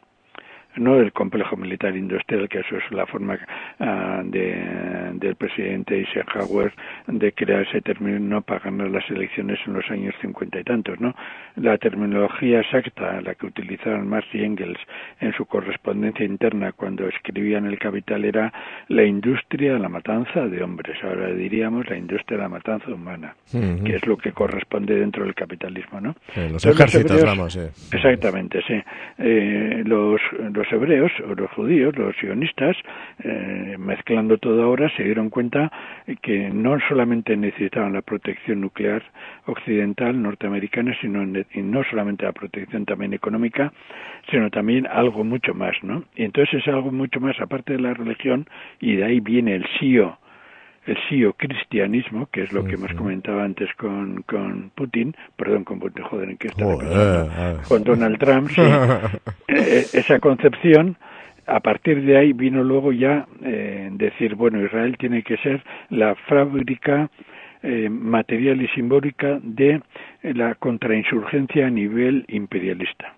no 0.77 1.01
el 1.01 1.13
complejo 1.13 1.57
militar 1.57 1.97
industrial, 1.97 2.49
que 2.49 2.61
eso 2.61 2.77
es 2.77 2.91
la 2.93 3.07
forma 3.07 3.39
ah, 3.81 4.23
de, 4.25 5.13
del 5.15 5.35
presidente 5.37 5.97
Eisenhower 5.97 6.73
de 7.07 7.33
crear 7.33 7.63
ese 7.63 7.81
término 7.81 8.43
para 8.43 8.61
ganar 8.61 8.91
las 8.91 9.09
elecciones 9.11 9.59
en 9.67 9.75
los 9.75 9.91
años 9.91 10.15
cincuenta 10.21 10.61
y 10.61 10.65
tantos, 10.65 11.01
¿no? 11.01 11.15
La 11.57 11.79
terminología 11.79 12.61
exacta, 12.61 13.21
la 13.21 13.35
que 13.35 13.47
utilizaron 13.47 14.09
Marx 14.09 14.27
y 14.35 14.43
Engels 14.43 14.79
en 15.21 15.33
su 15.35 15.47
correspondencia 15.47 16.25
interna 16.25 16.73
cuando 16.73 17.09
escribían 17.09 17.67
El 17.67 17.79
Capital 17.79 18.25
era 18.25 18.53
la 18.89 19.05
industria 19.05 19.75
de 19.75 19.79
la 19.79 19.89
matanza 19.89 20.47
de 20.47 20.63
hombres, 20.63 20.97
ahora 21.03 21.29
diríamos 21.33 21.89
la 21.89 21.97
industria 21.97 22.37
de 22.39 22.43
la 22.43 22.49
matanza 22.49 22.91
humana, 22.91 23.35
que 23.51 23.97
es 23.97 24.07
lo 24.07 24.17
que 24.17 24.33
corresponde 24.33 24.95
dentro 24.97 25.25
del 25.25 25.35
capitalismo, 25.35 26.01
¿no? 26.01 26.15
Los 26.35 26.65
Entonces, 26.65 26.67
ejércitos, 26.75 27.17
hebreos- 27.23 27.37
vamos. 27.37 27.57
Exactamente, 27.93 28.61
sí. 28.67 28.75
Eh, 29.19 29.83
los, 29.87 30.21
los 30.53 30.66
hebreos, 30.73 31.13
o 31.29 31.35
los 31.35 31.51
judíos, 31.53 31.97
los 31.97 32.15
sionistas, 32.17 32.77
eh, 33.23 33.77
mezclando 33.79 34.39
todo 34.39 34.63
ahora, 34.63 34.91
se 34.97 35.05
dieron 35.05 35.31
cuenta 35.31 35.71
que 36.23 36.51
no 36.51 36.79
solamente 36.89 37.37
necesitaban 37.37 37.93
la 37.93 38.03
protección 38.03 38.61
nuclear 38.61 39.03
occidental 39.47 40.21
norteamericana, 40.21 40.97
sino 41.01 41.23
y 41.23 41.63
no 41.63 41.85
solamente 41.85 42.25
la 42.25 42.33
protección 42.33 42.85
también 42.85 43.13
económica, 43.13 43.73
sino 44.31 44.51
también 44.51 44.87
algo 44.87 45.25
mucho 45.25 45.55
más, 45.55 45.75
¿no? 45.83 46.05
Y 46.15 46.25
entonces 46.25 46.63
es 46.63 46.69
algo 46.69 46.91
mucho 46.91 47.21
más 47.21 47.41
aparte 47.41 47.75
de 47.75 47.81
la 47.81 47.95
religión 47.95 48.47
y 48.81 48.97
de 48.97 49.05
ahí 49.05 49.21
viene 49.21 49.55
el 49.55 49.67
sío 49.79 50.19
el 50.87 50.97
sío 51.09 51.33
cristianismo, 51.33 52.29
que 52.33 52.43
es 52.45 52.53
lo 52.53 52.65
que 52.65 52.75
hemos 52.75 52.93
comentado 52.95 53.41
antes 53.41 53.69
con, 53.77 54.23
con 54.23 54.71
Putin, 54.75 55.15
perdón, 55.37 55.65
con 55.65 55.81
Putin, 55.81 56.05
joder, 56.05 56.31
¿en 56.31 56.37
qué 56.37 56.49
estaba 56.49 56.75
Joder, 56.75 56.89
pensando? 56.89 57.33
a 57.33 57.53
ver. 57.53 57.63
Con 57.69 57.85
Donald 57.85 58.19
Trump, 58.19 58.49
sí. 58.51 58.63
Eh, 59.49 59.87
esa 59.95 60.19
concepción, 60.19 60.97
a 61.47 61.61
partir 61.61 62.05
de 62.05 62.19
ahí 62.19 62.33
vino 62.33 62.63
luego 62.63 62.93
ya 62.93 63.27
eh, 63.43 63.89
decir, 63.93 64.35
bueno, 64.35 64.63
Israel 64.63 64.97
tiene 64.99 65.23
que 65.23 65.37
ser 65.39 65.63
la 65.91 66.15
fábrica 66.29 67.09
eh, 67.63 67.89
material 67.89 68.61
y 68.61 68.69
simbólica 68.69 69.39
de 69.43 69.81
la 70.23 70.55
contrainsurgencia 70.57 71.67
a 71.67 71.71
nivel 71.71 72.25
imperialista. 72.29 73.15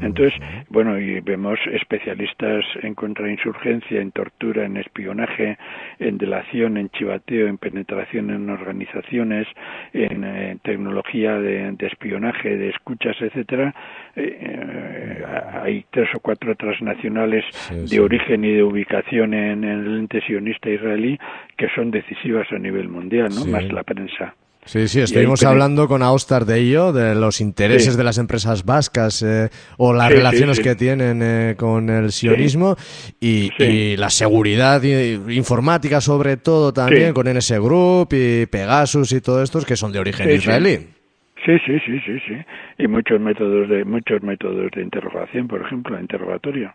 Entonces, 0.00 0.38
bueno, 0.68 0.98
y 0.98 1.20
vemos 1.20 1.58
especialistas 1.72 2.64
en 2.82 2.94
contrainsurgencia, 2.94 4.00
en 4.00 4.12
tortura, 4.12 4.64
en 4.64 4.76
espionaje, 4.76 5.58
en 5.98 6.18
delación, 6.18 6.76
en 6.76 6.90
chivateo, 6.90 7.46
en 7.46 7.58
penetración 7.58 8.30
en 8.30 8.50
organizaciones, 8.50 9.46
en 9.92 10.24
eh, 10.24 10.58
tecnología 10.62 11.38
de, 11.38 11.72
de, 11.72 11.86
espionaje, 11.86 12.56
de 12.56 12.70
escuchas, 12.70 13.16
etcétera. 13.20 13.74
Eh, 14.14 14.38
eh, 14.40 15.24
hay 15.62 15.84
tres 15.90 16.08
o 16.14 16.20
cuatro 16.20 16.54
transnacionales 16.54 17.44
sí, 17.50 17.74
de 17.74 17.88
sí. 17.88 17.98
origen 17.98 18.44
y 18.44 18.52
de 18.52 18.62
ubicación 18.62 19.34
en, 19.34 19.64
en, 19.64 19.86
el 19.86 19.98
ente 19.98 20.20
sionista 20.22 20.70
israelí 20.70 21.18
que 21.56 21.68
son 21.74 21.90
decisivas 21.90 22.50
a 22.52 22.58
nivel 22.58 22.88
mundial, 22.88 23.28
¿no? 23.28 23.42
Sí. 23.42 23.50
Más 23.50 23.64
la 23.72 23.82
prensa. 23.82 24.34
Sí, 24.66 24.88
sí, 24.88 25.00
estuvimos 25.00 25.44
hablando 25.44 25.86
con 25.86 26.02
Austar 26.02 26.44
de 26.44 26.58
ello, 26.58 26.92
de 26.92 27.14
los 27.14 27.40
intereses 27.40 27.92
Sí. 27.92 27.98
de 27.98 28.02
las 28.02 28.18
empresas 28.18 28.64
vascas 28.64 29.22
eh, 29.22 29.48
o 29.78 29.94
las 29.94 30.08
Sí, 30.08 30.14
relaciones 30.16 30.56
sí. 30.56 30.62
que 30.64 30.74
tienen 30.74 31.22
eh, 31.22 31.54
con 31.56 31.88
el 31.88 32.10
sionismo 32.10 32.74
y, 33.20 33.96
la 33.96 34.10
seguridad 34.10 34.82
informática 34.82 36.00
sobre 36.00 36.36
todo 36.36 36.72
también 36.72 37.14
con 37.14 37.28
NS 37.28 37.60
Group 37.60 38.08
y 38.12 38.46
Pegasus 38.46 39.12
y 39.12 39.20
todo 39.20 39.40
estos 39.42 39.64
que 39.64 39.76
son 39.76 39.92
de 39.92 40.00
origen 40.00 40.28
israelí. 40.30 40.88
Sí, 41.44 41.52
sí, 41.64 41.78
sí, 41.86 42.00
sí, 42.04 42.18
sí. 42.26 42.34
Y 42.78 42.88
muchos 42.88 43.20
métodos 43.20 43.68
de 43.68 43.84
muchos 43.84 44.20
métodos 44.22 44.68
de 44.72 44.82
interrogación, 44.82 45.46
por 45.46 45.62
ejemplo, 45.62 45.98
interrogatorio. 46.00 46.74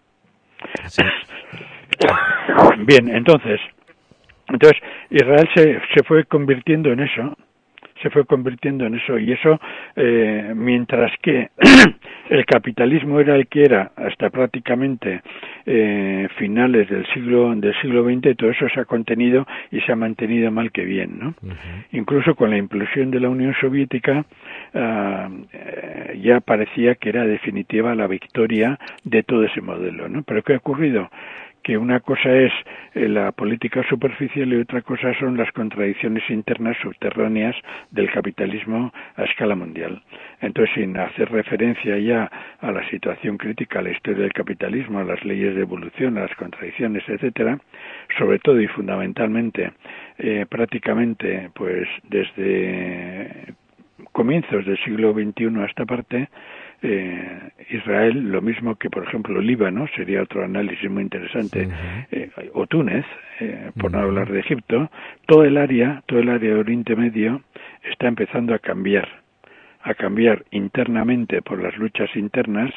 Bien, 2.86 3.10
entonces, 3.10 3.60
entonces 4.48 4.80
Israel 5.10 5.50
se, 5.54 5.74
se 5.94 6.04
fue 6.08 6.24
convirtiendo 6.24 6.90
en 6.94 7.02
eso, 7.02 7.36
se 8.02 8.10
fue 8.10 8.26
convirtiendo 8.26 8.86
en 8.86 8.96
eso 8.96 9.18
y 9.18 9.32
eso, 9.32 9.60
eh, 9.96 10.54
mientras 10.56 11.12
que 11.22 11.50
el 12.30 12.46
capitalismo 12.46 13.20
era 13.20 13.36
el 13.36 13.48
que 13.48 13.64
era 13.64 13.92
hasta 13.96 14.30
prácticamente 14.30 15.22
eh, 15.66 16.28
finales 16.38 16.90
del 16.90 17.06
siglo 17.14 17.54
del 17.56 17.74
siglo 17.82 18.04
XX, 18.04 18.36
todo 18.36 18.50
eso 18.50 18.68
se 18.70 18.80
ha 18.80 18.86
contenido 18.86 19.46
y 19.72 19.82
se 19.82 19.92
ha 19.92 19.96
mantenido 19.96 20.52
mal 20.52 20.72
que 20.72 20.84
bien, 20.84 21.20
¿no? 21.20 21.36
Incluso 21.92 22.36
con 22.36 22.50
la 22.50 22.58
implosión 22.58 23.12
de 23.12 23.20
la 23.20 23.30
Unión 23.30 23.54
Soviética 23.60 24.26
ah, 24.74 25.30
eh, 25.54 26.20
ya 26.22 26.40
parecía 26.40 26.96
que 26.96 27.10
era 27.10 27.26
definitiva 27.26 27.96
la 27.96 28.08
victoria 28.08 28.80
de 29.04 29.24
todo 29.24 29.44
ese 29.44 29.62
modelo, 29.62 30.10
¿no? 30.10 30.24
Pero 30.24 30.44
¿qué 30.44 30.54
ha 30.54 30.58
ocurrido? 30.58 31.10
Que 31.64 31.78
una 31.78 32.00
cosa 32.00 32.32
es 32.32 32.52
eh, 32.94 33.08
la 33.08 33.32
política 33.32 33.84
superficial 33.88 34.52
y 34.52 34.58
otra 34.58 34.82
cosa 34.82 35.14
son 35.20 35.38
las 35.38 35.52
contradicciones 35.52 36.24
internas 36.30 36.78
subterráneas 36.82 37.56
del 37.92 38.12
capitalismo 38.12 38.92
a 39.16 39.24
escala 39.24 39.56
mundial. 39.56 40.02
Entonces, 40.42 40.74
sin 40.76 40.98
hacer 40.98 41.32
referencia 41.32 41.98
ya 42.00 42.30
a 42.60 42.72
la 42.72 42.88
situación 42.90 43.38
crítica, 43.38 43.80
a 43.80 43.84
la 43.84 43.92
historia 43.92 44.24
del 44.24 44.34
capitalismo, 44.34 45.00
a 45.00 45.04
las 45.04 45.24
leyes 45.24 45.56
de 45.56 45.62
evolución, 45.62 46.18
a 46.18 46.22
las 46.22 46.36
contradicciones, 46.36 47.04
etcétera, 47.08 47.60
sobre 48.18 48.40
todo 48.40 48.60
y 48.60 48.68
fundamentalmente, 48.68 49.72
eh, 50.18 50.46
prácticamente, 50.50 51.50
pues 51.54 51.88
desde 52.04 53.54
comienzos 54.12 54.66
del 54.66 54.78
siglo 54.84 55.14
XXI 55.14 55.62
a 55.62 55.66
esta 55.66 55.86
parte, 55.86 56.30
eh, 56.84 57.52
Israel, 57.70 58.32
lo 58.32 58.42
mismo 58.42 58.76
que, 58.76 58.90
por 58.90 59.04
ejemplo, 59.04 59.40
Líbano, 59.40 59.88
sería 59.96 60.24
otro 60.24 60.44
análisis 60.44 60.90
muy 60.90 61.04
interesante, 61.04 61.70
eh, 62.12 62.30
o 62.54 62.66
Túnez, 62.68 63.06
eh, 63.40 63.72
por 63.80 63.92
no 63.92 64.00
hablar 64.00 64.32
de 64.32 64.40
Egipto, 64.40 64.90
todo 65.28 65.44
el 65.44 65.58
área, 65.58 66.04
todo 66.08 66.20
el 66.20 66.30
área 66.30 66.54
de 66.54 66.60
Oriente 66.60 66.96
Medio 66.96 67.44
está 67.84 68.08
empezando 68.08 68.54
a 68.54 68.60
cambiar 68.60 69.21
a 69.84 69.94
cambiar 69.94 70.44
internamente 70.52 71.42
por 71.42 71.62
las 71.62 71.76
luchas 71.78 72.10
internas 72.16 72.72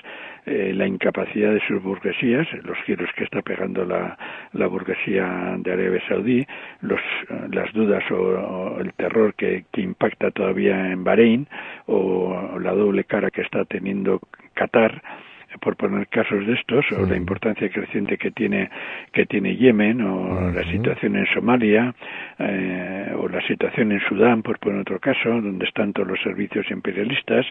eh, 0.47 0.73
la 0.75 0.87
incapacidad 0.87 1.53
de 1.53 1.61
sus 1.67 1.83
burguesías, 1.83 2.47
los 2.65 2.77
giros 2.85 3.09
que 3.17 3.25
está 3.25 3.43
pegando 3.43 3.85
la, 3.85 4.19
la 4.53 4.67
burguesía 4.67 5.57
de 5.59 5.73
Arabia 5.73 6.03
Saudí, 6.09 6.47
los, 6.81 7.01
las 7.51 7.73
dudas 7.73 8.05
o, 8.11 8.15
o 8.17 8.81
el 8.81 8.93
terror 8.95 9.35
que, 9.35 9.65
que, 9.73 9.81
impacta 9.81 10.31
todavía 10.31 10.93
en 10.93 11.05
Bahrein 11.05 11.47
o 11.87 12.59
la 12.61 12.73
doble 12.73 13.05
cara 13.05 13.31
que 13.31 13.43
está 13.43 13.65
teniendo 13.65 14.21
Qatar 14.55 15.03
por 15.61 15.77
poner 15.77 16.07
casos 16.09 16.47
de 16.47 16.55
estos 16.55 16.85
o 16.93 17.07
la 17.07 17.17
importancia 17.17 17.69
creciente 17.69 18.17
que 18.19 18.31
tiene 18.31 18.71
que 19.13 19.27
tiene 19.27 19.57
Yemen 19.57 20.01
o 20.01 20.15
uh 20.15 20.41
-huh. 20.41 20.55
la 20.55 20.65
situación 20.71 21.17
en 21.17 21.27
Somalia 21.27 21.95
eh, 22.39 23.13
o 23.17 23.29
la 23.29 23.41
situación 23.47 23.93
en 23.93 24.01
Sudán 24.01 24.43
por 24.43 24.59
poner 24.59 24.81
otro 24.81 24.99
caso 24.99 25.29
donde 25.29 25.65
están 25.67 25.93
todos 25.93 26.09
los 26.09 26.21
servicios 26.23 26.71
imperialistas 26.71 27.47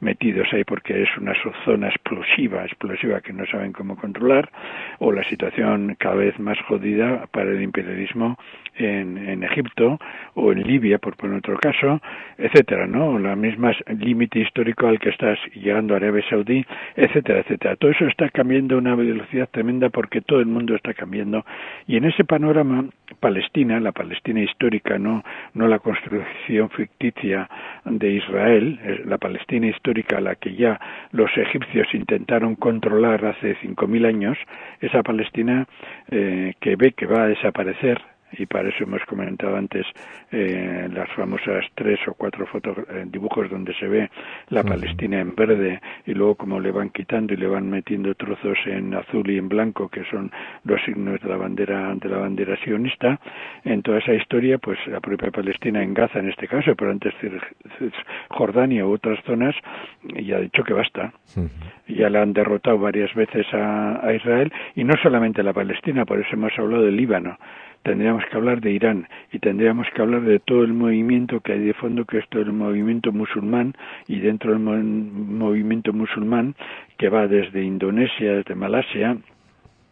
metidos 0.00 0.48
ahí 0.52 0.64
porque 0.64 1.02
es 1.02 1.08
una 1.16 1.34
zona 1.64 1.88
explosiva 1.88 2.64
explosiva 2.64 3.20
que 3.20 3.32
no 3.32 3.44
saben 3.46 3.72
cómo 3.72 3.96
controlar 3.96 4.48
o 4.98 5.12
la 5.12 5.24
situación 5.24 5.96
cada 5.98 6.16
vez 6.16 6.38
más 6.38 6.58
jodida 6.68 7.26
para 7.30 7.50
el 7.50 7.62
imperialismo 7.62 8.36
en, 8.76 9.18
en 9.18 9.42
Egipto 9.42 9.98
o 10.34 10.52
en 10.52 10.62
Libia 10.62 10.98
por 10.98 11.16
poner 11.16 11.38
otro 11.38 11.56
caso 11.58 12.00
etcétera 12.36 12.86
no 12.86 13.18
la 13.18 13.34
misma 13.36 13.72
límite 13.88 14.40
histórico 14.40 14.86
al 14.86 14.98
que 14.98 15.10
estás 15.10 15.38
llegando 15.54 15.94
a 15.94 15.96
Arabia 15.98 16.24
Saudí 16.28 16.64
etcétera 16.96 17.40
etcétera. 17.48 17.76
Todo 17.76 17.90
eso 17.90 18.06
está 18.06 18.28
cambiando 18.28 18.74
a 18.74 18.78
una 18.78 18.94
velocidad 18.94 19.48
tremenda 19.50 19.88
porque 19.88 20.20
todo 20.20 20.40
el 20.40 20.46
mundo 20.46 20.74
está 20.74 20.92
cambiando. 20.92 21.44
Y 21.86 21.96
en 21.96 22.04
ese 22.04 22.24
panorama, 22.24 22.84
Palestina, 23.20 23.80
la 23.80 23.92
Palestina 23.92 24.40
histórica, 24.40 24.98
no, 24.98 25.24
no 25.54 25.66
la 25.66 25.78
construcción 25.78 26.68
ficticia 26.70 27.48
de 27.84 28.10
Israel, 28.12 29.02
la 29.06 29.18
Palestina 29.18 29.66
histórica, 29.66 30.20
la 30.20 30.34
que 30.34 30.54
ya 30.54 30.78
los 31.12 31.30
egipcios 31.36 31.86
intentaron 31.94 32.54
controlar 32.54 33.24
hace 33.24 33.56
5.000 33.56 34.06
años, 34.06 34.38
esa 34.80 35.02
Palestina 35.02 35.66
eh, 36.10 36.54
que 36.60 36.76
ve 36.76 36.92
que 36.92 37.06
va 37.06 37.22
a 37.22 37.28
desaparecer 37.28 38.00
y 38.32 38.46
para 38.46 38.68
eso 38.68 38.84
hemos 38.84 39.02
comentado 39.04 39.56
antes 39.56 39.86
eh, 40.30 40.88
las 40.92 41.08
famosas 41.12 41.64
tres 41.74 41.98
o 42.06 42.14
cuatro 42.14 42.46
fotos, 42.46 42.76
eh, 42.90 43.04
dibujos 43.06 43.48
donde 43.50 43.74
se 43.74 43.86
ve 43.88 44.10
la 44.50 44.62
Palestina 44.62 45.20
en 45.20 45.34
verde 45.34 45.80
y 46.06 46.12
luego 46.12 46.34
como 46.34 46.60
le 46.60 46.70
van 46.70 46.90
quitando 46.90 47.32
y 47.32 47.36
le 47.36 47.46
van 47.46 47.70
metiendo 47.70 48.14
trozos 48.14 48.58
en 48.66 48.94
azul 48.94 49.28
y 49.30 49.38
en 49.38 49.48
blanco 49.48 49.88
que 49.88 50.04
son 50.10 50.30
los 50.64 50.80
signos 50.84 51.20
de 51.20 51.28
la 51.28 51.36
bandera 51.36 51.94
de 51.94 52.08
la 52.08 52.18
bandera 52.18 52.56
sionista. 52.62 53.18
En 53.64 53.82
toda 53.82 53.98
esa 53.98 54.14
historia 54.14 54.58
pues 54.58 54.78
la 54.86 55.00
propia 55.00 55.30
Palestina 55.30 55.82
en 55.82 55.94
Gaza 55.94 56.18
en 56.18 56.28
este 56.28 56.48
caso 56.48 56.74
pero 56.76 56.90
antes 56.90 57.14
Jordania 58.28 58.86
u 58.86 58.92
otras 58.92 59.18
zonas 59.24 59.54
ya 60.02 60.36
ha 60.36 60.40
dicho 60.40 60.62
que 60.64 60.74
basta. 60.74 61.12
Ya 61.86 62.10
la 62.10 62.22
han 62.22 62.32
derrotado 62.32 62.78
varias 62.78 63.14
veces 63.14 63.46
a, 63.52 64.06
a 64.06 64.12
Israel 64.12 64.52
y 64.74 64.84
no 64.84 64.94
solamente 65.02 65.42
la 65.42 65.52
Palestina 65.52 66.04
por 66.04 66.20
eso 66.20 66.28
hemos 66.32 66.52
hablado 66.58 66.84
del 66.84 66.96
Líbano 66.96 67.38
tendríamos 67.82 68.24
que 68.26 68.36
hablar 68.36 68.60
de 68.60 68.72
Irán 68.72 69.08
y 69.32 69.38
tendríamos 69.38 69.86
que 69.94 70.02
hablar 70.02 70.22
de 70.22 70.38
todo 70.38 70.64
el 70.64 70.72
movimiento 70.72 71.40
que 71.40 71.52
hay 71.52 71.60
de 71.60 71.74
fondo, 71.74 72.04
que 72.04 72.18
es 72.18 72.28
todo 72.28 72.42
el 72.42 72.52
movimiento 72.52 73.12
musulmán 73.12 73.74
y 74.06 74.20
dentro 74.20 74.52
del 74.52 74.60
movimiento 74.60 75.92
musulmán 75.92 76.54
que 76.98 77.08
va 77.08 77.26
desde 77.26 77.62
Indonesia, 77.62 78.34
desde 78.34 78.54
Malasia, 78.54 79.16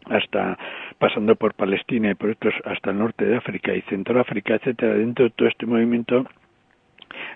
hasta 0.07 0.59
pasando 0.99 1.37
por 1.37 1.55
Palestina 1.55 2.11
y 2.11 2.15
por 2.15 2.31
otros 2.31 2.55
hasta 2.65 2.91
el 2.91 2.99
norte 2.99 3.25
de 3.25 3.37
África 3.37 3.75
y 3.75 3.83
Centroáfrica, 3.83 4.55
etcétera, 4.55 4.95
dentro 4.95 5.27
de 5.27 5.31
todo 5.31 5.49
este 5.49 5.67
movimiento 5.67 6.27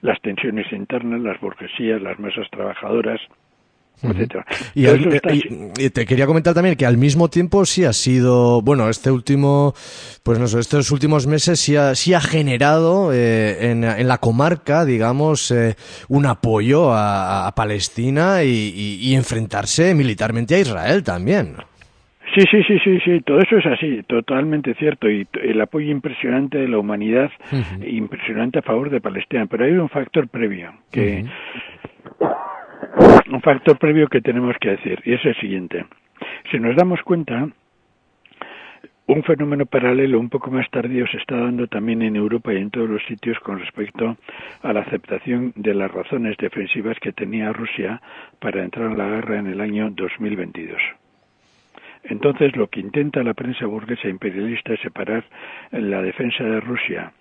las 0.03 0.20
tensiones 0.20 0.70
internas, 0.72 1.20
las 1.20 1.40
burguesías, 1.40 2.01
las 2.01 2.18
masas 2.18 2.48
trabajadoras, 2.51 3.20
etcétera. 4.03 4.46
Y, 4.74 4.86
al, 4.86 5.01
y, 5.32 5.70
y, 5.78 5.90
te 5.90 6.07
quería 6.07 6.26
comentar 6.26 6.55
también 6.55 6.76
que 6.76 6.86
al 6.86 6.96
mismo 6.96 7.28
tiempo 7.28 7.64
sí 7.64 7.84
ha 7.84 7.92
sido, 7.92 8.62
bueno, 8.62 8.88
este 8.88 9.11
último, 9.11 9.74
pues 10.22 10.38
no 10.38 10.46
sé, 10.46 10.61
estos 10.61 10.90
últimos 10.90 11.26
meses 11.26 11.61
sí 11.61 11.76
ha, 11.76 11.94
sí 11.94 12.14
ha 12.14 12.20
generado 12.20 13.12
eh, 13.12 13.70
en, 13.70 13.84
en, 13.84 14.09
la 14.09 14.18
comarca, 14.18 14.84
digamos, 14.84 15.51
eh, 15.51 15.76
un 16.09 16.26
apoyo 16.26 16.92
a, 16.92 17.46
a 17.46 17.55
Palestina 17.55 18.42
y, 18.44 18.98
y, 19.01 19.14
enfrentarse 19.14 19.94
militarmente 19.94 20.55
a 20.55 20.61
Israel 20.61 21.03
también. 21.03 21.57
Sí, 22.34 22.42
sí, 22.48 22.62
sí, 22.62 22.78
sí, 22.84 23.01
sí, 23.05 23.20
todo 23.22 23.40
eso 23.40 23.57
es 23.59 23.66
así, 23.66 24.03
totalmente 24.05 24.74
cierto, 24.74 25.11
y 25.11 25.26
el 25.42 25.61
apoyo 25.61 25.90
impresionante 25.90 26.59
de 26.59 26.68
la 26.68 26.78
humanidad, 26.78 27.30
uh 27.51 27.57
-huh. 27.57 27.92
impresionante 27.92 28.61
a 28.61 28.62
favor 28.62 28.88
de 28.88 29.01
Palestina, 29.01 29.46
pero 29.46 29.64
hay 29.64 29.72
un 29.72 29.88
factor 29.88 30.28
previo, 30.28 30.72
que 30.92 31.24
uh 31.24 31.26
-huh. 31.26 32.36
Un 33.30 33.40
factor 33.42 33.78
previo 33.78 34.08
que 34.08 34.20
tenemos 34.20 34.56
que 34.60 34.70
decir, 34.70 35.00
y 35.04 35.14
es 35.14 35.24
el 35.24 35.34
siguiente, 35.36 35.86
si 36.50 36.58
nos 36.58 36.76
damos 36.76 37.00
cuenta, 37.02 37.48
un 39.06 39.24
fenómeno 39.24 39.66
paralelo 39.66 40.20
un 40.20 40.28
poco 40.28 40.52
más 40.52 40.70
tardío 40.70 41.04
se 41.08 41.16
está 41.16 41.36
dando 41.36 41.66
también 41.66 42.02
en 42.02 42.14
Europa 42.14 42.52
y 42.52 42.58
en 42.58 42.70
todos 42.70 42.88
los 42.88 43.02
sitios 43.06 43.38
con 43.40 43.58
respecto 43.58 44.16
a 44.62 44.72
la 44.72 44.80
aceptación 44.80 45.52
de 45.56 45.74
las 45.74 45.90
razones 45.90 46.36
defensivas 46.36 46.96
que 47.00 47.12
tenía 47.12 47.52
Rusia 47.52 48.00
para 48.38 48.62
entrar 48.62 48.86
en 48.90 48.98
la 48.98 49.08
guerra 49.08 49.38
en 49.40 49.48
el 49.48 49.60
año 49.60 49.90
2022. 49.90 50.80
Entonces, 52.04 52.56
lo 52.56 52.68
que 52.68 52.80
intenta 52.80 53.22
la 53.22 53.34
prensa 53.34 53.66
burguesa 53.66 54.08
imperialista 54.08 54.74
es 54.74 54.80
separar 54.80 55.24
la 55.72 56.00
defensa 56.02 56.44
de 56.44 56.60
Rusia 56.60 57.12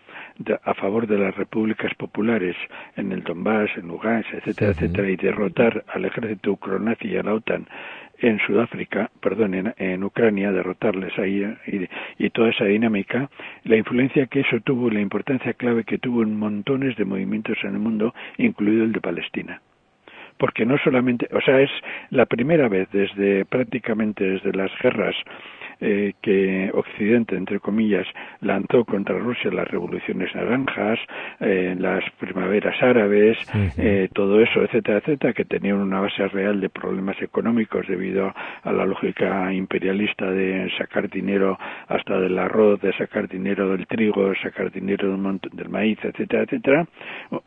a 0.64 0.74
favor 0.74 1.08
de 1.08 1.18
las 1.18 1.36
repúblicas 1.36 1.94
populares 1.96 2.56
en 2.96 3.12
el 3.12 3.24
Donbass, 3.24 3.70
en 3.78 3.88
Lugansk, 3.88 4.34
etcétera, 4.34 4.72
etcétera, 4.72 5.10
y 5.10 5.16
derrotar 5.16 5.84
al 5.88 6.06
ejército 6.06 6.52
ucronazi 6.52 7.10
y 7.10 7.18
a 7.18 7.24
la 7.24 7.34
OTAN 7.34 7.68
en 8.22 8.40
Sudáfrica, 8.40 9.10
perdón, 9.22 9.74
en, 9.78 10.04
Ucrania, 10.04 10.52
derrotarles 10.52 11.18
ahí 11.18 11.44
y, 11.68 11.88
y, 12.18 12.30
toda 12.32 12.50
esa 12.50 12.66
dinámica, 12.66 13.30
la 13.64 13.78
influencia 13.78 14.28
que 14.28 14.42
eso 14.42 14.60
tuvo, 14.60 14.90
la 14.90 15.00
importancia 15.00 15.54
clave 15.54 15.84
que 15.84 15.98
tuvo 15.98 16.24
en 16.24 16.38
montones 16.38 16.98
de 16.98 17.06
movimientos 17.06 17.58
en 17.64 17.76
el 17.76 17.80
mundo, 17.80 18.14
incluido 18.38 18.84
el 18.84 18.92
de 18.92 19.02
Palestina. 19.02 19.62
Porque 20.38 20.66
no 20.66 20.78
solamente, 20.78 21.28
o 21.34 21.42
sea, 21.42 21.60
es 21.62 21.70
la 22.10 22.26
primera 22.26 22.68
vez 22.68 22.90
desde 22.92 23.46
prácticamente 23.46 24.24
desde 24.24 24.54
las 24.54 24.72
guerras 24.82 25.16
eh, 25.82 26.14
que 26.22 26.72
Occidente, 26.74 27.36
entre 27.36 27.60
comillas, 27.60 28.06
lanzó 28.42 28.86
contra 28.86 29.18
Rusia 29.18 29.52
las 29.52 29.68
revoluciones 29.68 30.34
naranjas, 30.36 31.00
eh, 31.40 31.76
las 31.78 32.04
primaveras 32.20 32.82
árabes, 32.82 33.38
eh, 33.78 34.10
todo 34.14 34.42
eso, 34.42 34.62
etcétera, 34.62 35.00
etcétera, 35.00 35.34
que 35.34 35.46
tenían 35.46 35.78
una 35.78 36.02
base 36.02 36.28
real 36.28 36.60
de 36.60 36.70
problemas 36.70 37.22
económicos 37.22 37.88
debido 37.88 38.34
a 38.64 38.72
la 38.72 38.86
lógica 38.86 39.54
imperialista 39.54 40.30
de 40.30 40.70
sacar 40.78 41.10
dinero 41.10 41.58
hasta 41.88 42.20
del 42.20 42.38
arroz, 42.38 42.82
de 42.82 42.94
sacar 42.94 43.28
dinero 43.28 43.70
del 43.70 43.88
trigo, 43.88 44.34
sacar 44.42 44.72
dinero 44.72 45.16
del, 45.16 45.40
del 45.54 45.70
maíz, 45.70 45.98
etcétera, 46.04 46.44
etcétera, 46.44 46.88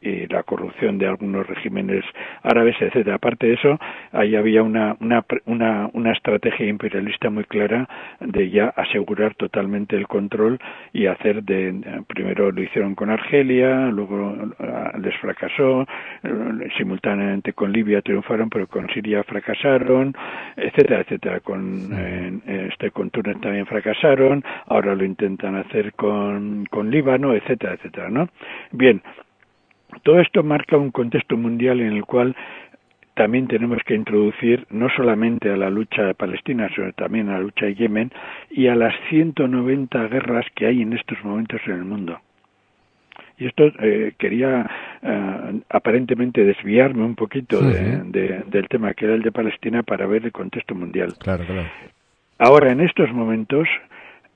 y 0.01 0.27
la 0.27 0.43
corrupción 0.43 0.99
de 0.99 1.07
algunos 1.07 1.47
regímenes 1.47 2.05
árabes, 2.43 2.77
etcétera. 2.81 3.17
Aparte 3.17 3.47
de 3.47 3.55
eso, 3.55 3.79
ahí 4.13 4.37
había 4.37 4.63
una, 4.63 4.97
una, 5.01 5.25
una, 5.47 5.91
una 5.93 6.13
estrategia 6.13 6.67
imperialista 6.67 7.31
muy 7.31 7.45
clara 7.45 7.89
de 8.27 8.51
ya 8.51 8.69
asegurar 8.77 9.35
totalmente 9.35 9.97
el 9.97 10.07
control 10.07 10.59
y 10.93 11.07
hacer 11.07 11.43
de 11.43 12.03
primero 12.07 12.51
lo 12.53 12.63
hicieron 12.63 12.95
con 12.95 13.11
Argelia 13.11 13.87
luego 13.87 14.35
ah, 14.59 14.93
les 14.99 15.15
fracasó 15.17 15.83
eh, 16.23 16.69
simultáneamente 16.77 17.53
con 17.53 17.73
Libia 17.73 18.03
triunfaron 18.03 18.49
pero 18.51 18.67
con 18.67 18.89
Siria 18.89 19.23
fracasaron 19.25 20.15
etcétera 20.57 21.01
etcétera. 21.01 21.41
Con 21.41 22.43
este 22.47 22.91
con 22.91 23.11
Túnez 23.11 23.41
también 23.41 23.67
fracasaron 23.67 24.45
ahora 24.67 24.95
lo 24.95 25.05
intentan 25.05 25.57
hacer 25.57 25.93
con 25.95 26.67
con 26.67 26.91
Líbano 26.91 27.35
etcétera 27.35 27.75
etcétera 27.75 28.11
no 28.11 28.29
bien 28.73 29.03
todo 30.03 30.21
esto 30.21 30.43
marca 30.43 30.77
un 30.77 30.91
contexto 30.91 31.37
mundial 31.37 31.81
en 31.81 31.93
el 31.93 32.05
cual 32.05 32.35
también 33.15 33.47
tenemos 33.47 33.79
que 33.85 33.95
introducir 33.95 34.67
no 34.71 34.89
solamente 34.97 35.51
a 35.51 35.57
la 35.57 35.71
lucha 35.71 36.15
palestina, 36.15 36.69
sino 36.75 36.93
también 36.93 37.29
a 37.29 37.35
la 37.35 37.41
lucha 37.41 37.67
de 37.67 37.75
Yemen 37.75 38.11
y 38.51 38.69
a 38.69 38.75
las 38.75 38.95
190 39.11 40.09
guerras 40.09 40.47
que 40.55 40.67
hay 40.67 40.83
en 40.83 40.95
estos 40.95 41.23
momentos 41.25 41.61
en 41.67 41.73
el 41.73 41.85
mundo. 41.85 42.19
Y 43.39 43.47
esto 43.47 43.65
eh, 43.81 44.13
quería 44.19 44.71
eh, 45.03 45.61
aparentemente 45.69 46.45
desviarme 46.45 47.05
un 47.05 47.15
poquito 47.15 47.61
del 47.61 48.69
tema 48.69 48.95
que 48.95 49.05
era 49.05 49.15
el 49.15 49.23
de 49.23 49.33
Palestina 49.33 49.83
para 49.83 50.07
ver 50.07 50.25
el 50.25 50.33
contexto 50.33 50.75
mundial. 50.75 51.15
Claro, 51.19 51.45
claro. 51.45 51.69
Ahora, 52.39 52.73
en 52.73 52.81
estos 52.81 53.13
momentos 53.13 53.69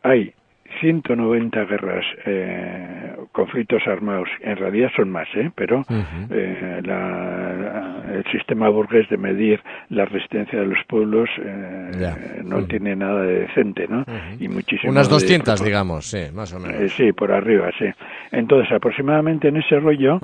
hay 0.02 0.32
190 0.80 1.64
guerras, 1.64 2.04
eh, 2.24 3.16
conflictos 3.32 3.82
armados, 3.86 4.28
en 4.40 4.56
realidad 4.56 4.90
son 4.96 5.10
más, 5.10 5.28
¿eh? 5.34 5.50
pero 5.54 5.84
eh, 6.30 6.80
la, 6.84 8.04
el 8.12 8.24
sistema 8.30 8.68
burgués 8.68 9.08
de 9.08 9.16
medir 9.16 9.60
la 9.90 10.04
resistencia 10.04 10.60
de 10.60 10.66
los 10.66 10.78
pueblos 10.86 11.28
eh, 11.42 12.42
no 12.44 12.64
tiene 12.66 12.96
nada 12.96 13.22
de 13.22 13.40
decente, 13.40 13.86
¿no? 13.88 14.04
y 14.38 14.48
muchísimo 14.48 14.92
Unas 14.92 15.08
200, 15.08 15.62
digamos, 15.64 16.06
sí, 16.06 16.26
más 16.32 16.52
o 16.52 16.60
menos. 16.60 16.80
Eh, 16.80 16.88
sí, 16.88 17.12
por 17.12 17.32
arriba, 17.32 17.70
sí. 17.78 17.86
Entonces, 18.32 18.72
aproximadamente 18.72 19.48
en 19.48 19.56
ese 19.56 19.78
rollo, 19.80 20.20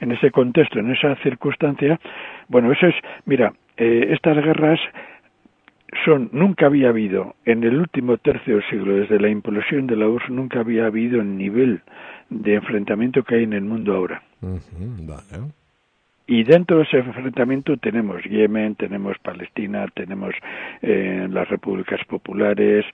en 0.00 0.12
ese 0.12 0.30
contexto, 0.30 0.78
en 0.78 0.92
esa 0.92 1.14
circunstancia, 1.16 1.98
bueno, 2.48 2.72
eso 2.72 2.86
es, 2.86 2.94
mira, 3.26 3.52
eh, 3.76 4.08
estas 4.10 4.36
guerras 4.36 4.78
son, 6.04 6.30
nunca 6.32 6.66
había 6.66 6.88
habido, 6.88 7.34
en 7.44 7.64
el 7.64 7.78
último 7.78 8.18
tercio 8.18 8.60
siglo, 8.70 8.96
desde 8.96 9.20
la 9.20 9.28
implosión 9.28 9.86
de 9.86 9.96
la 9.96 10.08
URSS, 10.08 10.30
nunca 10.30 10.60
había 10.60 10.86
habido 10.86 11.20
el 11.20 11.36
nivel 11.36 11.82
de 12.30 12.54
enfrentamiento 12.54 13.22
que 13.22 13.36
hay 13.36 13.44
en 13.44 13.52
el 13.52 13.64
mundo 13.64 13.94
ahora. 13.94 14.22
Y 16.26 16.42
dentro 16.42 16.78
de 16.78 16.84
ese 16.84 16.98
enfrentamiento 16.98 17.76
tenemos 17.76 18.22
Yemen, 18.24 18.76
tenemos 18.76 19.18
Palestina, 19.18 19.86
tenemos 19.94 20.34
eh, 20.80 21.26
las 21.30 21.46
repúblicas 21.50 22.00
populares, 22.06 22.86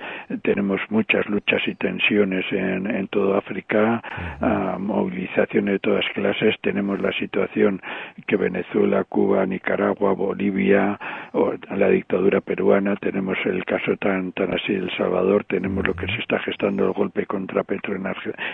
tenemos 0.43 0.81
muchas 0.89 1.29
luchas 1.29 1.63
y 1.69 1.77
tensiones 1.77 2.45
en, 2.51 2.89
en 2.89 3.07
toda 3.07 3.39
África, 3.39 4.03
uh, 4.41 4.81
movilizaciones 4.81 5.75
de 5.75 5.79
todas 5.79 6.05
clases, 6.13 6.57
tenemos 6.61 7.01
la 7.01 7.13
situación 7.13 7.81
que 8.27 8.37
Venezuela, 8.37 9.05
Cuba, 9.05 9.47
Nicaragua, 9.47 10.13
Bolivia, 10.13 10.99
o 11.33 11.53
la 11.77 11.89
dictadura 11.89 12.41
peruana, 12.41 12.97
tenemos 12.97 13.39
el 13.45 13.65
caso 13.65 13.97
tan, 13.97 14.33
tan 14.33 14.53
así 14.55 14.73
de 14.73 14.81
El 14.81 14.97
Salvador, 14.97 15.45
tenemos 15.45 15.87
lo 15.87 15.95
que 15.95 16.07
se 16.07 16.19
está 16.19 16.41
gestando 16.41 16.85
el 16.85 16.93
golpe 16.93 17.27
contra 17.27 17.63
Petro 17.63 17.95
en, 17.95 18.07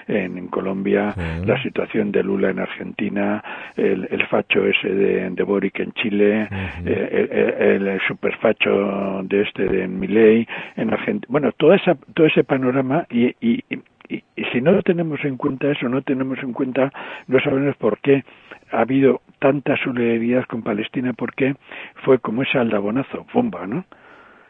en, 0.08 0.48
Colombia, 0.48 1.14
la 1.46 1.62
situación 1.62 2.12
de 2.12 2.22
Lula 2.22 2.50
en 2.50 2.58
Argentina, 2.58 3.42
el, 3.76 4.06
el 4.10 4.26
facho 4.26 4.65
ese 4.66 4.88
de, 4.88 5.30
de 5.30 5.42
Boric 5.42 5.80
en 5.80 5.92
Chile, 5.92 6.48
eh, 6.84 7.76
el, 7.76 8.00
superfacho 8.06 9.22
de 9.24 9.42
este 9.42 9.64
de 9.66 9.88
Milei 9.88 10.46
en 10.76 10.92
Argentina. 10.92 11.26
Bueno, 11.28 11.52
todo, 11.52 11.74
esa, 11.74 11.96
todo 12.14 12.26
ese 12.26 12.44
panorama 12.44 13.06
y, 13.10 13.34
y, 13.40 13.64
y, 14.08 14.22
si 14.52 14.60
no 14.60 14.80
tenemos 14.82 15.24
en 15.24 15.36
cuenta 15.36 15.70
eso, 15.70 15.88
no 15.88 16.02
tenemos 16.02 16.38
en 16.42 16.52
cuenta, 16.52 16.92
no 17.26 17.40
sabemos 17.40 17.76
por 17.76 17.98
qué 17.98 18.24
ha 18.72 18.80
habido 18.80 19.20
tanta 19.38 19.76
solidaridad 19.76 20.44
con 20.44 20.62
Palestina, 20.62 21.12
porque 21.12 21.54
fue 22.04 22.18
como 22.18 22.42
ese 22.42 22.58
aldabonazo, 22.58 23.26
bomba, 23.32 23.66
¿no? 23.66 23.84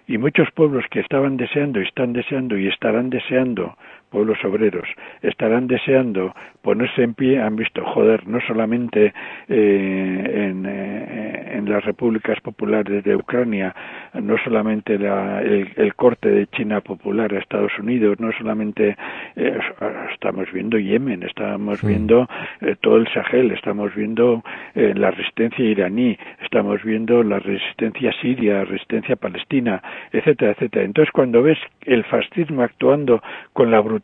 Y 0.09 0.19
muchos 0.19 0.49
pueblos 0.53 0.85
que 0.91 1.01
estaban 1.01 1.37
deseando 1.37 1.81
y 1.81 1.85
están 1.85 2.12
deseando 2.12 2.57
y 2.57 2.69
estarán 2.69 3.11
deseando 3.11 3.77
pueblos 4.11 4.38
obreros 4.44 4.88
estarán 5.22 5.66
deseando 5.66 6.34
ponerse 6.66 7.04
en 7.04 7.14
pie, 7.14 7.40
han 7.40 7.54
visto, 7.54 7.84
joder, 7.84 8.26
no 8.26 8.40
solamente 8.40 9.14
eh, 9.48 10.48
en, 10.48 10.66
eh, 10.66 11.52
en, 11.59 11.70
las 11.70 11.84
repúblicas 11.84 12.40
populares 12.40 13.04
de 13.04 13.14
Ucrania, 13.14 13.72
no 14.14 14.36
solamente 14.42 14.98
la, 14.98 15.42
el, 15.42 15.94
corte 15.94 16.28
de 16.28 16.48
China 16.48 16.80
popular 16.80 17.32
a 17.32 17.38
Estados 17.38 17.70
Unidos, 17.78 18.18
no 18.18 18.32
solamente 18.32 18.96
eh, 19.36 19.59
estamos 20.12 20.50
viendo 20.52 20.76
Yemen, 20.76 21.22
estamos 21.22 21.82
viendo 21.82 22.28
todo 22.80 22.96
el 22.96 23.07
Sahel, 23.12 23.52
estamos 23.52 23.94
viendo 23.94 24.42
la 24.74 25.12
resistencia 25.12 25.64
iraní, 25.64 26.18
estamos 26.42 26.82
viendo 26.82 27.22
la 27.22 27.38
resistencia 27.38 28.12
siria, 28.20 28.64
resistencia 28.64 29.14
palestina, 29.14 29.80
etcétera, 30.11 30.50
etcétera. 30.50 30.84
Entonces, 30.84 31.12
cuando 31.12 31.42
ves 31.42 31.59
el 31.84 32.02
fascismo 32.04 32.62
actuando 32.62 33.22
con 33.52 33.70
la 33.70 33.78
brutalidad, 33.78 33.95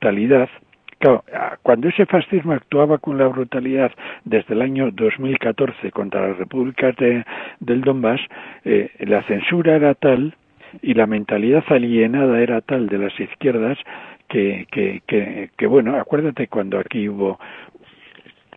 cuando 1.62 1.88
ese 1.88 2.07
fascismo 2.07 2.53
actuaba 2.53 2.99
con 2.99 3.18
la 3.18 3.26
brutalidad 3.26 3.90
desde 4.24 4.55
el 4.55 4.62
año 4.62 4.90
2014 4.93 5.90
contra 5.90 6.28
las 6.28 6.38
repúblicas 6.38 6.95
de, 6.97 7.24
del 7.61 7.80
Donbass, 7.80 8.20
eh, 8.64 8.90
la 9.01 9.22
censura 9.24 9.76
era 9.76 9.95
tal 9.95 10.36
y 10.80 10.95
la 10.95 11.07
mentalidad 11.07 11.64
alienada 11.68 12.40
era 12.40 12.61
tal 12.61 12.88
de 12.88 12.99
las 12.99 13.18
izquierdas 13.18 13.78
que, 14.28 14.66
que, 14.70 15.03
que, 15.07 15.51
que 15.57 15.66
bueno, 15.66 15.97
acuérdate 15.97 16.47
cuando 16.47 16.78
aquí 16.78 17.09
hubo 17.09 17.38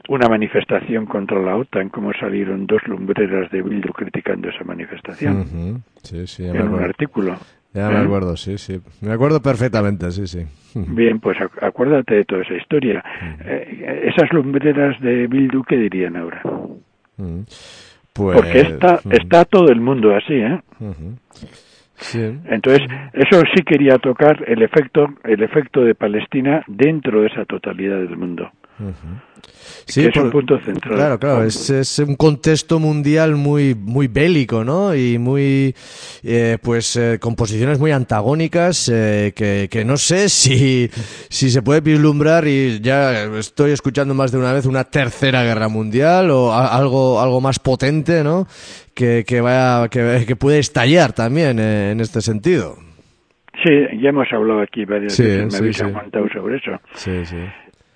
una 0.07 0.29
manifestación 0.29 1.05
contra 1.05 1.39
la 1.39 1.57
OTAN, 1.57 1.89
cómo 1.89 2.13
salieron 2.13 2.67
dos 2.67 2.81
lumbreras 2.85 3.49
de 3.51 3.61
Bildu 3.61 3.91
criticando 3.91 4.49
esa 4.49 4.63
manifestación. 4.63 5.83
sí, 6.03 6.27
sí, 6.27 6.45
en 6.45 6.69
un 6.69 6.83
artículo. 6.83 7.37
Ya 7.75 7.89
me 7.89 7.95
¿Eh? 7.95 8.05
acuerdo, 8.05 8.37
sí, 8.37 8.57
sí. 8.57 8.79
Me 9.01 9.11
acuerdo 9.11 9.41
perfectamente, 9.41 10.09
sí, 10.11 10.27
sí. 10.27 10.45
Bien, 10.75 11.19
pues 11.19 11.37
acuérdate 11.61 12.15
de 12.15 12.25
toda 12.25 12.41
esa 12.41 12.53
historia. 12.53 13.03
Eh, 13.43 14.11
esas 14.15 14.31
lumbreras 14.31 14.99
de 15.01 15.27
Bildu, 15.27 15.61
¿qué 15.63 15.75
dirían 15.75 16.15
ahora? 16.15 16.41
Pues... 18.13 18.37
Porque 18.37 18.59
está, 18.61 19.01
está 19.11 19.43
todo 19.43 19.67
el 19.67 19.81
mundo 19.81 20.15
así, 20.15 20.35
¿eh? 20.35 20.61
Sí. 21.97 22.39
Entonces, 22.45 22.87
eso 23.13 23.41
sí 23.53 23.63
quería 23.63 23.97
tocar 23.97 24.41
el 24.47 24.61
efecto, 24.61 25.07
el 25.23 25.43
efecto 25.43 25.81
de 25.81 25.95
Palestina 25.95 26.63
dentro 26.67 27.21
de 27.21 27.27
esa 27.27 27.43
totalidad 27.45 27.97
del 27.97 28.17
mundo. 28.17 28.51
Sí, 29.85 30.05
es 30.05 30.15
un 30.17 30.31
punto 30.31 30.57
central. 30.59 30.95
Claro, 30.95 31.19
claro, 31.19 31.43
es, 31.43 31.69
es, 31.69 31.99
un 31.99 32.15
contexto 32.15 32.79
mundial 32.79 33.35
muy, 33.35 33.75
muy 33.75 34.07
bélico, 34.07 34.63
¿no? 34.63 34.95
Y 34.95 35.19
muy, 35.19 35.75
eh, 36.23 36.57
pues, 36.61 36.95
eh, 36.95 37.19
con 37.19 37.35
posiciones 37.35 37.79
muy 37.79 37.91
antagónicas 37.91 38.89
eh, 38.89 39.33
que, 39.35 39.67
que, 39.69 39.85
no 39.85 39.97
sé 39.97 40.29
si, 40.29 40.89
si 41.29 41.49
se 41.49 41.61
puede 41.61 41.81
vislumbrar 41.81 42.47
y 42.47 42.79
ya 42.81 43.25
estoy 43.37 43.71
escuchando 43.71 44.15
más 44.15 44.31
de 44.31 44.39
una 44.39 44.53
vez 44.53 44.65
una 44.65 44.85
tercera 44.85 45.43
guerra 45.43 45.67
mundial 45.67 46.31
o 46.31 46.53
algo, 46.53 47.21
algo 47.21 47.39
más 47.41 47.59
potente, 47.59 48.23
¿no? 48.23 48.47
Que, 48.95 49.23
que 49.27 49.41
vaya, 49.41 49.87
que, 49.89 50.25
que 50.25 50.35
puede 50.35 50.59
estallar 50.59 51.13
también 51.13 51.59
en 51.59 51.99
este 51.99 52.21
sentido. 52.21 52.77
Sí, 53.63 53.71
ya 54.01 54.09
hemos 54.09 54.27
hablado 54.31 54.61
aquí 54.61 54.85
varias 54.85 55.17
veces, 55.17 55.51
me 55.51 55.57
habéis 55.57 55.81
aguantado 55.81 56.27
sobre 56.29 56.57
eso. 56.57 56.71
Sí, 56.93 57.25
sí. 57.25 57.37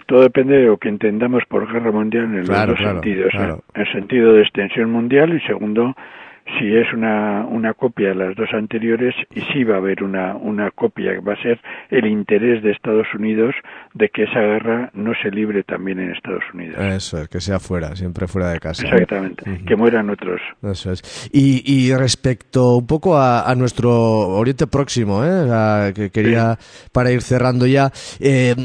Todo 0.10 0.22
depende 0.24 0.58
de 0.58 0.66
lo 0.66 0.78
que 0.78 0.90
entendamos 0.90 1.44
por 1.48 1.72
guerra 1.72 1.92
mundial 1.92 2.26
en 2.26 2.38
los 2.40 2.50
Claro, 2.50 2.72
dos 2.72 2.80
claro, 2.80 3.02
sentidos. 3.02 3.28
¿eh? 3.28 3.38
claro. 3.38 3.64
El 3.76 3.92
sentido 3.94 4.34
de 4.34 4.42
extensión 4.42 4.92
mundial 4.92 5.34
y 5.34 5.40
segundo, 5.48 5.96
si 6.58 6.76
es 6.76 6.92
una, 6.94 7.46
una 7.46 7.76
copia 7.76 8.08
de 8.10 8.16
las 8.16 8.36
dos 8.36 8.50
anteriores 8.54 9.14
y 9.36 9.42
si 9.54 9.64
va 9.64 9.76
a 9.76 9.78
haber 9.78 10.04
una, 10.04 10.36
una 10.36 10.72
copia 10.72 11.14
que 11.14 11.20
va 11.20 11.34
a 11.34 11.42
ser 11.44 11.60
el 11.92 12.08
interés 12.08 12.64
de 12.64 12.72
Estados 12.72 13.06
Unidos 13.14 13.54
de 13.94 14.10
que 14.10 14.24
esa 14.24 14.40
guerra 14.40 14.90
no 14.96 15.12
se 15.22 15.30
libre 15.30 15.62
también 15.62 16.00
en 16.00 16.10
Estados 16.12 16.42
Unidos. 16.52 16.80
Eso 16.80 17.22
es, 17.22 17.28
que 17.30 17.40
sea 17.40 17.60
fuera, 17.60 17.96
siempre 17.96 18.26
fuera 18.28 18.50
de 18.50 18.60
casa. 18.60 18.82
Exactamente, 18.84 19.44
que 19.68 19.76
mueran 19.76 20.10
otros. 20.10 20.42
Eso 20.64 20.92
es. 20.92 21.30
Y, 21.32 21.62
y 21.72 21.94
respecto 21.96 22.78
un 22.78 22.88
poco 22.88 23.16
a, 23.16 23.48
a 23.48 23.54
nuestro 23.54 23.92
Oriente 23.94 24.66
Próximo, 24.66 25.24
¿eh? 25.24 25.48
A- 25.52 25.92
que 25.94 26.10
quería, 26.10 26.58
para 26.92 27.12
ir 27.12 27.22
cerrando 27.22 27.68
ya, 27.68 27.92
eh, 28.20 28.56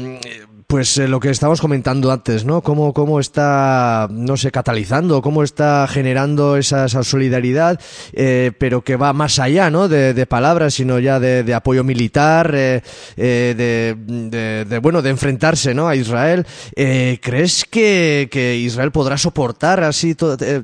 pues 0.75 0.97
eh, 0.97 1.07
lo 1.07 1.21
que 1.21 1.29
estábamos 1.29 1.61
comentando 1.61 2.11
antes, 2.11 2.43
¿no? 2.43 2.59
Cómo, 2.59 2.91
cómo 2.91 3.21
está, 3.21 4.09
no 4.11 4.35
sé, 4.35 4.51
catalizando, 4.51 5.21
cómo 5.21 5.41
está 5.41 5.87
generando 5.87 6.57
esa, 6.57 6.83
esa 6.83 7.01
solidaridad, 7.01 7.79
eh, 8.11 8.51
pero 8.59 8.81
que 8.81 8.97
va 8.97 9.13
más 9.13 9.39
allá, 9.39 9.69
¿no? 9.69 9.87
De, 9.87 10.13
de 10.13 10.25
palabras, 10.25 10.73
sino 10.73 10.99
ya 10.99 11.17
de, 11.21 11.43
de 11.45 11.53
apoyo 11.53 11.85
militar, 11.85 12.51
eh, 12.53 12.81
eh, 13.15 13.95
de, 14.05 14.65
de- 14.65 14.79
bueno, 14.79 15.01
de 15.01 15.11
enfrentarse, 15.11 15.73
¿no? 15.73 15.87
A 15.87 15.95
Israel. 15.95 16.45
Eh, 16.75 17.19
¿Crees 17.21 17.63
que, 17.63 18.27
Israel 18.61 18.91
podrá 18.91 19.17
soportar 19.17 19.81
así 19.81 20.13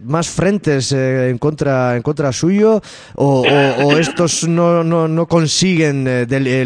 más 0.03 0.28
frentes 0.28 0.91
en 0.91 1.38
contra 1.38 1.95
en 1.95 2.01
contra 2.01 2.34
suyo 2.34 2.82
o, 3.16 3.43
o- 3.47 3.86
o 3.88 3.97
estos 3.97 4.45
no, 4.45 4.84
no, 4.84 5.07
no 5.07 5.26
consiguen 5.28 6.03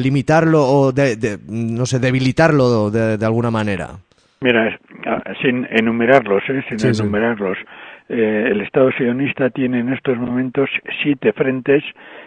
limitarlo 0.01 0.67
o 0.67 0.93
no 1.47 1.85
sé 1.85 1.99
debilitarlo 1.99 2.89
de, 2.89 3.17
de 3.19 3.25
alguna 3.25 3.34
manera? 3.51 3.97
Mira, 4.41 4.77
sin 5.41 5.65
enumerarlos, 5.69 6.43
¿eh? 6.49 6.63
sin 6.69 6.79
Sí, 6.79 6.93
sí. 6.93 7.01
enumerarlos, 7.01 7.57
eh, 8.09 8.49
el 8.51 8.61
Estado 8.61 8.91
sionista 8.91 9.49
tiene 9.49 9.79
en 9.79 9.93
estos 9.93 10.17
momentos 10.17 10.69
siete 11.01 11.33
frentes 11.33 11.83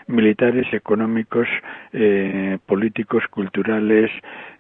militares, 0.08 0.66
económicos, 0.72 1.46
eh, 1.92 2.58
políticos, 2.66 3.22
culturales, 3.30 4.10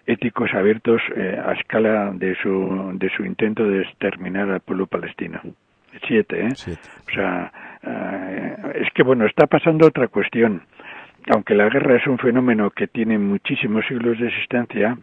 éticos 0.06 0.52
abiertos 0.54 1.02
eh, 1.16 1.38
a 1.44 1.52
escala 1.52 2.12
de 2.14 2.34
su, 2.42 2.92
de 2.94 3.10
su 3.10 3.24
intento 3.24 3.64
de 3.64 3.82
exterminar 3.82 4.50
al 4.50 4.60
pueblo 4.60 4.86
palestino. 4.86 5.40
Siete, 6.06 6.46
¿eh? 6.46 6.50
Siete. 6.54 6.80
O 7.08 7.14
sea, 7.14 7.52
eh, 7.82 8.56
es 8.82 8.88
que 8.94 9.02
bueno, 9.02 9.26
está 9.26 9.46
pasando 9.46 9.86
otra 9.86 10.08
cuestión. 10.08 10.62
Aunque 11.30 11.54
la 11.54 11.68
guerra 11.68 11.96
es 11.96 12.06
un 12.06 12.18
fenómeno 12.18 12.70
que 12.70 12.86
tiene 12.86 13.18
muchísimos 13.18 13.84
siglos 13.86 14.18
de 14.18 14.28
existencia, 14.28 14.96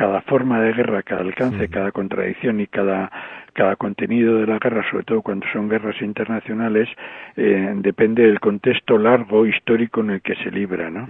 cada 0.00 0.22
forma 0.22 0.62
de 0.62 0.72
guerra, 0.72 1.02
cada 1.02 1.20
alcance, 1.20 1.68
cada 1.68 1.92
contradicción 1.92 2.58
y 2.58 2.66
cada, 2.66 3.12
cada 3.52 3.76
contenido 3.76 4.38
de 4.38 4.46
la 4.46 4.58
guerra, 4.58 4.82
sobre 4.90 5.04
todo 5.04 5.20
cuando 5.20 5.46
son 5.52 5.68
guerras 5.68 6.00
internacionales, 6.00 6.88
eh, 7.36 7.70
depende 7.76 8.22
del 8.22 8.40
contexto 8.40 8.96
largo 8.96 9.44
histórico 9.44 10.00
en 10.00 10.12
el 10.12 10.22
que 10.22 10.36
se 10.36 10.50
libra, 10.50 10.88
¿no? 10.88 11.06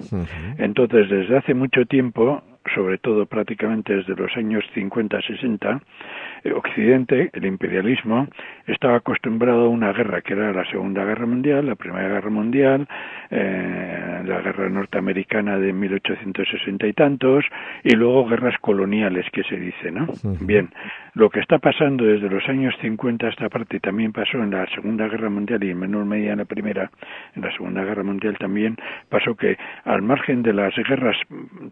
Entonces, 0.59 1.09
desde 1.09 1.36
hace 1.38 1.55
mucho 1.55 1.86
tiempo, 1.86 2.43
sobre 2.74 2.99
todo 2.99 3.26
prácticamente 3.26 3.95
desde 3.95 4.16
los 4.16 4.36
años 4.36 4.64
50-60, 4.74 5.80
eh, 6.39 6.39
Occidente, 6.55 7.30
el 7.32 7.47
imperialismo, 7.47 8.28
estaba 8.66 8.97
acostumbrado 8.97 9.66
a 9.66 9.68
una 9.68 9.93
guerra 9.93 10.20
que 10.22 10.34
era 10.34 10.53
la 10.53 10.64
Segunda 10.70 11.05
Guerra 11.05 11.26
Mundial, 11.26 11.66
la 11.66 11.74
Primera 11.74 12.09
Guerra 12.09 12.30
Mundial, 12.30 12.88
eh, 13.30 14.22
la 14.24 14.41
Guerra 14.41 14.68
Norteamericana 14.68 15.59
de 15.59 15.72
1860 15.72 16.86
y 16.86 16.93
tantos, 16.93 17.45
y 17.84 17.95
luego 17.95 18.26
guerras 18.26 18.57
coloniales, 18.61 19.26
que 19.32 19.43
se 19.45 19.57
dice, 19.57 19.91
¿no? 19.91 20.07
Bien, 20.41 20.70
lo 21.14 21.30
que 21.30 21.41
está 21.41 21.59
pasando 21.59 22.05
desde 22.05 22.28
los 22.28 22.49
años 22.49 22.74
50 22.80 23.26
a 23.26 23.30
esta 23.30 23.49
parte 23.49 23.76
y 23.76 23.80
también 23.80 24.12
pasó 24.12 24.38
en 24.38 24.51
la 24.51 24.66
Segunda 24.74 25.09
Guerra 25.09 25.30
Mundial 25.30 25.62
y 25.64 25.70
en 25.70 25.78
menor 25.78 26.05
medida 26.05 26.32
en 26.32 26.38
la 26.38 26.45
Primera, 26.45 26.91
en 27.34 27.43
la 27.43 27.53
Segunda 27.53 27.84
Guerra 27.84 28.03
Mundial 28.03 28.36
también, 28.38 28.76
pasó 29.09 29.34
que 29.34 29.57
al 29.84 30.03
margen 30.03 30.43
de 30.43 30.53
las 30.53 30.74
guerras 30.76 31.16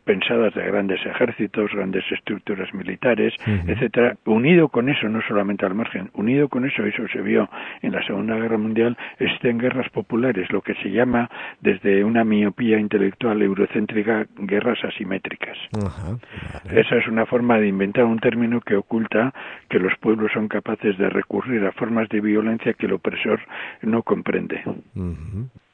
pensadas 0.05 0.55
de 0.55 0.65
grandes 0.65 1.05
ejércitos, 1.05 1.71
grandes 1.73 2.05
estructuras 2.11 2.73
militares, 2.75 3.35
etcétera, 3.67 4.17
unido 4.59 4.69
con 4.71 4.89
eso, 4.89 5.09
no 5.09 5.21
solamente 5.23 5.65
al 5.67 5.75
margen, 5.75 6.11
unido 6.15 6.49
con 6.49 6.65
eso, 6.65 6.85
eso 6.85 7.07
se 7.13 7.21
vio 7.21 7.49
en 7.81 7.93
la 7.93 8.05
Segunda 8.05 8.35
Guerra 8.35 8.59
Mundial, 8.59 8.97
existen 9.21 9.59
guerras 9.59 9.89
populares, 9.91 10.51
lo 10.51 10.63
que 10.63 10.75
se 10.83 10.91
llama 10.91 11.31
desde 11.61 12.03
una 12.03 12.25
miopía 12.25 12.79
intelectual 12.79 13.41
eurocéntrica 13.41 14.27
guerras 14.37 14.79
asimétricas. 14.83 15.57
Ajá, 15.77 16.19
vale. 16.65 16.81
Esa 16.81 16.97
es 16.97 17.07
una 17.07 17.25
forma 17.25 17.59
de 17.59 17.69
inventar 17.69 18.05
un 18.05 18.19
término 18.19 18.61
que 18.61 18.75
oculta 18.75 19.33
que 19.69 19.79
los 19.79 19.97
pueblos 19.99 20.33
son 20.33 20.49
capaces 20.49 20.99
de 20.99 21.09
recurrir 21.09 21.65
a 21.65 21.73
formas 21.73 22.09
de 22.09 22.21
violencia 22.21 22.73
que 22.73 22.87
el 22.87 22.95
opresor 22.95 23.41
no 23.83 24.03
comprende. 24.03 24.65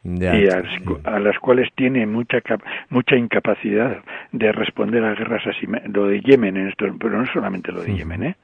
Ya. 0.07 0.37
y 0.37 0.47
a, 0.49 0.63
a 1.05 1.19
las 1.19 1.39
cuales 1.39 1.71
tiene 1.75 2.05
mucha 2.05 2.37
mucha 2.91 3.17
incapacidad 3.17 4.03
de 4.33 4.53
responder 4.53 5.03
a 5.03 5.15
guerras 5.15 5.47
así. 5.47 5.67
Lo 5.91 6.09
de 6.09 6.21
Yemen 6.21 6.59
en 6.59 6.69
estos, 6.69 6.95
pero 7.01 7.19
no 7.19 7.25
solamente 7.33 7.73
lo 7.73 7.83
de 7.83 7.95
Yemen, 7.95 8.23
¿eh? 8.23 8.37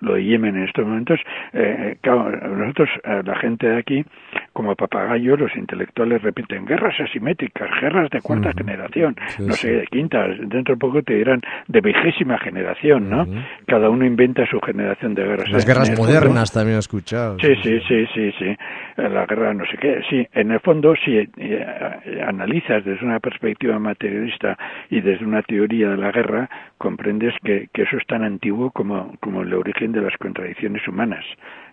Lo 0.00 0.14
de 0.14 0.24
Yemen 0.24 0.56
en 0.56 0.64
estos 0.64 0.86
momentos, 0.86 1.20
eh, 1.52 1.96
claro, 2.00 2.30
nosotros, 2.30 2.88
eh, 3.04 3.22
la 3.24 3.36
gente 3.36 3.66
de 3.68 3.78
aquí, 3.78 4.04
como 4.52 4.74
papagayo, 4.74 5.36
los 5.36 5.54
intelectuales 5.56 6.22
repiten 6.22 6.64
guerras 6.66 6.94
asimétricas, 7.00 7.68
guerras 7.80 8.10
de 8.10 8.20
cuarta 8.20 8.52
generación, 8.56 9.16
Sí, 9.28 9.42
no 9.46 9.52
sí. 9.54 9.66
sé, 9.66 9.72
de 9.72 9.86
quinta, 9.86 10.26
dentro 10.28 10.74
de 10.74 10.78
poco 10.78 11.02
te 11.02 11.14
dirán 11.14 11.40
de 11.66 11.80
vigésima 11.80 12.38
generación, 12.38 13.10
¿no? 13.10 13.26
Cada 13.66 13.90
uno 13.90 14.04
inventa 14.04 14.46
su 14.46 14.60
generación 14.60 15.14
de 15.14 15.24
guerras. 15.24 15.50
Las 15.50 15.66
guerras 15.66 15.90
modernas 15.98 16.52
también 16.52 16.76
he 16.76 16.80
escuchado. 16.80 17.36
Sí, 17.40 17.54
sí, 17.62 17.80
sí, 17.88 18.06
sí, 18.14 18.32
sí. 18.38 18.56
La 18.98 19.26
guerra 19.26 19.54
no 19.54 19.64
sé 19.66 19.76
qué. 19.76 20.00
Sí, 20.10 20.26
en 20.32 20.50
el 20.50 20.58
fondo, 20.58 20.94
si 21.04 21.16
eh, 21.16 22.22
analizas 22.26 22.84
desde 22.84 23.06
una 23.06 23.20
perspectiva 23.20 23.78
materialista 23.78 24.58
y 24.90 25.00
desde 25.00 25.24
una 25.24 25.42
teoría 25.42 25.90
de 25.90 25.96
la 25.96 26.10
guerra, 26.10 26.50
comprendes 26.78 27.32
que, 27.44 27.68
que 27.72 27.82
eso 27.82 27.96
es 27.96 28.06
tan 28.06 28.24
antiguo 28.24 28.72
como, 28.72 29.14
como 29.20 29.42
el 29.42 29.54
origen 29.54 29.92
de 29.92 30.00
las 30.00 30.16
contradicciones 30.16 30.86
humanas. 30.88 31.24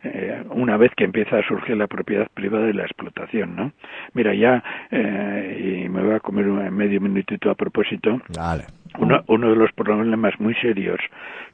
Eh, 0.04 0.44
una 0.52 0.78
vez 0.78 0.92
que 0.96 1.04
empieza 1.04 1.40
a 1.40 1.48
surgir 1.48 1.76
la 1.78 1.88
propiedad 1.88 2.28
privada 2.32 2.70
y 2.70 2.74
la 2.74 2.84
explotación, 2.84 3.56
¿no? 3.56 3.72
Mira, 4.14 4.36
ya, 4.36 4.64
eh, 4.92 5.84
y 5.86 5.90
me 5.90 6.04
voy 6.04 6.14
a 6.14 6.20
comer 6.20 6.48
un 6.48 6.70
medio 6.76 7.02
minutito 7.02 7.50
a 7.50 7.56
propósito, 7.56 8.22
uno, 9.00 9.24
uno 9.28 9.50
de 9.50 9.56
los 9.56 9.72
problemas 9.74 10.40
muy 10.40 10.54
serios 10.56 11.00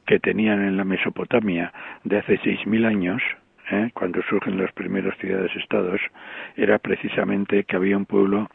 que 0.06 0.18
tenían 0.18 0.62
en 0.62 0.76
la 0.76 0.84
Mesopotamia 0.84 1.72
de 2.04 2.18
hace 2.18 2.38
6.000 2.40 2.86
años, 2.86 3.22
¿eh? 3.70 3.90
cuando 3.94 4.20
surgen 4.22 4.58
las 4.58 4.72
primeras 4.72 5.16
ciudades-estados, 5.18 6.00
era 6.56 6.78
precisamente 6.78 7.64
que 7.64 7.76
había 7.76 7.96
un 7.96 8.06
pueblo 8.06 8.48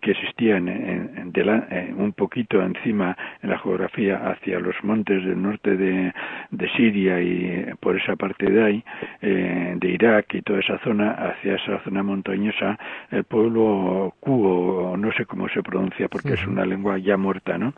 que 0.00 0.10
existía 0.12 0.56
en, 0.56 0.68
en- 0.68 1.10
en 1.18 1.32
dela- 1.32 1.66
eh, 1.70 1.92
un 1.96 2.12
poquito 2.12 2.60
encima 2.62 3.16
en 3.42 3.50
la 3.50 3.58
geografía 3.58 4.16
hacia 4.30 4.60
los 4.60 4.76
montes 4.84 5.24
del 5.24 5.40
norte 5.40 5.76
de, 5.76 6.12
de 6.50 6.68
Siria 6.70 7.20
y 7.20 7.44
eh, 7.46 7.74
por 7.80 7.96
esa 7.96 8.16
parte 8.16 8.50
de 8.50 8.62
ahí, 8.62 8.84
eh, 9.22 9.74
de 9.76 9.88
Irak 9.88 10.34
y 10.34 10.42
toda 10.42 10.60
esa 10.60 10.78
zona, 10.80 11.12
hacia 11.12 11.54
esa 11.56 11.78
zona 11.80 12.02
montañosa, 12.02 12.78
el 13.10 13.24
pueblo 13.24 14.14
Kuo, 14.20 14.96
no 14.96 15.12
sé 15.12 15.24
cómo 15.26 15.48
se 15.48 15.62
pronuncia 15.62 16.08
porque 16.08 16.34
es 16.34 16.46
una 16.46 16.64
lengua 16.66 16.98
ya 16.98 17.16
muerta, 17.16 17.58
¿no? 17.58 17.74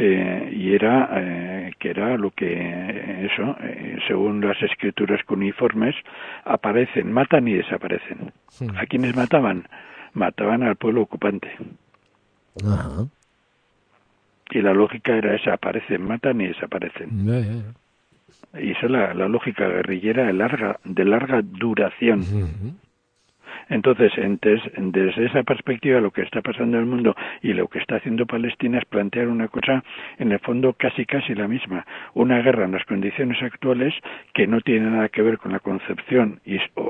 Eh, 0.00 0.52
y 0.54 0.74
era 0.74 1.10
eh, 1.12 1.72
que 1.80 1.90
era 1.90 2.16
lo 2.16 2.30
que 2.30 2.46
eh, 2.52 3.28
eso 3.32 3.56
eh, 3.60 3.98
según 4.06 4.40
las 4.40 4.62
escrituras 4.62 5.24
cuneiformes 5.24 5.96
aparecen 6.44 7.10
matan 7.12 7.48
y 7.48 7.54
desaparecen. 7.54 8.32
A 8.76 8.86
quienes 8.86 9.16
mataban 9.16 9.68
mataban 10.14 10.62
al 10.62 10.76
pueblo 10.76 11.02
ocupante. 11.02 11.50
Ajá. 12.64 13.06
y 14.50 14.62
la 14.62 14.72
lógica 14.72 15.16
era 15.16 15.34
esa 15.34 15.54
aparecen 15.54 16.06
matan 16.06 16.40
y 16.40 16.46
desaparecen. 16.48 17.26
Y 18.54 18.70
esa 18.70 18.86
es 18.86 18.90
la, 18.90 19.14
la 19.14 19.28
lógica 19.28 19.66
guerrillera 19.66 20.26
de 20.26 20.32
larga 20.32 20.78
de 20.84 21.04
larga 21.04 21.42
duración. 21.42 22.78
Entonces, 23.68 24.12
desde 24.16 25.26
esa 25.26 25.42
perspectiva, 25.42 26.00
lo 26.00 26.10
que 26.10 26.22
está 26.22 26.40
pasando 26.40 26.76
en 26.76 26.84
el 26.84 26.88
mundo 26.88 27.14
y 27.42 27.52
lo 27.52 27.68
que 27.68 27.78
está 27.78 27.96
haciendo 27.96 28.26
Palestina 28.26 28.78
es 28.78 28.84
plantear 28.86 29.28
una 29.28 29.48
cosa, 29.48 29.84
en 30.18 30.32
el 30.32 30.38
fondo, 30.40 30.72
casi 30.72 31.04
casi 31.04 31.34
la 31.34 31.48
misma. 31.48 31.84
Una 32.14 32.40
guerra 32.40 32.64
en 32.64 32.72
las 32.72 32.84
condiciones 32.84 33.42
actuales 33.42 33.94
que 34.34 34.46
no 34.46 34.60
tiene 34.60 34.90
nada 34.90 35.08
que 35.08 35.22
ver 35.22 35.38
con 35.38 35.52
la 35.52 35.60
concepción 35.60 36.40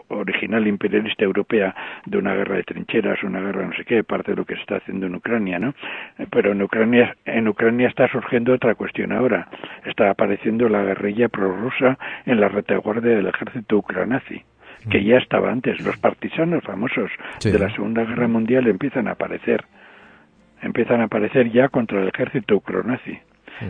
original 0.09 0.67
imperialista 0.67 1.25
europea 1.25 1.75
de 2.07 2.19
una 2.19 2.35
guerra 2.35 2.57
de 2.57 2.65
trincheras, 2.65 3.23
una 3.23 3.41
guerra 3.41 3.67
no 3.67 3.75
sé 3.75 3.85
qué, 3.85 4.05
parte 4.05 4.33
de 4.33 4.37
lo 4.37 4.45
que 4.45 4.55
se 4.55 4.61
está 4.61 4.77
haciendo 4.77 5.07
en 5.07 5.15
Ucrania, 5.17 5.59
¿no? 5.59 5.75
Pero 6.31 6.53
en 6.53 6.63
Ucrania, 6.63 7.17
en 7.25 7.49
Ucrania 7.49 7.89
está 7.89 8.09
surgiendo 8.09 8.53
otra 8.53 8.75
cuestión 8.75 9.13
ahora. 9.13 9.49
Está 9.85 10.11
apareciendo 10.11 10.69
la 10.69 10.83
guerrilla 10.83 11.29
prorrusa 11.29 11.99
en 12.27 12.41
la 12.41 12.49
retaguardia 12.49 13.17
del 13.17 13.27
ejército 13.27 13.79
ucranazi 13.79 14.43
que 14.91 15.03
ya 15.05 15.17
estaba 15.19 15.51
antes. 15.51 15.81
Los 15.85 15.97
partisanos 15.99 16.63
famosos 16.65 17.11
Sí. 17.39 17.51
de 17.51 17.59
la 17.59 17.71
Segunda 17.71 18.05
Guerra 18.05 18.29
Mundial 18.29 18.67
empiezan 18.67 19.09
a 19.09 19.13
aparecer. 19.13 19.65
Empiezan 20.63 21.01
a 21.01 21.05
aparecer 21.05 21.51
ya 21.53 21.69
contra 21.69 22.01
el 22.01 22.09
ejército 22.09 22.57
ucronazi. 22.57 23.19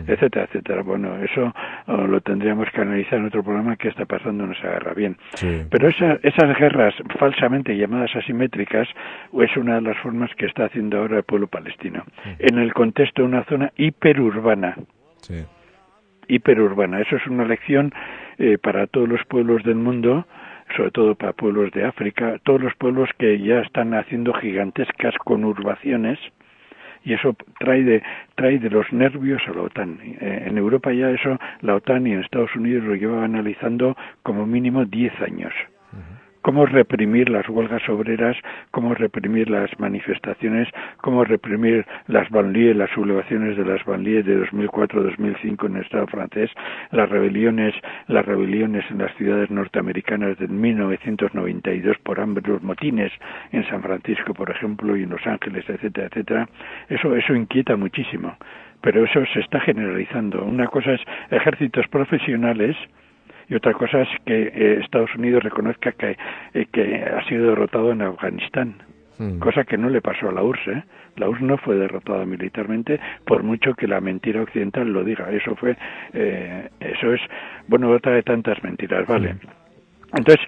etcétera, 0.05 0.45
etcétera. 0.45 0.83
Bueno, 0.83 1.15
eso 1.17 1.51
oh, 1.87 1.97
lo 2.05 2.21
tendríamos 2.21 2.69
que 2.69 2.79
analizar 2.79 3.17
en 3.17 3.25
otro 3.25 3.41
programa 3.43 3.75
que 3.75 3.87
está 3.87 4.05
pasando 4.05 4.43
en 4.43 4.51
esa 4.51 4.69
guerra. 4.69 4.93
Bien, 4.93 5.17
Sí. 5.33 5.63
pero 5.71 5.87
esa- 5.87 6.19
esas 6.21 6.55
guerras 6.59 6.93
falsamente 7.17 7.75
llamadas 7.75 8.15
asimétricas 8.15 8.87
es 9.33 9.57
una 9.57 9.75
de 9.75 9.81
las 9.81 9.97
formas 9.97 10.29
que 10.35 10.45
está 10.45 10.65
haciendo 10.65 10.99
ahora 10.99 11.17
el 11.17 11.23
pueblo 11.23 11.47
palestino 11.47 12.03
en 12.37 12.59
el 12.59 12.71
contexto 12.71 13.23
de 13.23 13.29
una 13.29 13.43
zona 13.45 13.71
hiperurbana 13.77 14.75
Sí. 15.23 15.43
hiperurbana. 16.27 17.01
Eso 17.01 17.15
es 17.15 17.25
una 17.25 17.45
lección 17.45 17.91
eh, 18.37 18.57
para 18.57 18.85
todos 18.87 19.09
los 19.09 19.23
pueblos 19.25 19.63
del 19.63 19.75
mundo, 19.75 20.25
sobre 20.75 20.91
todo 20.91 21.15
para 21.15 21.33
pueblos 21.33 21.71
de 21.71 21.85
África, 21.85 22.39
todos 22.43 22.61
los 22.61 22.75
pueblos 22.75 23.09
que 23.17 23.39
ya 23.39 23.61
están 23.61 23.93
haciendo 23.93 24.33
gigantescas 24.33 25.15
conurbaciones 25.23 26.19
y 27.03 27.13
eso 27.13 27.35
trae 27.59 27.83
de 27.83 28.03
trae 28.35 28.59
de 28.59 28.69
los 28.69 28.91
nervios 28.91 29.41
a 29.47 29.51
la 29.51 29.61
OTAN. 29.63 29.99
Eh, 30.03 30.43
en 30.47 30.57
Europa 30.57 30.91
ya 30.91 31.09
eso 31.09 31.39
la 31.61 31.75
OTAN 31.75 32.07
y 32.07 32.13
en 32.13 32.19
Estados 32.21 32.55
Unidos 32.55 32.83
lo 32.83 32.95
lleva 32.95 33.23
analizando 33.23 33.95
como 34.23 34.45
mínimo 34.45 34.85
10 34.85 35.21
años 35.21 35.53
cómo 36.49 36.65
reprimir 36.65 37.29
las 37.29 37.47
huelgas 37.47 37.87
obreras, 37.89 38.35
cómo 38.71 38.95
reprimir 38.95 39.51
las 39.51 39.69
manifestaciones, 39.79 40.67
cómo 40.97 41.23
reprimir 41.23 41.85
las 42.07 42.27
banlieues, 42.31 42.75
las 42.75 42.89
sublevaciones 42.89 43.55
de 43.55 43.63
las 43.65 43.85
banlieues 43.85 44.25
de 44.25 44.47
2004-2005 44.47 45.67
en 45.67 45.75
el 45.75 45.83
Estado 45.83 46.07
francés, 46.07 46.49
las 46.89 47.07
rebeliones, 47.07 47.75
las 48.07 48.25
rebeliones 48.25 48.83
en 48.89 48.97
las 48.97 49.15
ciudades 49.15 49.51
norteamericanas 49.51 50.39
de 50.39 50.47
1992 50.47 51.97
por 51.99 52.19
hambre, 52.19 52.41
los 52.47 52.63
motines 52.63 53.11
en 53.51 53.63
San 53.69 53.83
Francisco, 53.83 54.33
por 54.33 54.49
ejemplo, 54.49 54.97
y 54.97 55.03
en 55.03 55.11
Los 55.11 55.27
Ángeles, 55.27 55.69
etcétera, 55.69 56.07
etcétera. 56.07 56.49
Eso, 56.87 57.15
eso 57.15 57.35
inquieta 57.35 57.75
muchísimo. 57.75 58.35
Pero 58.81 59.03
eso 59.03 59.23
se 59.35 59.41
está 59.41 59.59
generalizando. 59.59 60.43
Una 60.43 60.65
cosa 60.65 60.93
es 60.93 61.01
ejércitos 61.29 61.87
profesionales, 61.89 62.75
y 63.49 63.55
otra 63.55 63.73
cosa 63.73 64.01
es 64.01 64.09
que 64.25 64.43
eh, 64.53 64.79
Estados 64.81 65.13
Unidos 65.15 65.43
reconozca 65.43 65.91
que, 65.93 66.17
eh, 66.53 66.65
que 66.71 67.03
ha 67.03 67.23
sido 67.27 67.49
derrotado 67.49 67.91
en 67.91 68.01
Afganistán, 68.01 68.75
Mm. 69.19 69.39
cosa 69.39 69.65
que 69.65 69.77
no 69.77 69.89
le 69.89 70.01
pasó 70.01 70.29
a 70.29 70.31
la 70.31 70.41
URSS. 70.43 70.67
¿eh? 70.69 70.83
La 71.17 71.27
URSS 71.29 71.41
no 71.41 71.57
fue 71.57 71.75
derrotada 71.75 72.25
militarmente, 72.25 72.99
por 73.25 73.43
mucho 73.43 73.73
que 73.73 73.85
la 73.87 73.99
mentira 73.99 74.41
occidental 74.41 74.91
lo 74.91 75.03
diga. 75.03 75.29
Eso 75.31 75.55
fue, 75.55 75.75
eh, 76.13 76.69
eso 76.79 77.13
es, 77.13 77.21
bueno, 77.67 77.89
otra 77.89 78.13
de 78.13 78.23
tantas 78.23 78.63
mentiras, 78.63 79.05
¿vale? 79.07 79.35
Entonces, 80.15 80.39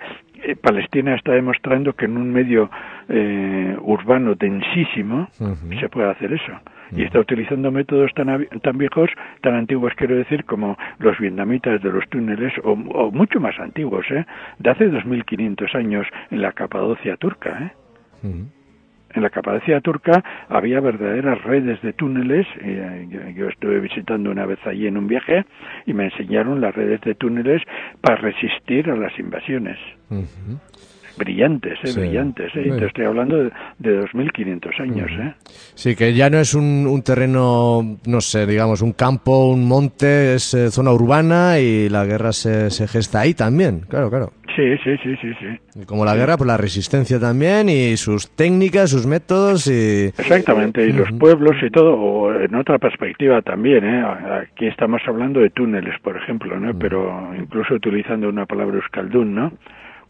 eh, 0.43 0.55
Palestina 0.55 1.15
está 1.15 1.33
demostrando 1.33 1.93
que 1.93 2.05
en 2.05 2.15
un 2.17 2.31
medio 2.31 2.71
eh, 3.09 3.75
urbano 3.81 4.35
densísimo 4.35 5.27
Ujú. 5.39 5.79
se 5.79 5.89
puede 5.89 6.09
hacer 6.09 6.31
eso. 6.31 6.53
Y 6.95 7.03
está 7.03 7.19
utilizando 7.19 7.71
métodos 7.71 8.11
tan, 8.13 8.47
tan 8.61 8.77
viejos, 8.77 9.09
tan 9.41 9.55
antiguos, 9.55 9.93
quiero 9.95 10.15
decir, 10.15 10.45
como 10.45 10.77
los 10.99 11.17
vietnamitas 11.19 11.81
de 11.81 11.91
los 11.91 12.07
túneles, 12.09 12.53
o, 12.63 12.71
o 12.71 13.11
mucho 13.11 13.39
más 13.39 13.57
antiguos, 13.59 14.05
¿eh? 14.11 14.25
de 14.59 14.69
hace 14.69 14.87
2500 14.87 15.75
años 15.75 16.07
en 16.29 16.41
la 16.41 16.51
Capadocia 16.51 17.17
turca. 17.17 17.71
¿eh? 18.23 18.33
En 19.13 19.23
la 19.23 19.29
Capadocia 19.29 19.81
turca 19.81 20.23
había 20.47 20.79
verdaderas 20.79 21.41
redes 21.43 21.81
de 21.81 21.93
túneles. 21.93 22.47
eh, 22.61 23.33
yo, 23.35 23.47
estuve 23.49 23.79
visitando 23.79 24.31
una 24.31 24.45
vez 24.45 24.59
allí 24.65 24.87
en 24.87 24.97
un 24.97 25.07
viaje 25.07 25.45
y 25.85 25.93
me 25.93 26.05
enseñaron 26.05 26.61
las 26.61 26.73
redes 26.73 27.01
de 27.01 27.15
túneles 27.15 27.61
para 27.99 28.17
resistir 28.17 28.89
a 28.89 28.95
las 28.95 29.17
invasiones. 29.19 29.77
Brillantes, 31.17 31.77
¿eh? 31.83 31.87
Sí. 31.87 31.99
brillantes. 31.99 32.51
¿eh? 32.55 32.63
Sí. 32.63 32.69
Te 32.79 32.85
estoy 32.85 33.05
hablando 33.05 33.37
de, 33.37 33.51
de 33.79 33.97
2500 33.97 34.71
años. 34.79 35.09
¿eh? 35.11 35.33
Sí, 35.75 35.95
que 35.95 36.13
ya 36.13 36.29
no 36.29 36.39
es 36.39 36.53
un, 36.53 36.87
un 36.87 37.01
terreno, 37.03 37.97
no 38.05 38.21
sé, 38.21 38.45
digamos, 38.45 38.81
un 38.81 38.93
campo, 38.93 39.49
un 39.49 39.67
monte, 39.67 40.35
es 40.35 40.53
eh, 40.53 40.71
zona 40.71 40.91
urbana 40.91 41.59
y 41.59 41.89
la 41.89 42.05
guerra 42.05 42.31
se, 42.31 42.69
se 42.69 42.87
gesta 42.87 43.21
ahí 43.21 43.33
también, 43.33 43.81
claro, 43.87 44.09
claro. 44.09 44.33
Sí, 44.55 44.77
sí, 44.83 44.97
sí, 45.01 45.15
sí, 45.21 45.31
sí. 45.39 45.85
Como 45.85 46.03
la 46.03 46.13
guerra, 46.13 46.35
pues 46.35 46.47
la 46.47 46.57
resistencia 46.57 47.19
también 47.19 47.69
y 47.69 47.95
sus 47.95 48.29
técnicas, 48.35 48.89
sus 48.89 49.07
métodos 49.07 49.67
y... 49.67 50.07
Exactamente, 50.07 50.85
y 50.85 50.91
los 50.91 51.09
pueblos 51.13 51.55
y 51.61 51.69
todo, 51.69 51.93
o 51.93 52.33
en 52.33 52.53
otra 52.55 52.77
perspectiva 52.77 53.41
también, 53.41 53.85
¿eh? 53.85 54.03
aquí 54.41 54.67
estamos 54.67 55.01
hablando 55.07 55.39
de 55.39 55.51
túneles, 55.51 55.97
por 56.01 56.17
ejemplo, 56.17 56.59
¿no? 56.59 56.77
pero 56.77 57.33
incluso 57.33 57.75
utilizando 57.75 58.27
una 58.27 58.45
palabra 58.45 58.75
euskaldun, 58.75 59.33
¿no? 59.35 59.53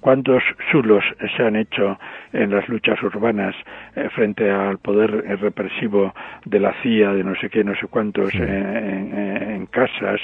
¿Cuántos 0.01 0.43
sulos 0.71 1.03
se 1.37 1.43
han 1.43 1.55
hecho 1.55 1.97
en 2.33 2.49
las 2.49 2.67
luchas 2.67 3.01
urbanas 3.03 3.55
eh, 3.95 4.09
frente 4.15 4.49
al 4.51 4.79
poder 4.79 5.23
eh, 5.27 5.35
represivo 5.35 6.13
de 6.45 6.59
la 6.59 6.73
CIA, 6.81 7.13
de 7.13 7.23
no 7.23 7.35
sé 7.35 7.49
qué, 7.49 7.63
no 7.63 7.75
sé 7.75 7.87
cuántos, 7.87 8.33
eh, 8.33 8.37
en, 8.39 9.17
en- 9.17 9.51
en 9.51 9.65
casas, 9.67 10.19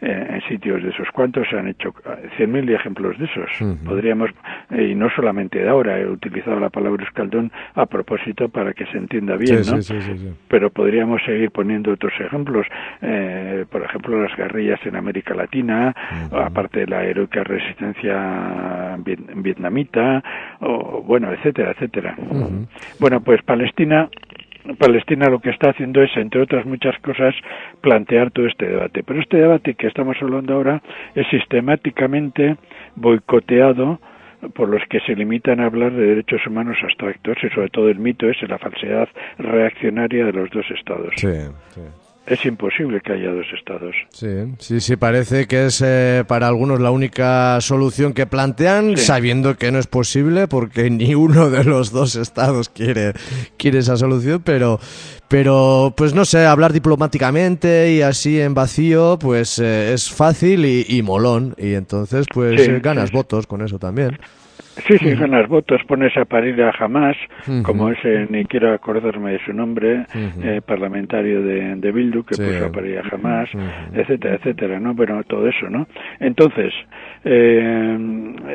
eh, 0.00 0.26
en 0.30 0.40
sitios 0.48 0.82
de 0.82 0.90
esos? 0.90 1.08
¿Cuántos 1.12 1.48
se 1.48 1.58
han 1.58 1.68
hecho? 1.68 1.92
Cien 2.36 2.52
mil 2.52 2.68
ejemplos 2.70 3.18
de 3.18 3.24
esos. 3.24 3.50
Podríamos, 3.84 4.30
eh, 4.70 4.88
y 4.90 4.94
no 4.94 5.08
solamente 5.10 5.58
de 5.58 5.68
ahora, 5.68 5.98
he 5.98 6.06
utilizado 6.06 6.58
la 6.60 6.70
palabra 6.70 7.02
euskaldun 7.04 7.50
a 7.74 7.86
propósito 7.86 8.48
para 8.48 8.72
que 8.72 8.86
se 8.86 8.98
entienda 8.98 9.36
bien, 9.36 9.64
Sí, 9.64 9.70
¿no? 9.72 9.82
sí, 9.82 10.00
sí, 10.00 10.28
pero 10.48 10.70
podríamos 10.70 11.22
seguir 11.24 11.50
poniendo 11.50 11.92
otros 11.92 12.12
ejemplos, 12.20 12.66
eh, 13.02 13.64
por 13.70 13.82
ejemplo 13.82 14.22
las 14.22 14.36
guerrillas 14.36 14.80
en 14.86 14.96
América 14.96 15.34
Latina, 15.34 15.94
aparte 16.32 16.80
de 16.80 16.86
la 16.86 17.04
heroica 17.04 17.42
resistencia 17.44 18.96
viet- 18.98 19.42
vietnamita, 19.42 20.22
o 20.60 21.02
bueno, 21.02 21.32
etcétera, 21.32 21.72
etcétera. 21.72 22.16
Bueno, 23.00 23.20
pues 23.20 23.42
Palestina 23.42 24.08
Palestina 24.76 25.28
lo 25.28 25.40
que 25.40 25.50
está 25.50 25.70
haciendo 25.70 26.02
es, 26.02 26.10
entre 26.16 26.42
otras 26.42 26.66
muchas 26.66 26.98
cosas, 27.00 27.34
plantear 27.80 28.30
todo 28.30 28.46
este 28.46 28.66
debate. 28.66 29.02
Pero 29.02 29.20
este 29.20 29.38
debate 29.38 29.74
que 29.74 29.86
estamos 29.86 30.16
hablando 30.20 30.54
ahora 30.54 30.82
es 31.14 31.26
sistemáticamente 31.28 32.56
boicoteado 32.96 34.00
por 34.54 34.68
los 34.68 34.82
que 34.88 35.00
se 35.00 35.14
limitan 35.14 35.60
a 35.60 35.66
hablar 35.66 35.92
de 35.92 36.06
derechos 36.06 36.46
humanos 36.46 36.76
abstractos 36.82 37.36
y 37.42 37.48
sobre 37.48 37.68
todo 37.70 37.88
el 37.88 37.98
mito 37.98 38.28
es 38.28 38.36
la 38.48 38.58
falsedad 38.58 39.08
reaccionaria 39.38 40.26
de 40.26 40.32
los 40.32 40.50
dos 40.50 40.66
estados. 40.70 41.12
Es 42.30 42.44
imposible 42.44 43.00
que 43.00 43.12
haya 43.14 43.30
dos 43.30 43.46
estados. 43.56 43.96
Sí, 44.10 44.28
sí, 44.58 44.80
sí, 44.80 44.96
parece 44.96 45.46
que 45.46 45.66
es 45.66 45.82
eh, 45.82 46.24
para 46.28 46.46
algunos 46.46 46.78
la 46.78 46.90
única 46.90 47.58
solución 47.62 48.12
que 48.12 48.26
plantean, 48.26 48.96
Sí. 48.98 49.04
sabiendo 49.04 49.56
que 49.56 49.72
no 49.72 49.78
es 49.78 49.86
posible 49.86 50.46
porque 50.46 50.90
ni 50.90 51.14
uno 51.14 51.48
de 51.48 51.64
los 51.64 51.90
dos 51.90 52.16
estados 52.16 52.68
quiere, 52.68 53.14
quiere 53.56 53.78
esa 53.78 53.96
solución, 53.96 54.42
pero, 54.44 54.78
pero, 55.28 55.94
pues 55.96 56.12
no 56.14 56.26
sé, 56.26 56.44
hablar 56.44 56.74
diplomáticamente 56.74 57.92
y 57.92 58.02
así 58.02 58.38
en 58.40 58.52
vacío, 58.52 59.18
pues 59.18 59.58
eh, 59.58 59.94
es 59.94 60.10
fácil 60.10 60.66
y, 60.66 60.84
y 60.86 61.00
molón, 61.02 61.54
y 61.56 61.72
entonces 61.74 62.26
pues 62.32 62.60
Sí, 62.62 62.70
eh, 62.72 62.80
ganas 62.80 63.08
sí. 63.08 63.14
votos 63.16 63.46
con 63.46 63.62
eso 63.62 63.78
también. 63.78 64.18
Sí, 64.86 64.96
sí, 64.98 65.14
ganas 65.16 65.48
votos, 65.48 65.80
pones 65.86 66.16
a 66.16 66.24
parir 66.24 66.62
a 66.62 66.70
Hamas, 66.78 67.16
como 67.64 67.90
ese, 67.90 68.26
ni 68.30 68.44
quiero 68.44 68.72
acordarme 68.72 69.32
de 69.32 69.38
su 69.44 69.52
nombre, 69.52 70.06
eh, 70.42 70.60
parlamentario 70.64 71.42
de, 71.42 71.74
de 71.76 71.92
Bildu, 71.92 72.22
que 72.24 72.34
Sí. 72.36 72.42
puso 72.42 72.66
a 72.66 72.72
parir 72.72 72.98
a 72.98 73.02
Hamas, 73.14 73.48
etcétera, 73.92 74.36
etcétera, 74.36 74.78
¿no? 74.80 74.94
Bueno, 74.94 75.22
todo 75.24 75.48
eso, 75.48 75.68
¿no? 75.68 75.86
Entonces, 76.20 76.72
eh, 77.24 77.98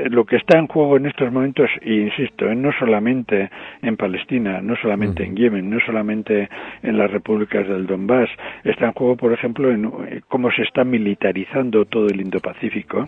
lo 0.10 0.24
que 0.26 0.38
está 0.38 0.58
en 0.58 0.68
juego 0.68 0.98
en 0.98 1.08
estos 1.08 1.32
momentos, 1.32 1.70
e 1.82 1.94
insisto, 1.94 2.48
eh, 2.50 2.56
no 2.56 2.72
solamente 2.80 3.50
en 3.82 3.98
Palestina, 3.98 4.62
no 4.62 4.76
solamente 4.78 5.24
en 5.24 5.36
Yemen, 5.36 5.70
no 5.70 5.80
solamente 5.86 6.48
en 6.84 6.98
las 6.98 7.12
repúblicas 7.12 7.68
del 7.68 7.86
Donbass, 7.86 8.30
está 8.64 8.86
en 8.86 8.94
juego, 8.94 9.18
por 9.18 9.34
ejemplo, 9.34 9.70
en 9.72 9.86
eh, 10.08 10.22
cómo 10.30 10.52
se 10.52 10.62
está 10.64 10.84
militarizando 10.84 11.86
todo 11.86 12.08
el 12.08 12.22
Indo-Pacífico, 12.22 13.08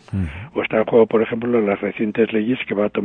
o 0.54 0.62
está 0.62 0.78
en 0.80 0.86
juego, 0.86 1.06
por 1.08 1.22
ejemplo, 1.22 1.62
las 1.62 1.80
recientes 1.80 2.32
leyes 2.34 2.60
que 2.68 2.76
va 2.76 2.86
a 2.88 2.90
tomar 2.90 3.05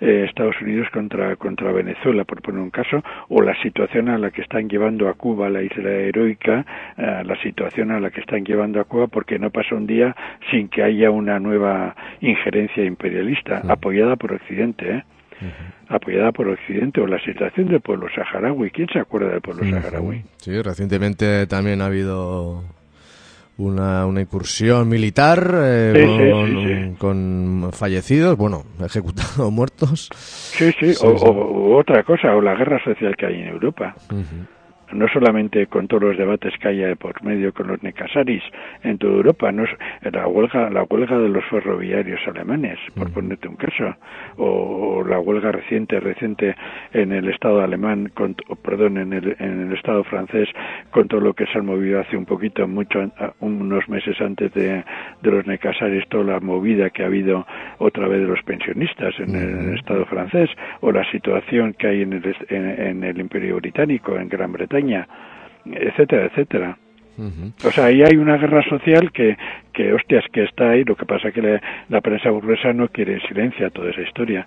eh, 0.00 0.26
Estados 0.28 0.60
Unidos 0.60 0.88
contra, 0.92 1.36
contra 1.36 1.72
Venezuela, 1.72 2.24
por 2.24 2.42
poner 2.42 2.60
un 2.60 2.70
caso, 2.70 3.02
o 3.28 3.42
la 3.42 3.54
situación 3.62 4.08
a 4.08 4.18
la 4.18 4.30
que 4.30 4.42
están 4.42 4.68
llevando 4.68 5.08
a 5.08 5.14
Cuba, 5.14 5.48
la 5.48 5.62
isla 5.62 5.90
heroica, 5.90 6.64
eh, 6.96 7.22
la 7.24 7.40
situación 7.42 7.90
a 7.90 8.00
la 8.00 8.10
que 8.10 8.20
están 8.20 8.44
llevando 8.44 8.80
a 8.80 8.84
Cuba, 8.84 9.06
porque 9.06 9.38
no 9.38 9.50
pasa 9.50 9.74
un 9.74 9.86
día 9.86 10.14
sin 10.50 10.68
que 10.68 10.82
haya 10.82 11.10
una 11.10 11.38
nueva 11.38 11.94
injerencia 12.20 12.84
imperialista, 12.84 13.62
apoyada 13.68 14.16
por 14.16 14.32
Occidente, 14.32 14.90
¿eh? 14.90 15.04
apoyada 15.88 16.32
por 16.32 16.48
Occidente, 16.48 17.00
o 17.00 17.06
la 17.06 17.18
situación 17.20 17.68
del 17.68 17.80
pueblo 17.80 18.08
saharaui. 18.14 18.70
¿Quién 18.70 18.88
se 18.92 18.98
acuerda 18.98 19.30
del 19.30 19.40
pueblo 19.40 19.64
saharaui? 19.64 20.22
Sí, 20.36 20.60
recientemente 20.60 21.46
también 21.46 21.80
ha 21.80 21.86
habido 21.86 22.62
una, 23.60 24.06
una 24.06 24.20
incursión 24.20 24.88
militar 24.88 25.52
eh, 25.54 25.92
Sí, 25.94 26.30
con, 26.30 26.48
sí, 26.48 26.66
sí. 26.66 26.96
con 26.98 27.70
fallecidos, 27.72 28.36
bueno, 28.36 28.64
ejecutados, 28.84 29.50
muertos. 29.52 30.08
Sí, 30.14 30.70
sí, 30.80 30.92
o, 31.02 31.08
o- 31.10 31.74
o 31.74 31.78
otra 31.78 32.02
cosa, 32.04 32.34
o 32.34 32.40
la 32.40 32.54
guerra 32.54 32.82
social 32.84 33.14
que 33.16 33.26
hay 33.26 33.34
en 33.42 33.48
Europa. 33.48 33.94
No 34.92 35.06
solamente 35.08 35.66
con 35.66 35.88
todos 35.88 36.02
los 36.02 36.18
debates 36.18 36.52
que 36.60 36.68
haya 36.68 36.94
por 36.96 37.22
medio 37.22 37.52
con 37.52 37.68
los 37.68 37.82
necasaris 37.82 38.42
en 38.82 38.98
toda 38.98 39.14
Europa, 39.14 39.52
no 39.52 39.64
es- 39.64 39.70
la 40.12 40.26
huelga, 40.26 40.70
la 40.70 40.82
huelga 40.84 41.18
de 41.18 41.28
los 41.28 41.44
ferroviarios 41.46 42.20
alemanes, 42.26 42.78
por 42.96 43.12
ponerte 43.12 43.48
un 43.48 43.56
caso, 43.56 43.96
o, 44.36 44.98
o 44.98 45.04
la 45.04 45.18
huelga 45.20 45.52
reciente, 45.52 46.00
reciente 46.00 46.54
en 46.92 47.12
el 47.12 47.28
Estado 47.28 47.62
alemán, 47.62 48.10
con, 48.14 48.34
perdón, 48.62 48.98
en 48.98 49.12
el, 49.12 49.36
en 49.38 49.68
el 49.68 49.72
Estado 49.76 50.04
francés, 50.04 50.48
con 50.90 51.08
todo 51.08 51.20
lo 51.20 51.34
que 51.34 51.46
se 51.46 51.58
ha 51.58 51.62
movido 51.62 52.00
hace 52.00 52.16
un 52.16 52.24
poquito, 52.26 52.66
mucho, 52.66 53.10
unos 53.40 53.88
meses 53.88 54.20
antes 54.20 54.52
de, 54.54 54.84
de 55.22 55.30
los 55.30 55.46
necasaris, 55.46 56.06
toda 56.08 56.24
la 56.24 56.40
movida 56.40 56.90
que 56.90 57.02
ha 57.02 57.06
habido 57.06 57.46
otra 57.78 58.08
vez 58.08 58.20
de 58.20 58.26
los 58.26 58.42
pensionistas 58.42 59.14
en 59.20 59.34
el 59.34 59.74
Estado 59.78 60.04
francés, 60.06 60.50
o 60.80 60.90
la 60.92 61.04
situación 61.10 61.74
que 61.74 61.86
hay 61.86 62.02
en 62.02 62.12
el, 62.14 62.36
en 62.48 63.04
el 63.04 63.20
Imperio 63.20 63.56
Británico, 63.56 64.16
en 64.16 64.28
Gran 64.28 64.52
Bretaña, 64.52 64.79
etcétera, 65.64 66.26
etcétera. 66.26 66.78
O 67.64 67.70
sea, 67.70 67.86
ahí 67.86 68.02
hay 68.02 68.16
una 68.16 68.38
guerra 68.38 68.62
social 68.62 69.12
que, 69.12 69.36
que 69.80 69.92
hostias, 69.92 70.24
que 70.32 70.44
está 70.44 70.70
ahí. 70.70 70.84
Lo 70.84 70.96
que 70.96 71.06
pasa 71.06 71.30
que 71.30 71.40
la, 71.40 71.60
la 71.88 72.00
prensa 72.00 72.30
burguesa 72.30 72.72
no 72.72 72.88
quiere 72.88 73.14
en 73.14 73.20
silencio 73.28 73.70
toda 73.70 73.90
esa 73.90 74.02
historia. 74.02 74.46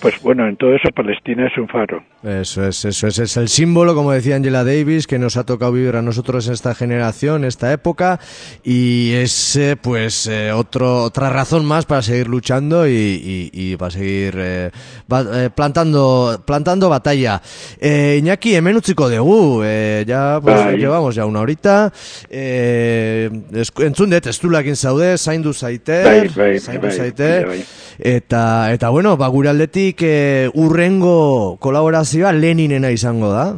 Pues 0.00 0.20
bueno, 0.22 0.46
en 0.46 0.56
todo 0.56 0.74
eso 0.74 0.88
Palestina 0.94 1.46
es 1.46 1.56
un 1.58 1.68
faro. 1.68 2.02
Eso 2.22 2.66
es, 2.66 2.84
eso 2.84 3.06
es, 3.06 3.18
es 3.18 3.36
el 3.36 3.48
símbolo, 3.48 3.94
como 3.94 4.12
decía 4.12 4.36
Angela 4.36 4.64
Davis, 4.64 5.06
que 5.06 5.18
nos 5.18 5.36
ha 5.36 5.44
tocado 5.44 5.72
vivir 5.72 5.96
a 5.96 6.02
nosotros 6.02 6.46
en 6.48 6.54
esta 6.54 6.74
generación, 6.74 7.44
esta 7.44 7.72
época, 7.72 8.18
y 8.64 9.12
es 9.14 9.56
eh, 9.56 9.76
pues 9.80 10.26
eh, 10.26 10.50
otro, 10.52 11.02
otra 11.04 11.30
razón 11.30 11.64
más 11.64 11.86
para 11.86 12.02
seguir 12.02 12.28
luchando 12.28 12.88
y, 12.88 12.90
y, 12.92 13.50
y 13.52 13.76
para 13.76 13.90
seguir 13.90 14.34
eh, 14.36 14.70
eh, 15.10 15.50
plantando, 15.54 16.42
plantando 16.44 16.88
batalla. 16.88 17.40
Eh, 17.80 18.16
Iñaki, 18.18 18.56
hemen 18.56 18.76
utziko 18.76 19.08
dugu, 19.08 19.62
eh, 19.64 20.04
ya 20.06 20.40
pues, 20.42 20.76
llevamos 20.76 21.14
ya 21.14 21.24
una 21.24 21.40
horita, 21.40 21.92
eh, 22.30 23.30
entzun 23.78 24.10
dut, 24.10 24.26
estulakin 24.58 24.76
zaude, 24.76 25.16
zaindu 25.18 25.52
zaite, 25.52 26.02
Bai, 26.04 26.28
bai, 26.34 26.58
zaindu 26.58 26.86
bai, 26.88 26.96
zaite. 26.96 27.64
Eta, 27.98 28.72
eta 28.72 28.88
bueno, 28.90 29.16
ba, 29.16 29.28
gure 29.28 29.48
aldetik 29.48 30.02
e, 30.02 30.48
urrengo 30.54 31.56
kolaborazioa 31.60 32.32
Leninena 32.32 32.90
izango 32.90 33.30
da. 33.32 33.56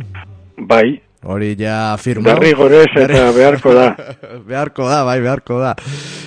Bai, 0.57 1.01
Hori 1.23 1.55
ja 1.59 1.97
firma. 2.01 2.33
derrigorez 2.33 2.89
eta 2.97 3.31
beharko 3.33 3.75
da. 3.75 3.95
beharko 4.49 4.89
da, 4.89 5.03
bai, 5.05 5.21
beharko 5.21 5.59
da. 5.61 5.75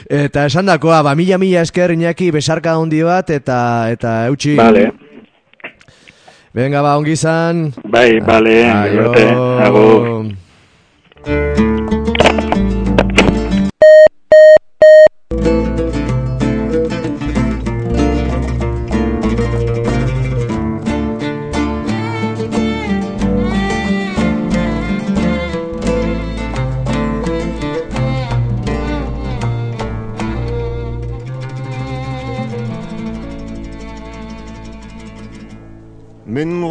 Eta 0.10 0.46
esan 0.46 0.66
dakoa, 0.70 1.02
ba, 1.04 1.16
mila 1.16 1.38
mila 1.38 1.62
esker 1.62 1.92
Iñaki 1.92 2.32
besarka 2.32 2.76
handi 2.78 3.02
bat, 3.04 3.30
eta, 3.30 3.90
eta 3.92 4.28
eutxi. 4.28 4.56
Vale, 4.58 4.92
Venga, 6.54 6.84
ba, 6.86 6.98
ongi 6.98 7.12
izan. 7.18 7.74
bai, 7.90 8.20
vale, 8.20 8.70
agur. 9.66 10.30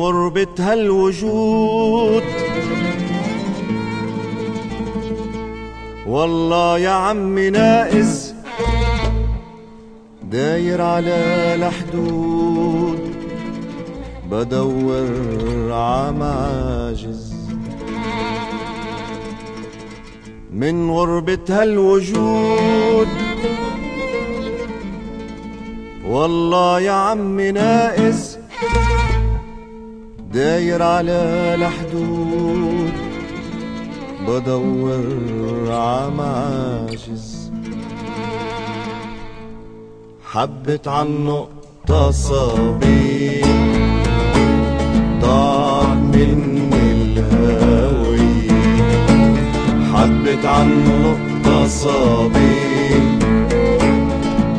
غربة 0.02 0.48
هالوجود 0.58 2.22
والله 6.06 6.78
يا 6.78 6.90
عمي 6.90 7.50
ناقز 7.50 8.34
داير 10.22 10.82
على 10.82 11.14
الحدود 11.54 13.00
بدور 14.30 15.72
عماجز 15.72 17.32
من 20.52 20.90
غربة 20.90 21.38
هالوجود 21.50 23.08
والله 26.06 26.80
يا 26.80 26.92
عمي 26.92 27.52
ناقز 27.52 28.38
داير 30.34 30.82
على 30.82 31.12
الحدود. 31.54 32.92
بدور 34.28 35.72
عماجز. 35.72 37.52
حبت 40.32 40.88
عن 40.88 41.24
نقطة 41.24 42.10
صبي. 42.10 43.42
ضاع 45.20 45.94
مني 45.94 46.92
الهوية 46.92 48.50
حبت 49.94 50.46
عن 50.46 50.68
نقطة 51.04 51.66
صبي. 51.66 52.72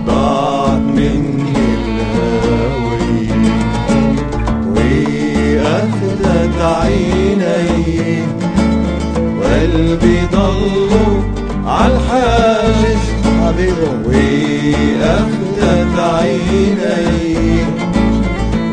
ضاع 0.06 0.76
مني 0.76 1.58
الهوية 1.58 2.93
عيني 6.63 8.23
وقلبي 9.39 10.19
ضلوا 10.33 11.23
عالحاجز 11.67 13.03
حبيبه 13.45 13.93
وأخذت 14.07 15.99
عيني 15.99 17.65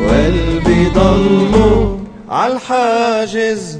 وقلبي 0.05 0.89
ضلوا 0.95 1.97
عالحاجز 2.29 3.79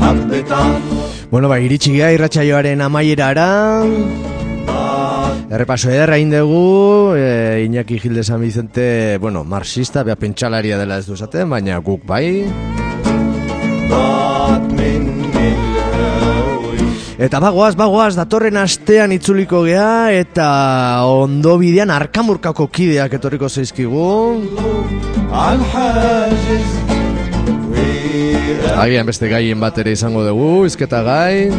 حبت 0.00 0.52
عنه 0.52 0.96
Bueno, 1.30 1.48
ba, 1.50 1.58
iritsi 1.58 1.90
gira 1.90 2.12
irratsaioaren 2.14 2.80
amaierara. 2.80 3.82
Errepaso 5.46 5.90
ederra 5.90 6.16
egin 6.18 6.30
dugu, 6.30 7.14
e, 7.18 7.66
Iñaki 7.66 7.98
Gilde 7.98 8.22
San 8.24 8.40
Vicente, 8.40 9.18
bueno, 9.20 9.44
marxista, 9.44 10.02
bea 10.02 10.16
pentsalaria 10.16 10.78
dela 10.78 10.98
ez 10.98 11.06
du 11.06 11.14
esaten, 11.14 11.50
baina 11.50 11.78
guk 11.78 12.06
bai. 12.06 12.46
bat 13.91 14.71
min 14.77 15.11
Eta 17.21 17.37
bagoaz, 17.37 17.75
bagoaz, 17.77 18.15
datorren 18.17 18.57
astean 18.57 19.11
itzuliko 19.13 19.59
gea 19.67 20.09
eta 20.17 20.47
ondo 21.05 21.53
bidean 21.61 21.91
arkamurkako 21.93 22.65
kideak 22.73 23.13
etorriko 23.19 23.45
zeizkigu. 23.45 24.07
Agian 28.81 29.05
beste 29.05 29.29
gaien 29.29 29.61
bat 29.61 29.77
ere 29.77 29.93
izango 29.93 30.25
dugu, 30.25 30.65
izketa 30.65 31.03
gai. 31.05 31.51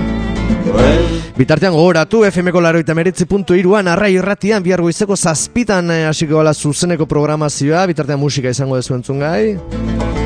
Bitartean 1.38 1.76
gogoratu, 1.78 2.24
FMko 2.26 2.60
laroita 2.60 2.98
meritzi 2.98 3.28
puntu 3.30 3.54
iruan, 3.54 3.86
arrai 3.86 4.16
irratian, 4.16 4.66
bihargo 4.66 4.90
izeko 4.90 5.14
zazpitan 5.14 5.94
eh, 5.94 6.02
hasiko 6.10 6.34
eh, 6.34 6.40
gala 6.42 6.54
zuzeneko 6.58 7.06
programazioa, 7.06 7.86
bitartean 7.86 8.18
musika 8.18 8.50
izango 8.50 8.82
dezu 8.82 8.98
entzun. 8.98 9.22
Gai. 9.22 10.21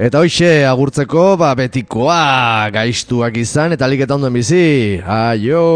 Eta 0.00 0.22
hoxe, 0.24 0.62
agurtzeko, 0.64 1.34
ba, 1.36 1.50
betikoa, 1.58 2.70
gaiztuak 2.72 3.36
izan, 3.36 3.76
eta 3.76 3.84
alik 3.84 4.06
eta 4.06 4.16
ondoen 4.16 4.38
bizi. 4.38 4.96
Aio! 5.04 5.66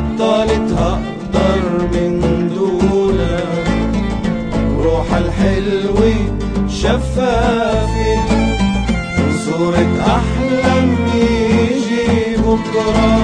بطلت 0.00 0.72
هقدر 0.72 1.88
من 1.92 2.12
دونك 2.54 3.94
روح 4.84 5.14
الحلو 5.14 5.98
شفافي 6.68 8.16
صورة 9.44 9.92
أحلام 10.00 10.96
يجي 11.14 12.36
بكرة 12.36 13.18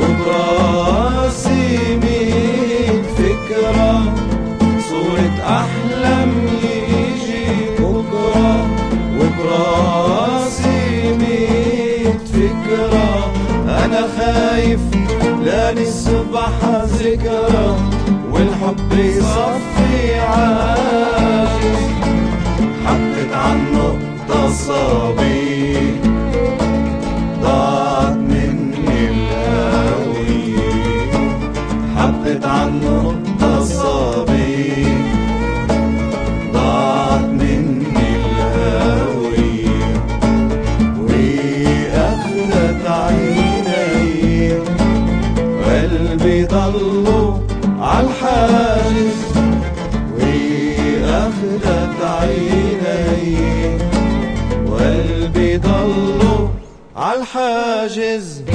وبراسي 0.00 1.68
ميت 2.02 3.04
فكرة. 3.18 4.14
صورة 4.88 5.36
أحلام 5.46 6.32
يجي 6.62 7.48
بكرة 7.78 8.66
وبراسي 9.18 10.80
ميت 11.18 12.22
فكرة. 12.28 13.32
أنا 13.84 14.02
خايف 14.18 14.80
تاني 15.70 15.88
الصبح 15.88 16.50
ذكرى 16.84 17.76
والحب 18.32 18.92
يصفي 18.92 20.14
عاجز. 20.20 21.80
حطت 22.86 23.32
عنه 23.32 23.98
التصابيح 24.00 26.09
judges 57.88 58.49